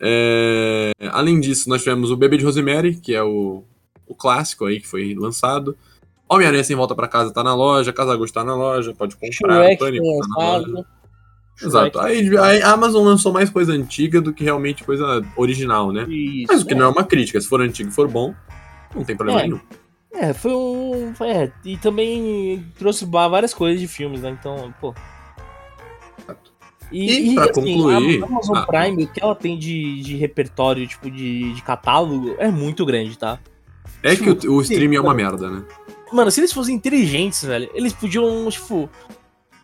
É... 0.00 0.90
Além 1.12 1.38
disso, 1.38 1.68
nós 1.68 1.82
tivemos 1.82 2.10
o 2.10 2.16
Bebê 2.16 2.36
de 2.36 2.44
Rosemary, 2.44 2.96
que 2.96 3.14
é 3.14 3.22
o, 3.22 3.64
o 4.06 4.14
clássico 4.14 4.66
aí 4.66 4.80
que 4.80 4.88
foi 4.88 5.14
lançado. 5.14 5.76
Homem-Aranha 6.28 6.64
Sem 6.64 6.76
Volta 6.76 6.94
para 6.94 7.08
Casa 7.08 7.32
tá 7.32 7.44
na 7.44 7.54
loja, 7.54 7.92
Casagosto 7.92 8.34
tá 8.34 8.44
na 8.44 8.54
loja, 8.54 8.94
pode 8.94 9.14
comprar, 9.14 9.64
Shrek 9.64 9.78
Pânico 9.78 10.20
tá 10.20 10.28
na 10.28 10.56
loja. 10.56 10.86
Exato. 11.62 12.00
Aí, 12.00 12.36
a 12.62 12.72
Amazon 12.72 13.04
lançou 13.04 13.32
mais 13.32 13.48
coisa 13.48 13.72
antiga 13.72 14.20
do 14.20 14.32
que 14.32 14.42
realmente 14.42 14.82
coisa 14.82 15.22
original, 15.36 15.92
né? 15.92 16.04
Isso, 16.08 16.46
Mas 16.48 16.62
o 16.62 16.66
que 16.66 16.74
é. 16.74 16.76
não 16.76 16.86
é 16.86 16.88
uma 16.88 17.04
crítica. 17.04 17.40
Se 17.40 17.46
for 17.46 17.60
antigo 17.60 17.90
e 17.90 17.92
for 17.92 18.08
bom, 18.08 18.34
não 18.94 19.04
tem 19.04 19.16
problema 19.16 19.40
é. 19.40 19.42
nenhum. 19.44 19.60
É, 20.12 20.32
foi 20.32 20.52
um. 20.52 21.12
É, 21.20 21.50
e 21.64 21.76
também 21.76 22.64
trouxe 22.78 23.04
várias 23.04 23.52
coisas 23.52 23.80
de 23.80 23.86
filmes, 23.86 24.22
né? 24.22 24.30
Então, 24.30 24.72
pô. 24.80 24.94
E, 26.92 27.32
e 27.32 27.34
pra 27.34 27.44
assim, 27.44 27.74
concluir. 27.74 28.22
A 28.22 28.26
Amazon 28.26 28.56
ah, 28.56 28.66
Prime, 28.66 29.04
o 29.04 29.08
que 29.08 29.22
ela 29.22 29.34
tem 29.34 29.58
de, 29.58 30.00
de 30.02 30.16
repertório, 30.16 30.86
tipo, 30.86 31.10
de, 31.10 31.52
de 31.52 31.62
catálogo, 31.62 32.36
é 32.38 32.48
muito 32.48 32.84
grande, 32.86 33.18
tá? 33.18 33.40
É 34.02 34.14
tipo, 34.14 34.36
que 34.36 34.48
o, 34.48 34.54
o 34.54 34.62
streaming 34.62 34.96
é 34.96 35.00
uma 35.00 35.14
merda, 35.14 35.50
né? 35.50 35.62
Mano, 36.12 36.30
se 36.30 36.40
eles 36.40 36.52
fossem 36.52 36.74
inteligentes, 36.74 37.42
velho, 37.44 37.68
eles 37.74 37.92
podiam, 37.92 38.48
tipo, 38.48 38.88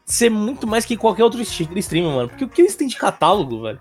ser 0.04 0.30
muito 0.30 0.66
mais 0.66 0.84
que 0.84 0.96
qualquer 0.96 1.24
outro 1.24 1.40
streamer, 1.40 2.10
mano. 2.12 2.28
Porque 2.28 2.44
o 2.44 2.48
que 2.48 2.62
eles 2.62 2.74
têm 2.74 2.88
de 2.88 2.96
catálogo, 2.96 3.62
velho? 3.62 3.80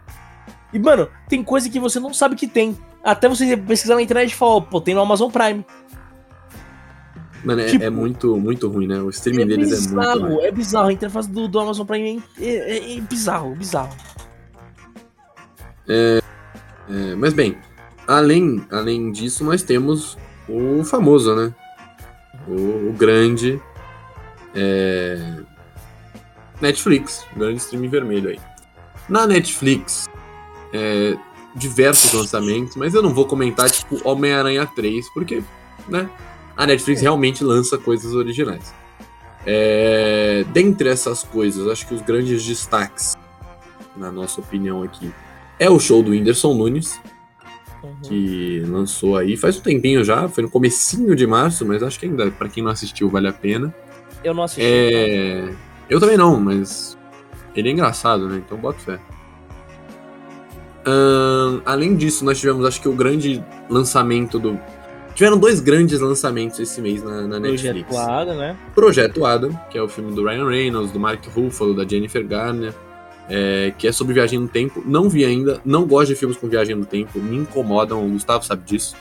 E, 0.72 0.78
mano, 0.78 1.08
tem 1.28 1.44
coisa 1.44 1.70
que 1.70 1.80
você 1.80 2.00
não 2.00 2.14
sabe 2.14 2.36
que 2.36 2.48
tem. 2.48 2.78
Até 3.04 3.28
você 3.28 3.58
pesquisar 3.58 3.96
na 3.96 4.02
internet 4.02 4.32
e 4.32 4.36
falar, 4.36 4.62
pô, 4.62 4.80
tem 4.80 4.94
no 4.94 5.02
Amazon 5.02 5.32
Prime. 5.32 5.66
Mano, 7.44 7.62
é, 7.62 7.66
tipo, 7.68 7.84
é, 7.84 7.90
muito, 7.90 8.38
muito 8.38 8.68
ruim, 8.68 8.86
né? 8.86 9.02
O 9.02 9.10
streaming 9.10 9.44
é 9.44 9.46
deles 9.46 9.70
bizarro, 9.70 10.02
é 10.02 10.20
muito 10.20 10.36
ruim. 10.36 10.46
É 10.46 10.52
bizarro, 10.52 10.88
a 10.90 10.94
interface 10.94 11.30
do, 11.30 11.48
do 11.48 11.60
Amazon 11.60 11.88
Prime 11.88 12.22
é, 12.40 12.46
é, 12.46 12.98
é 12.98 13.02
bizarro, 13.02 13.56
bizarro. 13.56 13.96
É, 15.88 16.22
é, 16.90 17.16
mas 17.16 17.34
bem, 17.34 17.58
além, 18.06 18.64
além 18.70 19.12
disso, 19.12 19.44
nós 19.44 19.64
temos 19.64 20.18
o 20.50 20.84
famoso, 20.84 21.36
né? 21.36 21.54
O, 22.48 22.90
o 22.90 22.94
grande 22.94 23.62
é... 24.56 25.38
Netflix, 26.62 27.26
o 27.36 27.40
grande 27.40 27.58
streaming 27.58 27.90
vermelho 27.90 28.30
aí. 28.30 28.40
Na 29.08 29.26
Netflix, 29.26 30.08
é, 30.74 31.18
diversos 31.56 32.14
lançamentos, 32.14 32.76
mas 32.76 32.94
eu 32.94 33.02
não 33.02 33.14
vou 33.14 33.26
comentar, 33.26 33.70
tipo, 33.70 34.00
Homem-Aranha 34.08 34.66
3, 34.68 35.10
porque, 35.14 35.44
né? 35.88 36.10
A 36.56 36.68
Netflix 36.68 37.02
realmente 37.02 37.44
lança 37.44 37.78
coisas 37.78 38.14
originais. 38.14 38.74
É, 39.46 40.44
dentre 40.52 40.90
essas 40.90 41.24
coisas, 41.24 41.68
acho 41.68 41.88
que 41.88 41.94
os 41.94 42.02
grandes 42.02 42.46
destaques, 42.46 43.16
na 43.96 44.12
nossa 44.12 44.42
opinião 44.42 44.84
aqui, 44.84 45.12
é 45.58 45.70
o 45.70 45.80
show 45.80 46.04
do 46.04 46.12
Whindersson 46.12 46.54
Nunes, 46.54 47.00
uhum. 47.84 47.96
que 48.04 48.62
lançou 48.68 49.18
aí 49.18 49.38
faz 49.38 49.58
um 49.58 49.62
tempinho 49.62 50.04
já, 50.04 50.28
foi 50.28 50.44
no 50.44 50.50
comecinho 50.50 51.16
de 51.16 51.26
março, 51.26 51.66
mas 51.66 51.82
acho 51.84 52.00
que 52.00 52.06
ainda, 52.06 52.30
para 52.32 52.50
quem 52.50 52.64
não 52.64 52.72
assistiu, 52.72 53.10
vale 53.10 53.28
a 53.28 53.34
pena. 53.34 53.74
Eu 54.24 54.34
não 54.34 54.44
assisti. 54.44 54.62
É... 54.64 55.54
Eu 55.90 56.00
também 56.00 56.18
não, 56.18 56.40
mas 56.40 56.98
ele 57.56 57.70
é 57.70 57.72
engraçado, 57.72 58.28
né? 58.28 58.42
Então 58.46 58.58
bota 58.58 58.80
fé. 58.80 59.00
Além 61.66 61.96
disso, 61.96 62.26
nós 62.26 62.40
tivemos, 62.40 62.66
acho 62.66 62.82
que 62.82 62.90
o 62.90 62.94
grande 62.94 63.44
lançamento 63.70 64.40
do. 64.40 64.60
Tiveram 65.14 65.38
dois 65.38 65.60
grandes 65.60 66.00
lançamentos 66.00 66.60
esse 66.60 66.82
mês 66.82 67.04
na, 67.04 67.28
na 67.28 67.40
Netflix. 67.40 67.88
Projeto 67.88 68.10
Adam, 68.10 68.38
né? 68.38 68.58
Projeto 68.74 69.26
Adam, 69.26 69.60
que 69.70 69.78
é 69.78 69.82
o 69.82 69.88
filme 69.88 70.14
do 70.14 70.24
Ryan 70.24 70.48
Reynolds, 70.48 70.92
do 70.92 71.00
Mark 71.00 71.26
Ruffalo, 71.28 71.76
da 71.76 71.86
Jennifer 71.86 72.26
Garner 72.26 72.74
é, 73.30 73.72
que 73.78 73.88
é 73.88 73.92
sobre 73.92 74.14
viagem 74.14 74.40
no 74.40 74.48
tempo. 74.48 74.84
Não 74.86 75.10
vi 75.10 75.24
ainda, 75.24 75.62
não 75.64 75.86
gosto 75.86 76.10
de 76.10 76.16
filmes 76.16 76.38
com 76.38 76.48
viagem 76.48 76.76
no 76.76 76.86
tempo, 76.86 77.20
me 77.20 77.38
incomodam, 77.38 78.06
o 78.06 78.10
Gustavo 78.10 78.44
sabe 78.44 78.64
disso. 78.66 78.96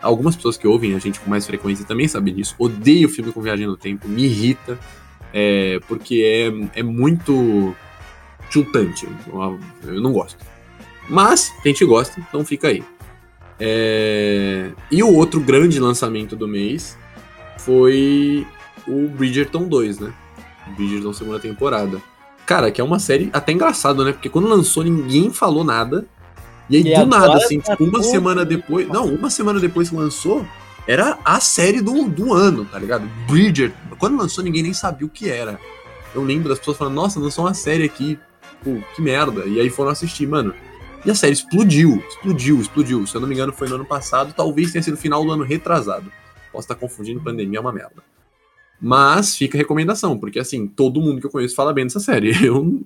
Algumas 0.00 0.36
pessoas 0.36 0.56
que 0.56 0.66
ouvem 0.66 0.94
a 0.94 0.98
gente 0.98 1.20
com 1.20 1.28
mais 1.28 1.46
frequência 1.46 1.84
também 1.84 2.06
sabem 2.06 2.34
disso. 2.34 2.54
Odeio 2.58 3.08
filme 3.08 3.32
com 3.32 3.40
viagem 3.40 3.66
no 3.66 3.76
tempo, 3.76 4.08
me 4.08 4.24
irrita, 4.24 4.78
é, 5.32 5.78
porque 5.88 6.22
é, 6.74 6.80
é 6.80 6.82
muito 6.82 7.74
chutante. 8.50 9.08
Eu 9.84 10.00
não 10.00 10.12
gosto. 10.12 10.38
Mas, 11.08 11.52
a 11.64 11.68
gente 11.68 11.84
gosta, 11.84 12.20
então 12.20 12.44
fica 12.44 12.68
aí. 12.68 12.82
É... 13.58 14.70
E 14.90 15.02
o 15.02 15.12
outro 15.12 15.38
grande 15.38 15.78
lançamento 15.78 16.34
do 16.34 16.48
mês 16.48 16.96
foi 17.58 18.46
o 18.88 19.06
Bridgerton 19.08 19.68
2, 19.68 19.98
né? 19.98 20.12
Bridgerton 20.76 21.12
segunda 21.12 21.38
temporada. 21.38 22.00
Cara, 22.50 22.72
que 22.72 22.80
é 22.80 22.84
uma 22.84 22.98
série 22.98 23.30
até 23.32 23.52
engraçado, 23.52 24.04
né? 24.04 24.10
Porque 24.10 24.28
quando 24.28 24.48
lançou, 24.48 24.82
ninguém 24.82 25.32
falou 25.32 25.62
nada. 25.62 26.04
E 26.68 26.78
aí, 26.78 26.82
e 26.82 26.96
do 26.96 27.06
nada, 27.06 27.36
assim, 27.36 27.60
tá 27.60 27.76
tipo, 27.76 27.84
uma 27.84 28.02
semana 28.02 28.44
depois. 28.44 28.88
Não, 28.88 29.04
uma 29.04 29.30
semana 29.30 29.60
depois 29.60 29.88
que 29.88 29.94
lançou, 29.94 30.44
era 30.84 31.16
a 31.24 31.38
série 31.38 31.80
do, 31.80 32.08
do 32.08 32.34
ano, 32.34 32.64
tá 32.64 32.76
ligado? 32.76 33.08
Bridger. 33.28 33.72
Quando 34.00 34.18
lançou, 34.18 34.42
ninguém 34.42 34.64
nem 34.64 34.74
sabia 34.74 35.06
o 35.06 35.08
que 35.08 35.30
era. 35.30 35.60
Eu 36.12 36.24
lembro 36.24 36.48
das 36.48 36.58
pessoas 36.58 36.76
falando, 36.76 36.94
nossa, 36.94 37.20
lançou 37.20 37.44
uma 37.44 37.54
série 37.54 37.84
aqui. 37.84 38.18
Pô, 38.64 38.78
que 38.96 39.00
merda. 39.00 39.44
E 39.46 39.60
aí 39.60 39.70
foram 39.70 39.92
assistir, 39.92 40.26
mano. 40.26 40.52
E 41.06 41.10
a 41.12 41.14
série 41.14 41.34
explodiu, 41.34 42.02
explodiu, 42.08 42.60
explodiu. 42.60 43.06
Se 43.06 43.14
eu 43.14 43.20
não 43.20 43.28
me 43.28 43.34
engano, 43.34 43.52
foi 43.52 43.68
no 43.68 43.76
ano 43.76 43.84
passado, 43.84 44.34
talvez 44.36 44.72
tenha 44.72 44.82
sido 44.82 44.96
final 44.96 45.24
do 45.24 45.30
ano 45.30 45.44
retrasado. 45.44 46.10
Posso 46.50 46.64
estar 46.64 46.74
confundindo, 46.74 47.20
pandemia 47.20 47.58
é 47.58 47.60
uma 47.60 47.72
merda. 47.72 48.09
Mas 48.80 49.36
fica 49.36 49.58
a 49.58 49.60
recomendação, 49.60 50.18
porque 50.18 50.38
assim, 50.38 50.66
todo 50.66 51.00
mundo 51.00 51.20
que 51.20 51.26
eu 51.26 51.30
conheço 51.30 51.54
fala 51.54 51.72
bem 51.72 51.84
dessa 51.84 52.00
série. 52.00 52.32
Eu 52.44 52.82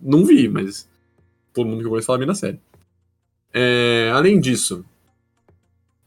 não 0.00 0.24
vi, 0.24 0.48
mas 0.48 0.88
todo 1.52 1.66
mundo 1.66 1.80
que 1.80 1.86
eu 1.86 1.90
conheço 1.90 2.06
fala 2.06 2.18
bem 2.18 2.26
da 2.26 2.34
série. 2.34 2.58
É, 3.52 4.10
além 4.14 4.40
disso, 4.40 4.84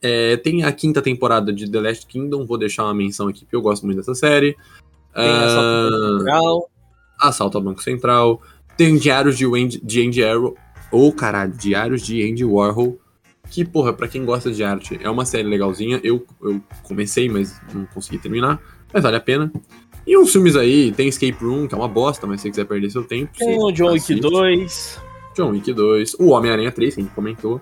é, 0.02 0.36
tem 0.38 0.64
a 0.64 0.72
quinta 0.72 1.02
temporada 1.02 1.54
de 1.54 1.70
The 1.70 1.80
Last 1.80 2.08
Kingdom, 2.08 2.46
vou 2.46 2.58
deixar 2.58 2.86
uma 2.86 2.94
menção 2.94 3.28
aqui, 3.28 3.42
porque 3.42 3.56
eu 3.56 3.62
gosto 3.62 3.86
muito 3.86 3.98
dessa 3.98 4.16
série. 4.16 4.56
Tem 5.14 5.30
uh, 5.30 5.44
Assalto 5.44 5.58
ao 5.58 6.02
Banco 6.02 6.18
Central. 6.18 6.70
Assalto 7.20 7.58
ao 7.58 7.64
Banco 7.64 7.84
Central. 7.84 8.42
Tem 8.76 8.98
Diários 8.98 9.38
de, 9.38 9.46
Andy, 9.46 9.80
de 9.84 10.08
Andy 10.08 10.24
Arrow. 10.24 10.58
Ou, 10.92 11.10
oh, 11.10 11.14
caralho, 11.14 11.54
Diários 11.54 12.02
de 12.02 12.28
Andy 12.28 12.44
Warhol. 12.44 13.00
Que, 13.50 13.64
porra, 13.64 13.94
pra 13.94 14.08
quem 14.08 14.26
gosta 14.26 14.52
de 14.52 14.64
arte, 14.64 15.00
é 15.02 15.10
uma 15.10 15.26
série 15.26 15.48
legalzinha. 15.48 16.00
Eu, 16.04 16.26
eu 16.42 16.62
comecei, 16.82 17.30
mas 17.30 17.60
não 17.74 17.86
consegui 17.86 18.18
terminar. 18.18 18.60
Mas 18.94 19.04
vale 19.04 19.18
a 19.18 19.22
pena. 19.22 19.52
E 20.06 20.18
uns 20.18 20.32
filmes 20.32 20.56
aí, 20.56 20.92
tem 20.92 21.08
Escape 21.08 21.38
Room, 21.42 21.68
que 21.68 21.74
é 21.74 21.78
uma 21.78 21.88
bosta, 21.88 22.28
mas 22.28 22.42
se 22.42 22.44
você 22.44 22.50
quiser 22.50 22.66
perder 22.66 22.90
seu 22.90 23.04
tempo. 23.04 23.32
Tem 23.38 23.58
o 23.58 23.72
John 23.72 23.94
Wick 23.94 24.16
2. 24.16 25.02
John 25.36 25.52
Wick 25.52 25.74
2. 25.74 26.16
O 26.20 26.30
Homem-Aranha 26.30 26.72
3, 26.72 26.94
que 26.94 27.02
a 27.02 27.04
gente 27.04 27.14
comentou. 27.14 27.62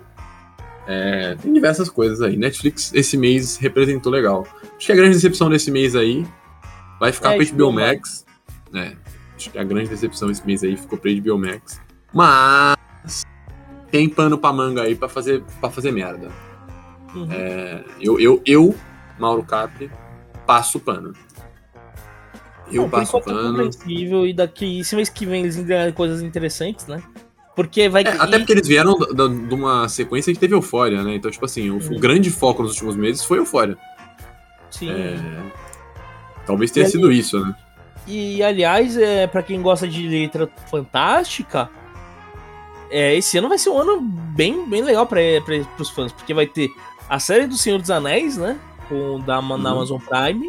É, 0.86 1.36
tem 1.40 1.52
diversas 1.52 1.88
coisas 1.88 2.20
aí. 2.20 2.36
Netflix 2.36 2.92
esse 2.92 3.16
mês 3.16 3.56
representou 3.56 4.10
legal. 4.10 4.46
Acho 4.76 4.86
que 4.86 4.92
a 4.92 4.96
grande 4.96 5.14
decepção 5.14 5.48
desse 5.48 5.70
mês 5.70 5.94
aí 5.94 6.26
vai 6.98 7.12
ficar 7.12 7.34
é, 7.34 7.36
pro 7.36 7.54
HBO 7.54 7.72
Max. 7.72 8.26
É, 8.74 8.96
acho 9.36 9.50
que 9.50 9.58
a 9.58 9.64
grande 9.64 9.90
decepção 9.90 10.30
esse 10.30 10.44
mês 10.44 10.64
aí 10.64 10.76
ficou 10.76 10.98
pro 10.98 11.14
HBO 11.14 11.38
Max. 11.38 11.80
Mas 12.12 13.24
tem 13.90 14.08
pano 14.08 14.36
pra 14.36 14.52
manga 14.52 14.82
aí 14.82 14.96
pra 14.96 15.08
fazer, 15.08 15.44
pra 15.60 15.70
fazer 15.70 15.92
merda. 15.92 16.28
Uhum. 17.14 17.28
É, 17.30 17.84
eu, 18.00 18.18
eu, 18.18 18.42
eu, 18.44 18.74
Mauro 19.18 19.44
Capri, 19.44 19.90
passa 20.46 20.78
o 20.78 20.80
pano. 20.80 21.12
Eu 22.70 22.82
Não, 22.82 22.90
passo 22.90 23.12
por 23.12 23.24
pano. 23.24 23.48
compreensível 23.48 24.26
e 24.26 24.32
daqui, 24.32 24.80
esse 24.80 24.96
mês 24.96 25.08
que 25.08 25.26
vem 25.26 25.42
eles 25.42 25.56
entregarem 25.56 25.92
coisas 25.92 26.22
interessantes, 26.22 26.86
né? 26.86 27.02
Porque 27.54 27.88
vai. 27.88 28.02
É, 28.02 28.08
até 28.08 28.38
porque 28.38 28.52
eles 28.52 28.66
vieram 28.66 28.94
de 28.94 29.54
uma 29.54 29.88
sequência 29.88 30.32
que 30.32 30.40
teve 30.40 30.54
Eufória, 30.54 31.02
né? 31.02 31.14
Então, 31.16 31.30
tipo 31.30 31.44
assim, 31.44 31.68
o, 31.70 31.76
o 31.76 31.98
grande 31.98 32.30
foco 32.30 32.62
nos 32.62 32.72
últimos 32.72 32.96
meses 32.96 33.24
foi 33.24 33.38
Eufória. 33.38 33.76
Sim. 34.70 34.90
É... 34.90 35.16
Talvez 36.46 36.70
tenha 36.70 36.86
e 36.86 36.90
sido 36.90 37.06
ali... 37.06 37.18
isso, 37.18 37.38
né? 37.38 37.54
E, 38.06 38.42
aliás, 38.42 38.96
é, 38.96 39.26
para 39.26 39.42
quem 39.42 39.60
gosta 39.62 39.86
de 39.86 40.08
letra 40.08 40.48
fantástica, 40.68 41.70
é, 42.90 43.14
esse 43.14 43.38
ano 43.38 43.48
vai 43.48 43.58
ser 43.58 43.70
um 43.70 43.78
ano 43.78 44.00
bem, 44.00 44.68
bem 44.68 44.82
legal 44.82 45.06
para 45.06 45.20
os 45.78 45.90
fãs, 45.90 46.10
porque 46.10 46.34
vai 46.34 46.46
ter 46.46 46.68
a 47.08 47.18
série 47.18 47.46
do 47.46 47.56
Senhor 47.56 47.78
dos 47.78 47.90
Anéis, 47.90 48.36
né? 48.36 48.58
Com, 48.88 49.20
da, 49.20 49.40
uhum. 49.40 49.56
na 49.58 49.70
Amazon 49.70 50.00
Prime. 50.00 50.46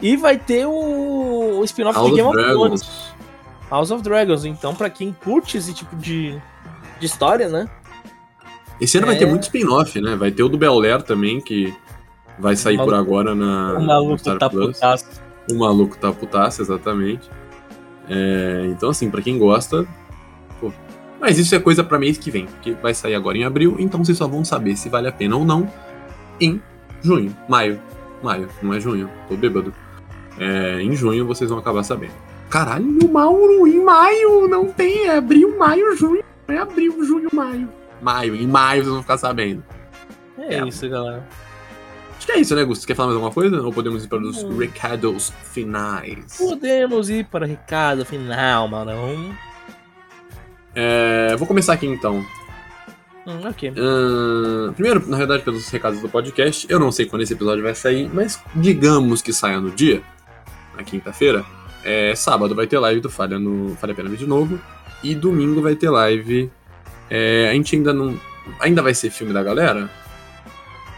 E 0.00 0.16
vai 0.16 0.36
ter 0.36 0.66
o, 0.66 1.60
o 1.60 1.64
spin-off 1.64 2.00
de 2.02 2.16
Game 2.16 2.28
of 2.28 2.36
Thrones. 2.36 3.12
House 3.70 3.90
of 3.90 4.02
Dragons. 4.02 4.44
Então, 4.44 4.74
para 4.74 4.90
quem 4.90 5.12
curte 5.12 5.56
esse 5.56 5.72
tipo 5.72 5.96
de, 5.96 6.38
de 6.98 7.06
história, 7.06 7.48
né? 7.48 7.68
Esse 8.80 8.98
ano 8.98 9.06
é... 9.06 9.10
vai 9.10 9.18
ter 9.18 9.26
muito 9.26 9.44
spin-off, 9.44 10.00
né? 10.00 10.16
Vai 10.16 10.30
ter 10.30 10.42
o 10.42 10.48
do 10.48 10.58
Bel 10.58 10.82
Air 10.82 11.02
também, 11.02 11.40
que 11.40 11.72
vai 12.38 12.56
sair 12.56 12.76
por 12.76 12.92
agora 12.94 13.34
na. 13.34 13.74
O 13.78 13.82
maluco 13.82 14.18
Star 14.18 14.38
tá 14.38 14.50
Plus. 14.50 14.76
putaço. 14.76 15.06
O 15.50 15.54
maluco 15.54 15.96
tá 15.96 16.12
putaço, 16.12 16.60
exatamente. 16.60 17.30
É, 18.08 18.66
então, 18.66 18.90
assim, 18.90 19.08
para 19.08 19.22
quem 19.22 19.38
gosta. 19.38 19.86
Pô. 20.60 20.72
Mas 21.20 21.38
isso 21.38 21.54
é 21.54 21.60
coisa 21.60 21.84
para 21.84 21.98
mês 21.98 22.18
que 22.18 22.30
vem, 22.30 22.48
que 22.60 22.72
vai 22.72 22.92
sair 22.92 23.14
agora 23.14 23.38
em 23.38 23.44
abril, 23.44 23.76
então 23.78 24.04
vocês 24.04 24.18
só 24.18 24.26
vão 24.26 24.44
saber 24.44 24.76
se 24.76 24.88
vale 24.88 25.06
a 25.06 25.12
pena 25.12 25.36
ou 25.36 25.44
não 25.44 25.70
em 26.40 26.60
junho, 27.02 27.36
maio. 27.48 27.80
Maio, 28.22 28.48
não 28.62 28.72
é 28.72 28.80
junho, 28.80 29.10
tô 29.28 29.36
bêbado. 29.36 29.74
É, 30.38 30.80
em 30.80 30.94
junho 30.94 31.26
vocês 31.26 31.50
vão 31.50 31.58
acabar 31.58 31.82
sabendo. 31.82 32.14
Caralho, 32.48 33.08
Mauro, 33.10 33.66
em 33.66 33.82
maio 33.82 34.46
não 34.46 34.68
tem, 34.68 35.06
é 35.06 35.16
abril, 35.16 35.56
maio, 35.58 35.96
junho. 35.96 36.22
É 36.48 36.58
abril, 36.58 37.04
junho, 37.04 37.28
maio. 37.32 37.68
Maio, 38.00 38.34
em 38.34 38.46
maio 38.46 38.82
vocês 38.82 38.92
vão 38.92 39.02
ficar 39.02 39.18
sabendo. 39.18 39.64
É, 40.38 40.56
é. 40.56 40.68
isso, 40.68 40.88
galera. 40.88 41.26
Acho 42.16 42.26
que 42.26 42.32
é 42.32 42.38
isso, 42.38 42.54
né, 42.54 42.64
Gusto? 42.64 42.86
Quer 42.86 42.94
falar 42.94 43.08
mais 43.08 43.16
alguma 43.16 43.34
coisa? 43.34 43.60
Ou 43.62 43.72
podemos 43.72 44.04
ir 44.04 44.08
para 44.08 44.18
os 44.18 44.44
hum. 44.44 44.56
recados 44.56 45.32
finais? 45.42 46.36
Podemos 46.38 47.10
ir 47.10 47.26
para 47.26 47.44
o 47.44 47.48
recado 47.48 48.04
final, 48.04 48.68
mano. 48.68 48.92
É, 50.74 51.34
vou 51.36 51.48
começar 51.48 51.72
aqui 51.72 51.86
então. 51.86 52.24
Hum, 53.26 53.48
ok. 53.48 53.70
Uh, 53.70 54.72
primeiro, 54.72 55.06
na 55.08 55.16
verdade, 55.16 55.42
pelos 55.42 55.68
recados 55.68 56.00
do 56.00 56.08
podcast, 56.08 56.66
eu 56.68 56.78
não 56.78 56.90
sei 56.90 57.06
quando 57.06 57.22
esse 57.22 57.32
episódio 57.32 57.62
vai 57.62 57.74
sair, 57.74 58.10
mas 58.12 58.42
digamos 58.54 59.22
que 59.22 59.32
saia 59.32 59.60
no 59.60 59.70
dia, 59.70 60.02
na 60.76 60.82
quinta-feira. 60.82 61.44
É, 61.84 62.14
sábado 62.14 62.54
vai 62.54 62.66
ter 62.66 62.78
live 62.78 63.00
do 63.00 63.10
Falha 63.10 63.38
no 63.38 63.76
Falha 63.76 63.94
Pena 63.94 64.08
de 64.10 64.26
novo. 64.26 64.58
E 65.02 65.14
domingo 65.14 65.60
vai 65.60 65.74
ter 65.74 65.90
live. 65.90 66.50
É, 67.10 67.48
a 67.50 67.54
gente 67.54 67.76
ainda 67.76 67.92
não. 67.92 68.18
Ainda 68.60 68.82
vai 68.82 68.94
ser 68.94 69.10
filme 69.10 69.32
da 69.32 69.42
galera? 69.42 69.90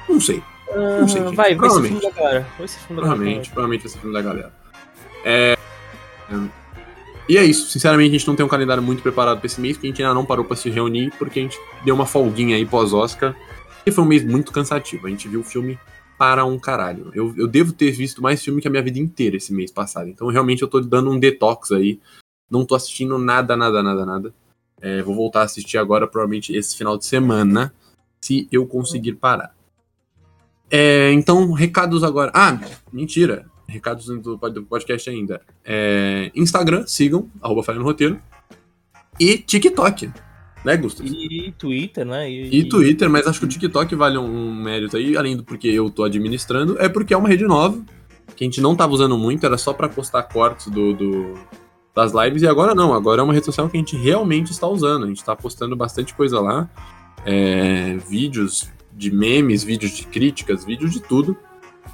Não 0.09 0.21
sei. 0.21 0.43
Uh, 0.69 1.01
não 1.01 1.09
sei. 1.09 1.23
Quem. 1.23 1.35
Vai, 1.35 1.55
vai 1.55 1.71
ser 1.71 1.83
filme 1.83 2.01
da 2.01 2.11
galera. 2.11 2.47
Vai 2.59 2.69
ser 2.69 2.79
filme 2.81 2.97
da 2.97 3.03
provavelmente, 3.03 3.35
galera. 3.35 3.51
provavelmente 3.53 3.83
vai 3.83 3.91
ser 3.91 3.99
filme 3.99 4.15
da 4.15 4.23
galera. 4.23 4.53
É, 5.25 5.57
e 7.29 7.39
é 7.39 7.45
isso. 7.45 7.69
Sinceramente, 7.69 8.11
a 8.11 8.19
gente 8.19 8.29
não 8.29 8.37
tem 8.37 8.45
um 8.45 8.49
calendário 8.49 8.83
muito 8.83 9.03
preparado 9.03 9.39
pra 9.39 9.47
esse 9.47 9.61
mês, 9.61 9.77
porque 9.77 9.87
a 9.87 9.91
gente 9.91 10.03
ainda 10.03 10.15
não 10.15 10.27
parou 10.27 10.45
pra 10.45 10.57
se 10.57 10.69
reunir, 10.69 11.13
porque 11.19 11.41
a 11.41 11.43
gente 11.43 11.59
deu 11.85 11.95
uma 11.95 12.07
folguinha 12.07 12.57
aí 12.57 12.67
pós-Oscar. 12.67 13.35
E 13.87 13.91
foi 13.91 14.05
um 14.05 14.07
mês 14.07 14.25
muito 14.25 14.53
cansativo. 14.53 15.07
A 15.07 15.11
gente 15.11 15.29
viu 15.29 15.41
o 15.41 15.45
filme 15.45 15.79
para 16.19 16.45
um 16.45 16.59
caralho. 16.59 17.11
Eu, 17.15 17.35
eu 17.37 17.47
devo 17.47 17.73
ter 17.73 17.91
visto 17.91 18.23
mais 18.23 18.43
filme 18.43 18.61
que 18.61 18.69
a 18.69 18.71
minha 18.71 18.83
vida 18.83 18.99
inteira 18.99 19.37
esse 19.37 19.53
mês 19.53 19.71
passado. 19.71 20.09
Então 20.09 20.29
realmente 20.29 20.63
eu 20.63 20.69
tô 20.69 20.81
dando 20.81 21.11
um 21.11 21.19
detox 21.19 21.73
aí. 21.73 22.01
Não 22.51 22.65
tô 22.65 22.75
assistindo 22.75 23.19
nada, 23.19 23.57
nada, 23.57 23.83
nada, 23.83 24.07
nada. 24.07 24.35
É, 24.81 25.03
vou 25.03 25.15
voltar 25.15 25.41
a 25.41 25.45
assistir 25.45 25.79
agora, 25.79 26.07
provavelmente 26.07 26.55
esse 26.55 26.77
final 26.77 26.97
de 26.99 27.07
semana, 27.07 27.75
se 28.21 28.47
eu 28.53 28.67
conseguir 28.67 29.15
parar. 29.15 29.55
É, 30.71 31.11
então, 31.13 31.53
recados 31.53 32.03
agora. 32.05 32.31
Ah, 32.35 32.59
mentira. 32.93 33.47
Recados 33.67 34.07
do 34.07 34.39
podcast 34.69 35.09
ainda. 35.11 35.41
É, 35.65 36.31
Instagram, 36.35 36.87
sigam, 36.87 37.31
arroba 37.41 37.63
Falha 37.63 37.79
no 37.79 37.85
Roteiro. 37.85 38.21
E 39.19 39.39
TikTok 39.39 40.11
né, 40.65 40.77
Gustavo? 40.79 41.09
E 41.09 41.53
Twitter, 41.59 42.07
né? 42.07 42.29
E, 42.31 42.61
e, 42.61 42.69
Twitter, 42.69 43.11
mas 43.11 43.27
acho 43.27 43.39
que 43.39 43.45
o 43.45 43.49
TikTok 43.49 43.95
vale 43.95 44.17
um 44.17 44.55
mérito 44.55 44.97
aí, 44.97 45.17
além 45.17 45.37
do 45.37 45.45
porque 45.45 45.69
eu 45.69 45.91
tô 45.91 46.03
administrando, 46.05 46.81
é 46.81 46.89
porque 46.89 47.13
é 47.13 47.17
uma 47.17 47.29
rede 47.29 47.45
nova, 47.45 47.81
que 48.35 48.43
a 48.43 48.47
gente 48.47 48.61
não 48.61 48.75
tava 48.75 48.95
usando 48.95 49.19
muito, 49.19 49.45
era 49.45 49.59
só 49.59 49.75
para 49.75 49.89
postar 49.89 50.23
cortes 50.23 50.69
do, 50.69 50.95
do, 50.95 51.35
das 51.95 52.13
lives, 52.13 52.43
e 52.43 52.49
agora 52.49 52.75
não, 52.75 52.95
agora 52.95 53.21
é 53.21 53.25
uma 53.25 53.35
rede 53.35 53.45
social 53.45 53.69
que 53.69 53.77
a 53.77 53.81
gente 53.81 53.97
realmente 53.97 54.51
está 54.53 54.67
usando, 54.67 55.05
a 55.05 55.09
gente 55.09 55.23
tá 55.23 55.37
postando 55.37 55.77
bastante 55.77 56.15
coisa 56.15 56.41
lá, 56.41 56.69
é, 57.27 57.99
vídeos 58.09 58.71
de 58.91 59.11
memes, 59.11 59.63
vídeos 59.63 59.93
de 59.93 60.07
críticas, 60.07 60.65
vídeos 60.65 60.93
de 60.93 61.01
tudo. 61.01 61.37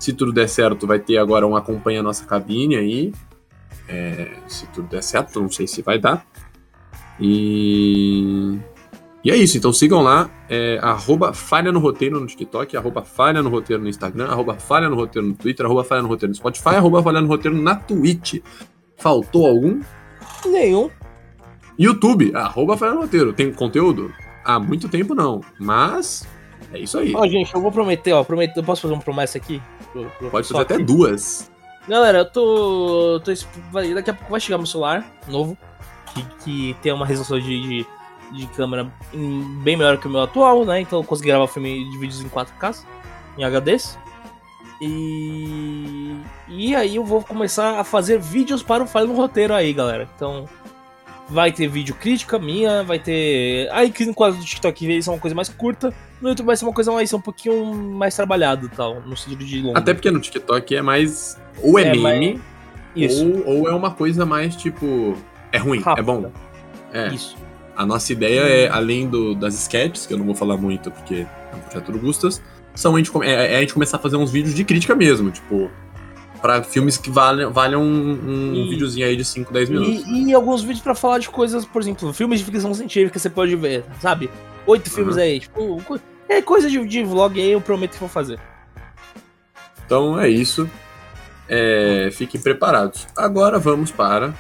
Se 0.01 0.15
tudo 0.15 0.33
der 0.33 0.49
certo, 0.49 0.87
vai 0.87 0.99
ter 0.99 1.19
agora 1.19 1.47
um 1.47 1.55
acompanha 1.55 2.03
nossa 2.03 2.25
cabine 2.25 2.77
aí. 2.77 3.13
É, 3.87 4.31
se 4.49 4.67
tudo 4.69 4.89
der 4.89 5.03
certo, 5.03 5.41
não 5.41 5.51
sei 5.51 5.67
se 5.67 5.83
vai 5.83 5.99
dar. 5.99 6.27
E. 7.21 8.59
E 9.23 9.31
é 9.31 9.37
isso, 9.37 9.59
então 9.59 9.71
sigam 9.71 10.01
lá, 10.01 10.31
é, 10.49 10.79
arroba 10.81 11.35
falha 11.35 11.71
no 11.71 11.79
roteiro 11.79 12.19
no 12.19 12.27
TikTok, 12.27 12.75
arroba 12.75 13.03
falha 13.03 13.43
no 13.43 13.51
roteiro 13.51 13.83
no 13.83 13.89
Instagram, 13.91 14.29
arroba 14.29 14.55
falha 14.55 14.89
no 14.89 14.97
roteiro 14.97 15.29
no 15.29 15.35
Twitter, 15.35 15.67
arroba 15.67 15.85
falha 15.85 16.01
no 16.01 16.09
roteiro 16.09 16.31
no 16.31 16.35
Spotify, 16.35 16.77
arroba 16.77 17.03
falha 17.03 17.21
no 17.21 17.29
roteiro 17.29 17.61
na 17.61 17.75
Twitch. 17.75 18.41
Faltou 18.97 19.47
algum? 19.47 19.83
Nenhum. 20.47 20.89
YouTube, 21.79 22.35
arroba 22.35 22.79
falha 22.79 22.95
no 22.95 23.03
roteiro. 23.03 23.35
Tem 23.35 23.53
conteúdo? 23.53 24.11
Há 24.43 24.59
muito 24.59 24.89
tempo 24.89 25.15
não, 25.15 25.43
mas 25.59 26.27
é 26.73 26.79
isso 26.79 26.99
aí. 26.99 27.15
Ó, 27.15 27.27
gente, 27.27 27.55
eu 27.55 27.61
vou 27.61 27.73
prometer, 27.73 28.13
ó, 28.13 28.23
prometer, 28.25 28.59
eu 28.59 28.65
posso 28.65 28.83
fazer 28.83 28.95
uma 28.95 29.03
promessa 29.03 29.39
aqui? 29.39 29.61
Pro, 29.93 30.11
pro 30.19 30.31
Pode 30.31 30.49
fazer 30.49 30.63
até 30.63 30.79
duas. 30.79 31.51
Galera, 31.89 32.19
eu 32.19 32.31
tô, 32.31 33.21
tô, 33.25 33.33
Daqui 33.95 34.11
a 34.11 34.15
pouco 34.15 34.31
vai 34.31 34.41
chegar 34.41 34.59
meu 34.59 34.67
celular 34.67 35.05
novo 35.27 35.57
que, 36.15 36.25
que 36.45 36.77
tem 36.83 36.93
uma 36.93 37.07
resolução 37.07 37.39
de, 37.39 37.61
de, 37.61 37.87
de, 38.33 38.47
câmera 38.49 38.91
bem 39.63 39.77
melhor 39.77 39.99
que 39.99 40.07
o 40.07 40.11
meu 40.11 40.23
atual, 40.23 40.65
né? 40.65 40.81
Então 40.81 41.01
eu 41.01 41.05
consegui 41.05 41.29
gravar 41.29 41.47
filme 41.47 41.89
de 41.91 41.99
vídeos 41.99 42.21
em 42.21 42.29
4K, 42.29 42.85
em 43.39 43.45
HDs. 43.45 43.99
E, 44.83 46.17
e 46.49 46.75
aí 46.75 46.97
eu 46.97 47.05
vou 47.05 47.23
começar 47.23 47.79
a 47.79 47.85
fazer 47.85 48.19
vídeos 48.19 48.63
para 48.63 48.83
o 48.83 48.87
Falha 48.87 49.07
no 49.07 49.15
Roteiro 49.15 49.55
aí, 49.55 49.73
galera. 49.73 50.09
Então 50.15 50.47
vai 51.31 51.53
ter 51.53 51.69
vídeo 51.69 51.95
crítica 51.95 52.39
minha, 52.39 52.83
vai 52.83 52.99
ter. 52.99 53.69
Aí 53.73 53.91
que 53.91 54.05
no 54.05 54.15
quadro 54.15 54.39
do 54.39 54.45
TikTok 54.45 54.87
vai 54.87 55.01
ser 55.01 55.11
uma 55.11 55.19
coisa 55.19 55.35
mais 55.35 55.49
curta. 55.49 55.95
No 56.21 56.29
YouTube 56.29 56.47
vai 56.47 56.57
ser 56.57 56.65
uma 56.65 56.73
coisa 56.75 56.93
mais 56.93 57.13
um 57.15 57.21
pouquinho 57.21 57.75
mais 57.75 58.15
trabalhado 58.15 58.71
tal, 58.77 59.01
no 59.01 59.17
sentido 59.17 59.45
de 59.45 59.63
longo. 59.63 59.79
Até 59.79 59.95
porque 59.95 60.11
no 60.11 60.21
TikTok 60.21 60.75
é 60.75 60.83
mais. 60.83 61.39
Ou 61.63 61.79
é, 61.79 61.83
é 61.83 61.97
meme, 61.97 62.41
mais... 62.97 63.21
ou, 63.21 63.47
ou 63.47 63.69
é 63.69 63.75
uma 63.75 63.93
coisa 63.93 64.27
mais 64.27 64.57
tipo. 64.57 65.17
É 65.53 65.59
ruim, 65.59 65.81
Rápida. 65.81 66.01
é 66.01 66.15
bom. 66.15 66.33
É. 66.93 67.09
Isso. 67.09 67.37
A 67.77 67.87
nossa 67.87 68.13
ideia 68.13 68.41
é, 68.41 68.69
além 68.69 69.09
do, 69.09 69.35
das 69.35 69.55
sketches, 69.55 70.07
que 70.07 70.13
eu 70.13 70.19
não 70.19 70.27
vou 70.27 70.35
falar 70.35 70.57
muito 70.57 70.91
porque 70.91 71.27
é 71.53 71.57
um 71.57 71.61
projeto 71.61 71.93
do 71.93 71.99
Gustas, 71.99 72.43
são 72.75 72.95
a 72.95 72.99
gente, 72.99 73.11
é, 73.23 73.55
é 73.55 73.57
a 73.57 73.61
gente 73.61 73.73
começar 73.73 73.97
a 73.97 74.01
fazer 74.01 74.17
uns 74.17 74.31
vídeos 74.31 74.55
de 74.55 74.65
crítica 74.65 74.95
mesmo, 74.95 75.31
tipo, 75.31 75.71
para 76.41 76.63
filmes 76.63 76.97
que 76.97 77.11
valham, 77.11 77.53
valham 77.53 77.83
um, 77.83 78.63
um 78.63 78.69
videozinho 78.69 79.07
aí 79.07 79.17
de 79.17 79.25
5, 79.25 79.53
10 79.53 79.69
minutos. 79.69 80.07
E, 80.07 80.29
e 80.29 80.35
alguns 80.35 80.63
vídeos 80.63 80.81
para 80.81 80.95
falar 80.95 81.19
de 81.19 81.29
coisas, 81.29 81.65
por 81.65 81.83
exemplo, 81.83 82.13
filmes 82.13 82.41
de 82.41 82.47
ficção 82.47 82.73
científica 82.73 83.19
você 83.19 83.31
pode 83.31 83.55
ver, 83.57 83.85
sabe? 84.01 84.31
Oito 84.67 84.89
uhum. 84.89 84.95
filmes 84.95 85.17
aí, 85.17 85.41
tipo, 85.41 85.83
é 86.29 86.41
coisa 86.41 86.71
de, 86.71 86.85
de 86.87 87.03
vlog 87.03 87.41
aí, 87.41 87.53
eu 87.53 87.61
prometo 87.61 87.93
que 87.93 88.01
vou 88.01 88.09
fazer. 88.09 88.39
Então 89.85 90.19
é 90.19 90.29
isso. 90.29 90.69
É, 91.49 92.11
fiquem 92.13 92.41
preparados. 92.41 93.07
Agora 93.17 93.59
vamos 93.59 93.91
para 93.91 94.33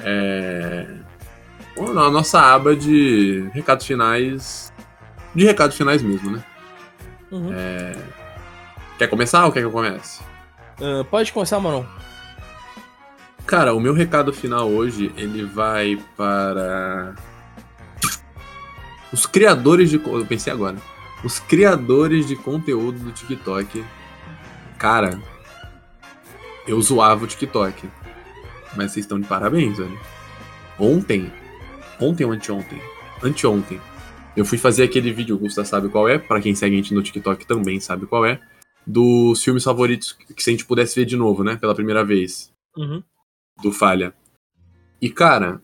é... 0.00 0.86
A 1.78 2.10
nossa 2.10 2.40
aba 2.40 2.74
de 2.74 3.48
recados 3.52 3.86
finais. 3.86 4.72
De 5.34 5.44
recados 5.44 5.76
finais 5.76 6.02
mesmo, 6.02 6.30
né? 6.30 6.44
Uhum. 7.30 7.52
É... 7.52 7.92
Quer 8.98 9.08
começar 9.08 9.44
ou 9.44 9.52
quer 9.52 9.60
que 9.60 9.66
eu 9.66 9.70
comece? 9.70 10.22
Uh, 10.80 11.04
pode 11.04 11.32
começar, 11.32 11.58
mano. 11.58 11.88
Cara, 13.46 13.74
o 13.74 13.80
meu 13.80 13.94
recado 13.94 14.32
final 14.32 14.68
hoje, 14.68 15.12
ele 15.16 15.44
vai 15.44 15.98
para 16.16 17.14
os 19.12 19.24
criadores 19.24 19.88
de. 19.88 19.96
Eu 19.96 20.26
pensei 20.26 20.52
agora. 20.52 20.76
Os 21.24 21.38
criadores 21.38 22.26
de 22.26 22.36
conteúdo 22.36 22.98
do 22.98 23.12
TikTok. 23.12 23.84
Cara, 24.78 25.18
eu 26.66 26.80
zoava 26.82 27.24
o 27.24 27.26
TikTok. 27.26 27.88
Mas 28.76 28.92
vocês 28.92 29.04
estão 29.04 29.18
de 29.18 29.26
parabéns, 29.26 29.78
velho. 29.78 29.98
Ontem, 30.78 31.32
ontem 31.98 32.24
ou 32.24 32.32
anteontem? 32.32 32.80
Anteontem, 33.22 33.80
eu 34.36 34.44
fui 34.44 34.58
fazer 34.58 34.84
aquele 34.84 35.10
vídeo, 35.10 35.34
o 35.34 35.38
Gusta 35.38 35.64
sabe 35.64 35.88
qual 35.88 36.06
é, 36.06 36.18
para 36.18 36.40
quem 36.40 36.54
segue 36.54 36.74
a 36.74 36.76
gente 36.76 36.92
no 36.92 37.02
TikTok 37.02 37.46
também 37.46 37.80
sabe 37.80 38.04
qual 38.04 38.26
é, 38.26 38.38
dos 38.86 39.42
filmes 39.42 39.64
favoritos 39.64 40.12
que 40.12 40.42
se 40.42 40.50
a 40.50 40.52
gente 40.52 40.64
pudesse 40.64 40.94
ver 40.94 41.04
de 41.04 41.16
novo, 41.16 41.42
né, 41.42 41.56
pela 41.56 41.74
primeira 41.74 42.04
vez. 42.04 42.52
Uhum. 42.76 43.02
Do 43.62 43.72
Falha. 43.72 44.14
E, 45.00 45.10
cara, 45.10 45.60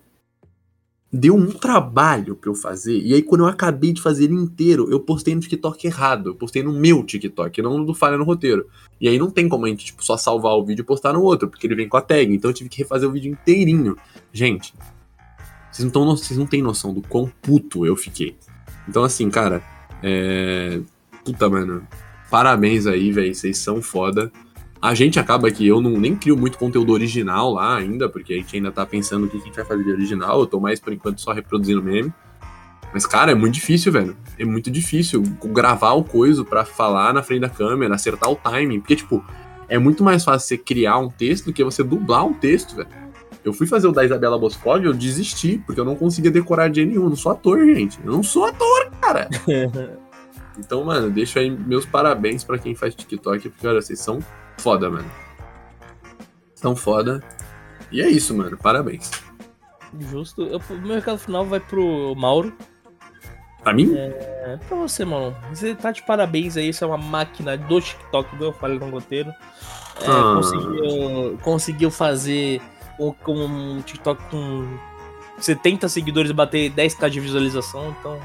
deu 1.12 1.34
um 1.36 1.50
trabalho 1.50 2.34
pra 2.34 2.50
eu 2.50 2.54
fazer. 2.54 2.98
E 2.98 3.14
aí, 3.14 3.22
quando 3.22 3.42
eu 3.42 3.46
acabei 3.46 3.92
de 3.92 4.00
fazer 4.00 4.24
ele 4.24 4.34
inteiro, 4.34 4.90
eu 4.90 4.98
postei 4.98 5.34
no 5.34 5.40
TikTok 5.40 5.86
errado. 5.86 6.30
Eu 6.30 6.34
postei 6.34 6.62
no 6.62 6.72
meu 6.72 7.04
TikTok, 7.04 7.60
não 7.60 7.78
no 7.78 7.84
do 7.84 7.94
Falha 7.94 8.16
no 8.16 8.24
Roteiro. 8.24 8.66
E 9.00 9.08
aí 9.08 9.18
não 9.18 9.30
tem 9.30 9.48
como 9.48 9.66
a 9.66 9.68
gente, 9.68 9.84
tipo, 9.84 10.02
só 10.04 10.16
salvar 10.16 10.54
o 10.54 10.64
vídeo 10.64 10.82
e 10.82 10.86
postar 10.86 11.12
no 11.12 11.22
outro, 11.22 11.48
porque 11.48 11.66
ele 11.66 11.74
vem 11.74 11.88
com 11.88 11.96
a 11.96 12.00
tag. 12.00 12.34
Então 12.34 12.50
eu 12.50 12.54
tive 12.54 12.70
que 12.70 12.78
refazer 12.78 13.08
o 13.08 13.12
vídeo 13.12 13.30
inteirinho. 13.30 13.96
Gente, 14.32 14.74
vocês 15.70 15.84
não, 15.84 15.92
tão, 15.92 16.16
vocês 16.16 16.38
não 16.38 16.46
têm 16.46 16.62
noção 16.62 16.92
do 16.92 17.02
quão 17.02 17.30
puto 17.40 17.84
eu 17.86 17.96
fiquei. 17.96 18.36
Então, 18.88 19.04
assim, 19.04 19.30
cara, 19.30 19.62
é. 20.02 20.80
Puta, 21.24 21.48
mano. 21.48 21.86
Parabéns 22.32 22.86
aí, 22.86 23.12
velho. 23.12 23.34
Vocês 23.34 23.58
são 23.58 23.82
foda. 23.82 24.32
A 24.80 24.94
gente 24.94 25.20
acaba 25.20 25.50
que 25.50 25.66
eu 25.66 25.82
não 25.82 25.90
nem 25.90 26.16
crio 26.16 26.34
muito 26.34 26.56
conteúdo 26.56 26.90
original 26.90 27.52
lá 27.52 27.76
ainda, 27.76 28.08
porque 28.08 28.32
a 28.32 28.36
gente 28.36 28.56
ainda 28.56 28.72
tá 28.72 28.86
pensando 28.86 29.26
o 29.26 29.28
que 29.28 29.36
a 29.36 29.40
gente 29.40 29.54
vai 29.54 29.66
fazer 29.66 29.84
de 29.84 29.90
original. 29.90 30.40
Eu 30.40 30.46
tô 30.46 30.58
mais, 30.58 30.80
por 30.80 30.94
enquanto, 30.94 31.20
só 31.20 31.32
reproduzindo 31.32 31.82
meme. 31.82 32.10
Mas, 32.90 33.04
cara, 33.04 33.32
é 33.32 33.34
muito 33.34 33.52
difícil, 33.52 33.92
velho. 33.92 34.16
É 34.38 34.46
muito 34.46 34.70
difícil 34.70 35.22
gravar 35.44 35.92
o 35.92 36.02
coisa 36.02 36.42
para 36.42 36.64
falar 36.64 37.12
na 37.12 37.22
frente 37.22 37.42
da 37.42 37.50
câmera, 37.50 37.94
acertar 37.96 38.30
o 38.30 38.36
timing. 38.36 38.80
Porque, 38.80 38.96
tipo, 38.96 39.22
é 39.68 39.78
muito 39.78 40.02
mais 40.02 40.24
fácil 40.24 40.48
você 40.48 40.56
criar 40.56 40.96
um 40.96 41.10
texto 41.10 41.44
do 41.44 41.52
que 41.52 41.62
você 41.62 41.84
dublar 41.84 42.24
um 42.24 42.32
texto, 42.32 42.74
velho. 42.74 42.88
Eu 43.44 43.52
fui 43.52 43.66
fazer 43.66 43.88
o 43.88 43.92
da 43.92 44.06
Isabela 44.06 44.38
Boscov 44.38 44.82
e 44.82 44.86
eu 44.86 44.94
desisti, 44.94 45.62
porque 45.66 45.78
eu 45.78 45.84
não 45.84 45.96
conseguia 45.96 46.30
decorar 46.30 46.68
de 46.68 46.82
nenhum. 46.82 47.02
Eu 47.02 47.10
não 47.10 47.16
sou 47.16 47.32
ator, 47.32 47.62
gente. 47.66 47.98
Eu 48.02 48.10
não 48.10 48.22
sou 48.22 48.46
ator, 48.46 48.90
cara. 49.02 49.28
então, 50.58 50.84
mano, 50.84 51.10
deixo 51.10 51.38
aí 51.38 51.50
meus 51.50 51.86
parabéns 51.86 52.44
para 52.44 52.58
quem 52.58 52.74
faz 52.74 52.94
TikTok, 52.94 53.48
porque, 53.48 53.66
olha, 53.66 53.80
vocês 53.80 53.98
são 53.98 54.20
foda, 54.58 54.90
mano. 54.90 55.10
Tão 56.60 56.76
foda. 56.76 57.22
E 57.90 58.00
é 58.00 58.08
isso, 58.08 58.36
mano. 58.36 58.56
Parabéns. 58.56 59.10
Justo. 59.98 60.42
Eu, 60.42 60.60
o 60.70 60.74
meu 60.80 60.96
recado 60.96 61.18
final 61.18 61.44
vai 61.44 61.60
pro 61.60 62.14
Mauro. 62.14 62.52
Pra 63.62 63.72
mim? 63.72 63.94
É, 63.96 64.58
pra 64.68 64.76
você, 64.76 65.04
mano. 65.04 65.36
Você 65.50 65.74
tá 65.74 65.92
de 65.92 66.04
parabéns 66.04 66.56
aí, 66.56 66.68
isso 66.68 66.84
é 66.84 66.86
uma 66.86 66.98
máquina 66.98 67.56
do 67.56 67.80
TikTok, 67.80 68.36
do 68.36 68.46
Eu 68.46 68.52
Falei 68.52 68.78
no 68.78 68.90
Roteiro. 68.90 69.30
É, 70.00 70.06
ah. 70.06 70.34
conseguiu, 70.36 71.38
conseguiu 71.42 71.90
fazer 71.90 72.60
um, 72.98 73.14
um 73.28 73.82
TikTok 73.82 74.22
com 74.30 74.78
70 75.38 75.88
seguidores 75.88 76.32
bater 76.32 76.70
10k 76.72 77.08
de 77.10 77.20
visualização, 77.20 77.94
então 77.98 78.18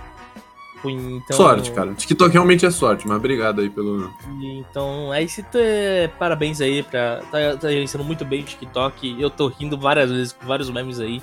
então, 0.86 1.36
sorte, 1.36 1.72
cara. 1.72 1.94
TikTok 1.94 2.32
realmente 2.32 2.66
é 2.66 2.72
sorte, 2.72 3.08
mas 3.08 3.18
obrigado 3.18 3.62
aí 3.62 3.70
pelo. 3.70 4.12
Então, 4.42 5.12
aí 5.12 5.28
se 5.28 5.42
ter 5.44 6.10
parabéns 6.20 6.62
aí 6.62 6.84
pra. 6.84 7.22
Tá, 7.32 7.58
tá 7.60 7.70
gerenciando 7.70 8.06
muito 8.06 8.24
bem 8.24 8.42
o 8.42 8.46
TikTok. 8.46 9.20
Eu 9.20 9.30
tô 9.30 9.48
rindo 9.48 9.78
várias 9.78 10.12
vezes 10.12 10.34
com 10.34 10.46
vários 10.46 10.70
memes 10.70 11.00
aí. 11.00 11.22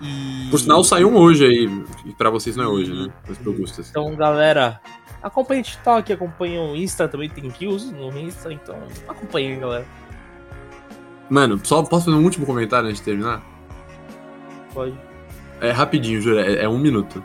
E... 0.00 0.48
Por 0.50 0.60
sinal, 0.60 0.84
saiu 0.84 1.08
um 1.08 1.16
hoje 1.16 1.44
aí. 1.44 1.84
E 2.04 2.12
pra 2.12 2.30
vocês 2.30 2.56
não 2.56 2.64
é 2.64 2.68
hoje, 2.68 2.92
né? 2.92 3.12
Mas 3.28 3.38
pro 3.38 3.52
Gustas. 3.52 3.90
Então, 3.90 4.14
galera, 4.14 4.80
acompanha 5.22 5.60
o 5.60 5.64
TikTok, 5.64 6.12
acompanha 6.12 6.60
o 6.60 6.76
Insta 6.76 7.08
também, 7.08 7.28
tem 7.28 7.50
kills 7.50 7.92
no 7.92 8.16
Insta, 8.18 8.52
então 8.52 8.76
acompanha, 9.08 9.58
galera. 9.58 9.86
Mano, 11.28 11.60
só 11.62 11.82
posso 11.82 12.06
fazer 12.06 12.16
um 12.16 12.24
último 12.24 12.46
comentário 12.46 12.88
antes 12.88 13.00
de 13.00 13.04
terminar? 13.04 13.44
Pode. 14.72 14.94
É 15.60 15.72
rapidinho, 15.72 16.20
juro, 16.20 16.38
é, 16.38 16.64
é 16.64 16.68
um 16.68 16.78
minuto 16.78 17.22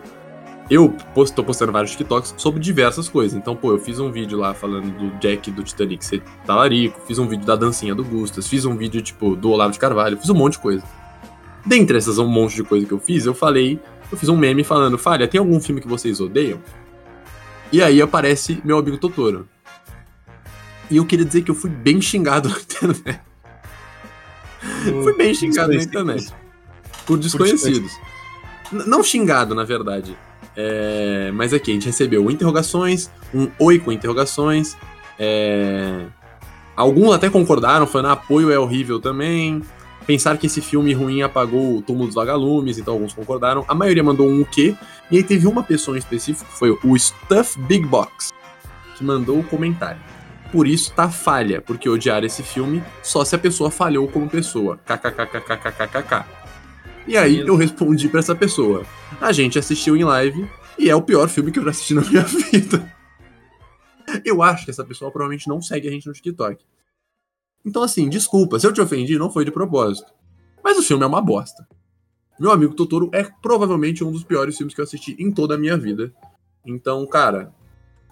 eu 0.69 0.89
posto, 1.13 1.35
tô 1.35 1.43
postando 1.43 1.71
vários 1.71 1.91
TikToks 1.91 2.35
sobre 2.37 2.59
diversas 2.59 3.09
coisas. 3.09 3.37
Então, 3.37 3.55
pô, 3.55 3.71
eu 3.71 3.79
fiz 3.79 3.99
um 3.99 4.11
vídeo 4.11 4.37
lá 4.37 4.53
falando 4.53 4.89
do 4.97 5.17
Jack 5.19 5.51
do 5.51 5.63
Titanic 5.63 6.03
ser 6.03 6.21
talarico, 6.45 7.01
fiz 7.05 7.19
um 7.19 7.27
vídeo 7.27 7.45
da 7.45 7.55
dancinha 7.55 7.93
do 7.93 8.03
Gustas, 8.03 8.47
fiz 8.47 8.65
um 8.65 8.75
vídeo, 8.75 9.01
tipo, 9.01 9.35
do 9.35 9.51
Olavo 9.51 9.73
de 9.73 9.79
Carvalho, 9.79 10.17
fiz 10.17 10.29
um 10.29 10.35
monte 10.35 10.53
de 10.53 10.59
coisa. 10.59 10.83
Dentre 11.65 11.97
essas 11.97 12.17
um 12.17 12.27
monte 12.27 12.55
de 12.55 12.63
coisa 12.63 12.85
que 12.85 12.91
eu 12.91 12.99
fiz, 12.99 13.25
eu 13.25 13.33
falei, 13.33 13.79
eu 14.11 14.17
fiz 14.17 14.29
um 14.29 14.37
meme 14.37 14.63
falando, 14.63 14.97
Falha, 14.97 15.27
tem 15.27 15.39
algum 15.39 15.59
filme 15.59 15.81
que 15.81 15.87
vocês 15.87 16.19
odeiam? 16.19 16.59
E 17.71 17.81
aí 17.81 18.01
aparece 18.01 18.61
meu 18.63 18.77
amigo 18.77 18.97
Totoro. 18.97 19.47
E 20.89 20.97
eu 20.97 21.05
queria 21.05 21.25
dizer 21.25 21.41
que 21.41 21.51
eu 21.51 21.55
fui 21.55 21.69
bem 21.69 21.99
xingado 22.01 22.47
na 22.49 22.55
internet. 22.55 23.21
fui 25.03 25.17
bem 25.17 25.33
xingado 25.33 25.73
na 25.73 25.81
internet. 25.81 26.33
Por 27.05 27.17
desconhecidos. 27.17 27.91
Por 28.69 28.85
não 28.85 29.03
xingado, 29.03 29.55
na 29.55 29.63
verdade. 29.63 30.15
É, 30.55 31.31
mas 31.33 31.53
aqui 31.53 31.71
a 31.71 31.73
gente 31.73 31.87
recebeu 31.87 32.29
interrogações, 32.29 33.09
um 33.33 33.49
oi 33.59 33.79
com 33.79 33.91
interrogações. 33.91 34.77
É, 35.17 36.05
alguns 36.75 37.13
até 37.13 37.29
concordaram, 37.29 37.87
falando 37.87 38.07
ah, 38.07 38.13
apoio 38.13 38.51
é 38.51 38.59
horrível 38.59 38.99
também. 38.99 39.61
Pensar 40.05 40.37
que 40.37 40.47
esse 40.47 40.59
filme 40.59 40.93
ruim 40.93 41.21
apagou 41.21 41.77
o 41.77 41.81
túmulo 41.81 42.07
dos 42.07 42.15
vagalumes, 42.15 42.77
então 42.77 42.93
alguns 42.93 43.13
concordaram. 43.13 43.63
A 43.67 43.73
maioria 43.73 44.03
mandou 44.03 44.27
um 44.27 44.41
o 44.41 44.45
quê? 44.45 44.75
E 45.09 45.17
aí 45.17 45.23
teve 45.23 45.47
uma 45.47 45.63
pessoa 45.63 45.95
em 45.95 45.99
específico, 45.99 46.49
que 46.49 46.57
foi 46.57 46.77
o 46.83 46.99
Stuff 46.99 47.57
Big 47.61 47.85
Box, 47.85 48.31
que 48.97 49.03
mandou 49.03 49.39
o 49.39 49.43
comentário. 49.43 50.01
Por 50.51 50.67
isso 50.67 50.93
tá 50.93 51.09
falha, 51.09 51.61
porque 51.61 51.89
odiar 51.89 52.23
esse 52.23 52.43
filme 52.43 52.83
só 53.01 53.23
se 53.25 53.33
a 53.33 53.39
pessoa 53.39 53.71
falhou 53.71 54.07
como 54.07 54.29
pessoa. 54.29 54.77
KKKKKKKK. 54.85 56.42
E 57.07 57.17
aí 57.17 57.39
eu 57.39 57.55
respondi 57.55 58.07
para 58.07 58.19
essa 58.19 58.35
pessoa: 58.35 58.85
a 59.19 59.31
gente 59.31 59.59
assistiu 59.59 59.95
em 59.95 60.03
live 60.03 60.49
e 60.77 60.89
é 60.89 60.95
o 60.95 61.01
pior 61.01 61.27
filme 61.29 61.51
que 61.51 61.59
eu 61.59 61.63
já 61.63 61.71
assisti 61.71 61.93
na 61.95 62.01
minha 62.01 62.23
vida. 62.23 62.93
Eu 64.23 64.41
acho 64.41 64.65
que 64.65 64.71
essa 64.71 64.83
pessoa 64.83 65.11
provavelmente 65.11 65.47
não 65.47 65.61
segue 65.61 65.87
a 65.87 65.91
gente 65.91 66.07
no 66.07 66.13
TikTok. 66.13 66.63
Então, 67.65 67.81
assim, 67.81 68.09
desculpa, 68.09 68.59
se 68.59 68.67
eu 68.67 68.73
te 68.73 68.81
ofendi, 68.81 69.17
não 69.17 69.31
foi 69.31 69.45
de 69.45 69.51
propósito. 69.51 70.11
Mas 70.63 70.77
o 70.77 70.83
filme 70.83 71.03
é 71.03 71.07
uma 71.07 71.21
bosta. 71.21 71.65
Meu 72.39 72.51
amigo 72.51 72.73
Totoro 72.73 73.09
é 73.13 73.23
provavelmente 73.23 74.03
um 74.03 74.11
dos 74.11 74.23
piores 74.23 74.57
filmes 74.57 74.73
que 74.73 74.81
eu 74.81 74.83
assisti 74.83 75.15
em 75.19 75.31
toda 75.31 75.55
a 75.55 75.57
minha 75.57 75.77
vida. 75.77 76.13
Então, 76.65 77.05
cara, 77.07 77.53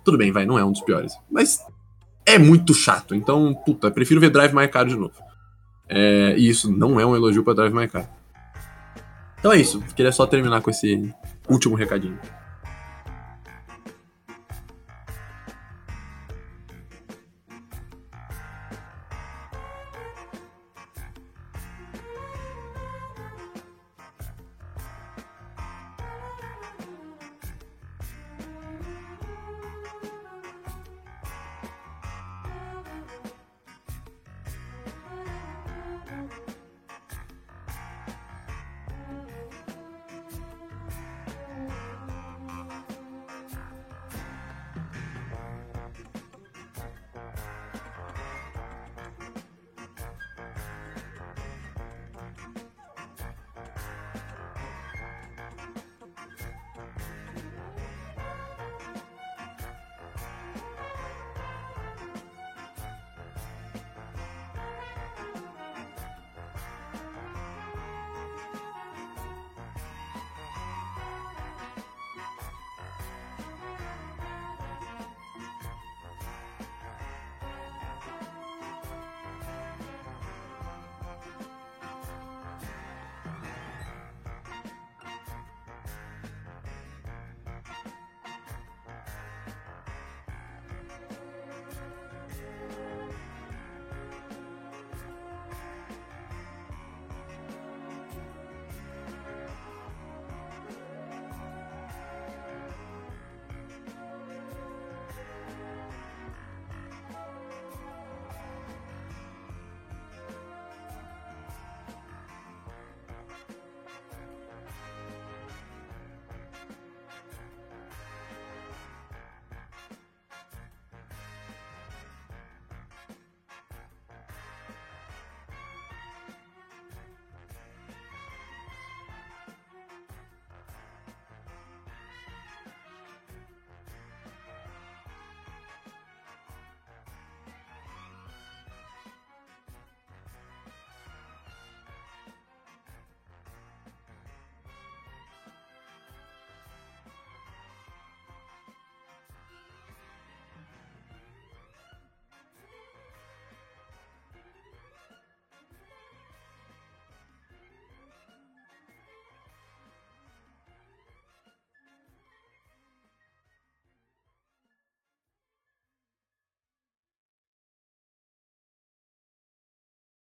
tudo 0.06 0.18
bem, 0.18 0.32
vai, 0.32 0.46
não 0.46 0.58
é 0.58 0.64
um 0.64 0.72
dos 0.72 0.82
piores. 0.82 1.14
Mas 1.30 1.60
é 2.26 2.38
muito 2.38 2.74
chato. 2.74 3.14
Então, 3.14 3.54
puta, 3.54 3.92
prefiro 3.92 4.22
ver 4.22 4.30
Drive 4.30 4.54
My 4.54 4.68
Car 4.68 4.86
de 4.86 4.96
novo. 4.96 5.16
É, 5.88 6.36
e 6.38 6.48
isso 6.48 6.72
não 6.72 7.00
é 7.00 7.06
um 7.06 7.16
elogio 7.16 7.44
pra 7.44 7.54
Drive 7.54 7.74
My 7.74 7.88
Car. 7.88 8.10
Então 9.42 9.52
é 9.52 9.58
isso. 9.58 9.82
Queria 9.96 10.12
só 10.12 10.28
terminar 10.28 10.62
com 10.62 10.70
esse 10.70 11.12
último 11.50 11.76
recadinho. 11.76 12.18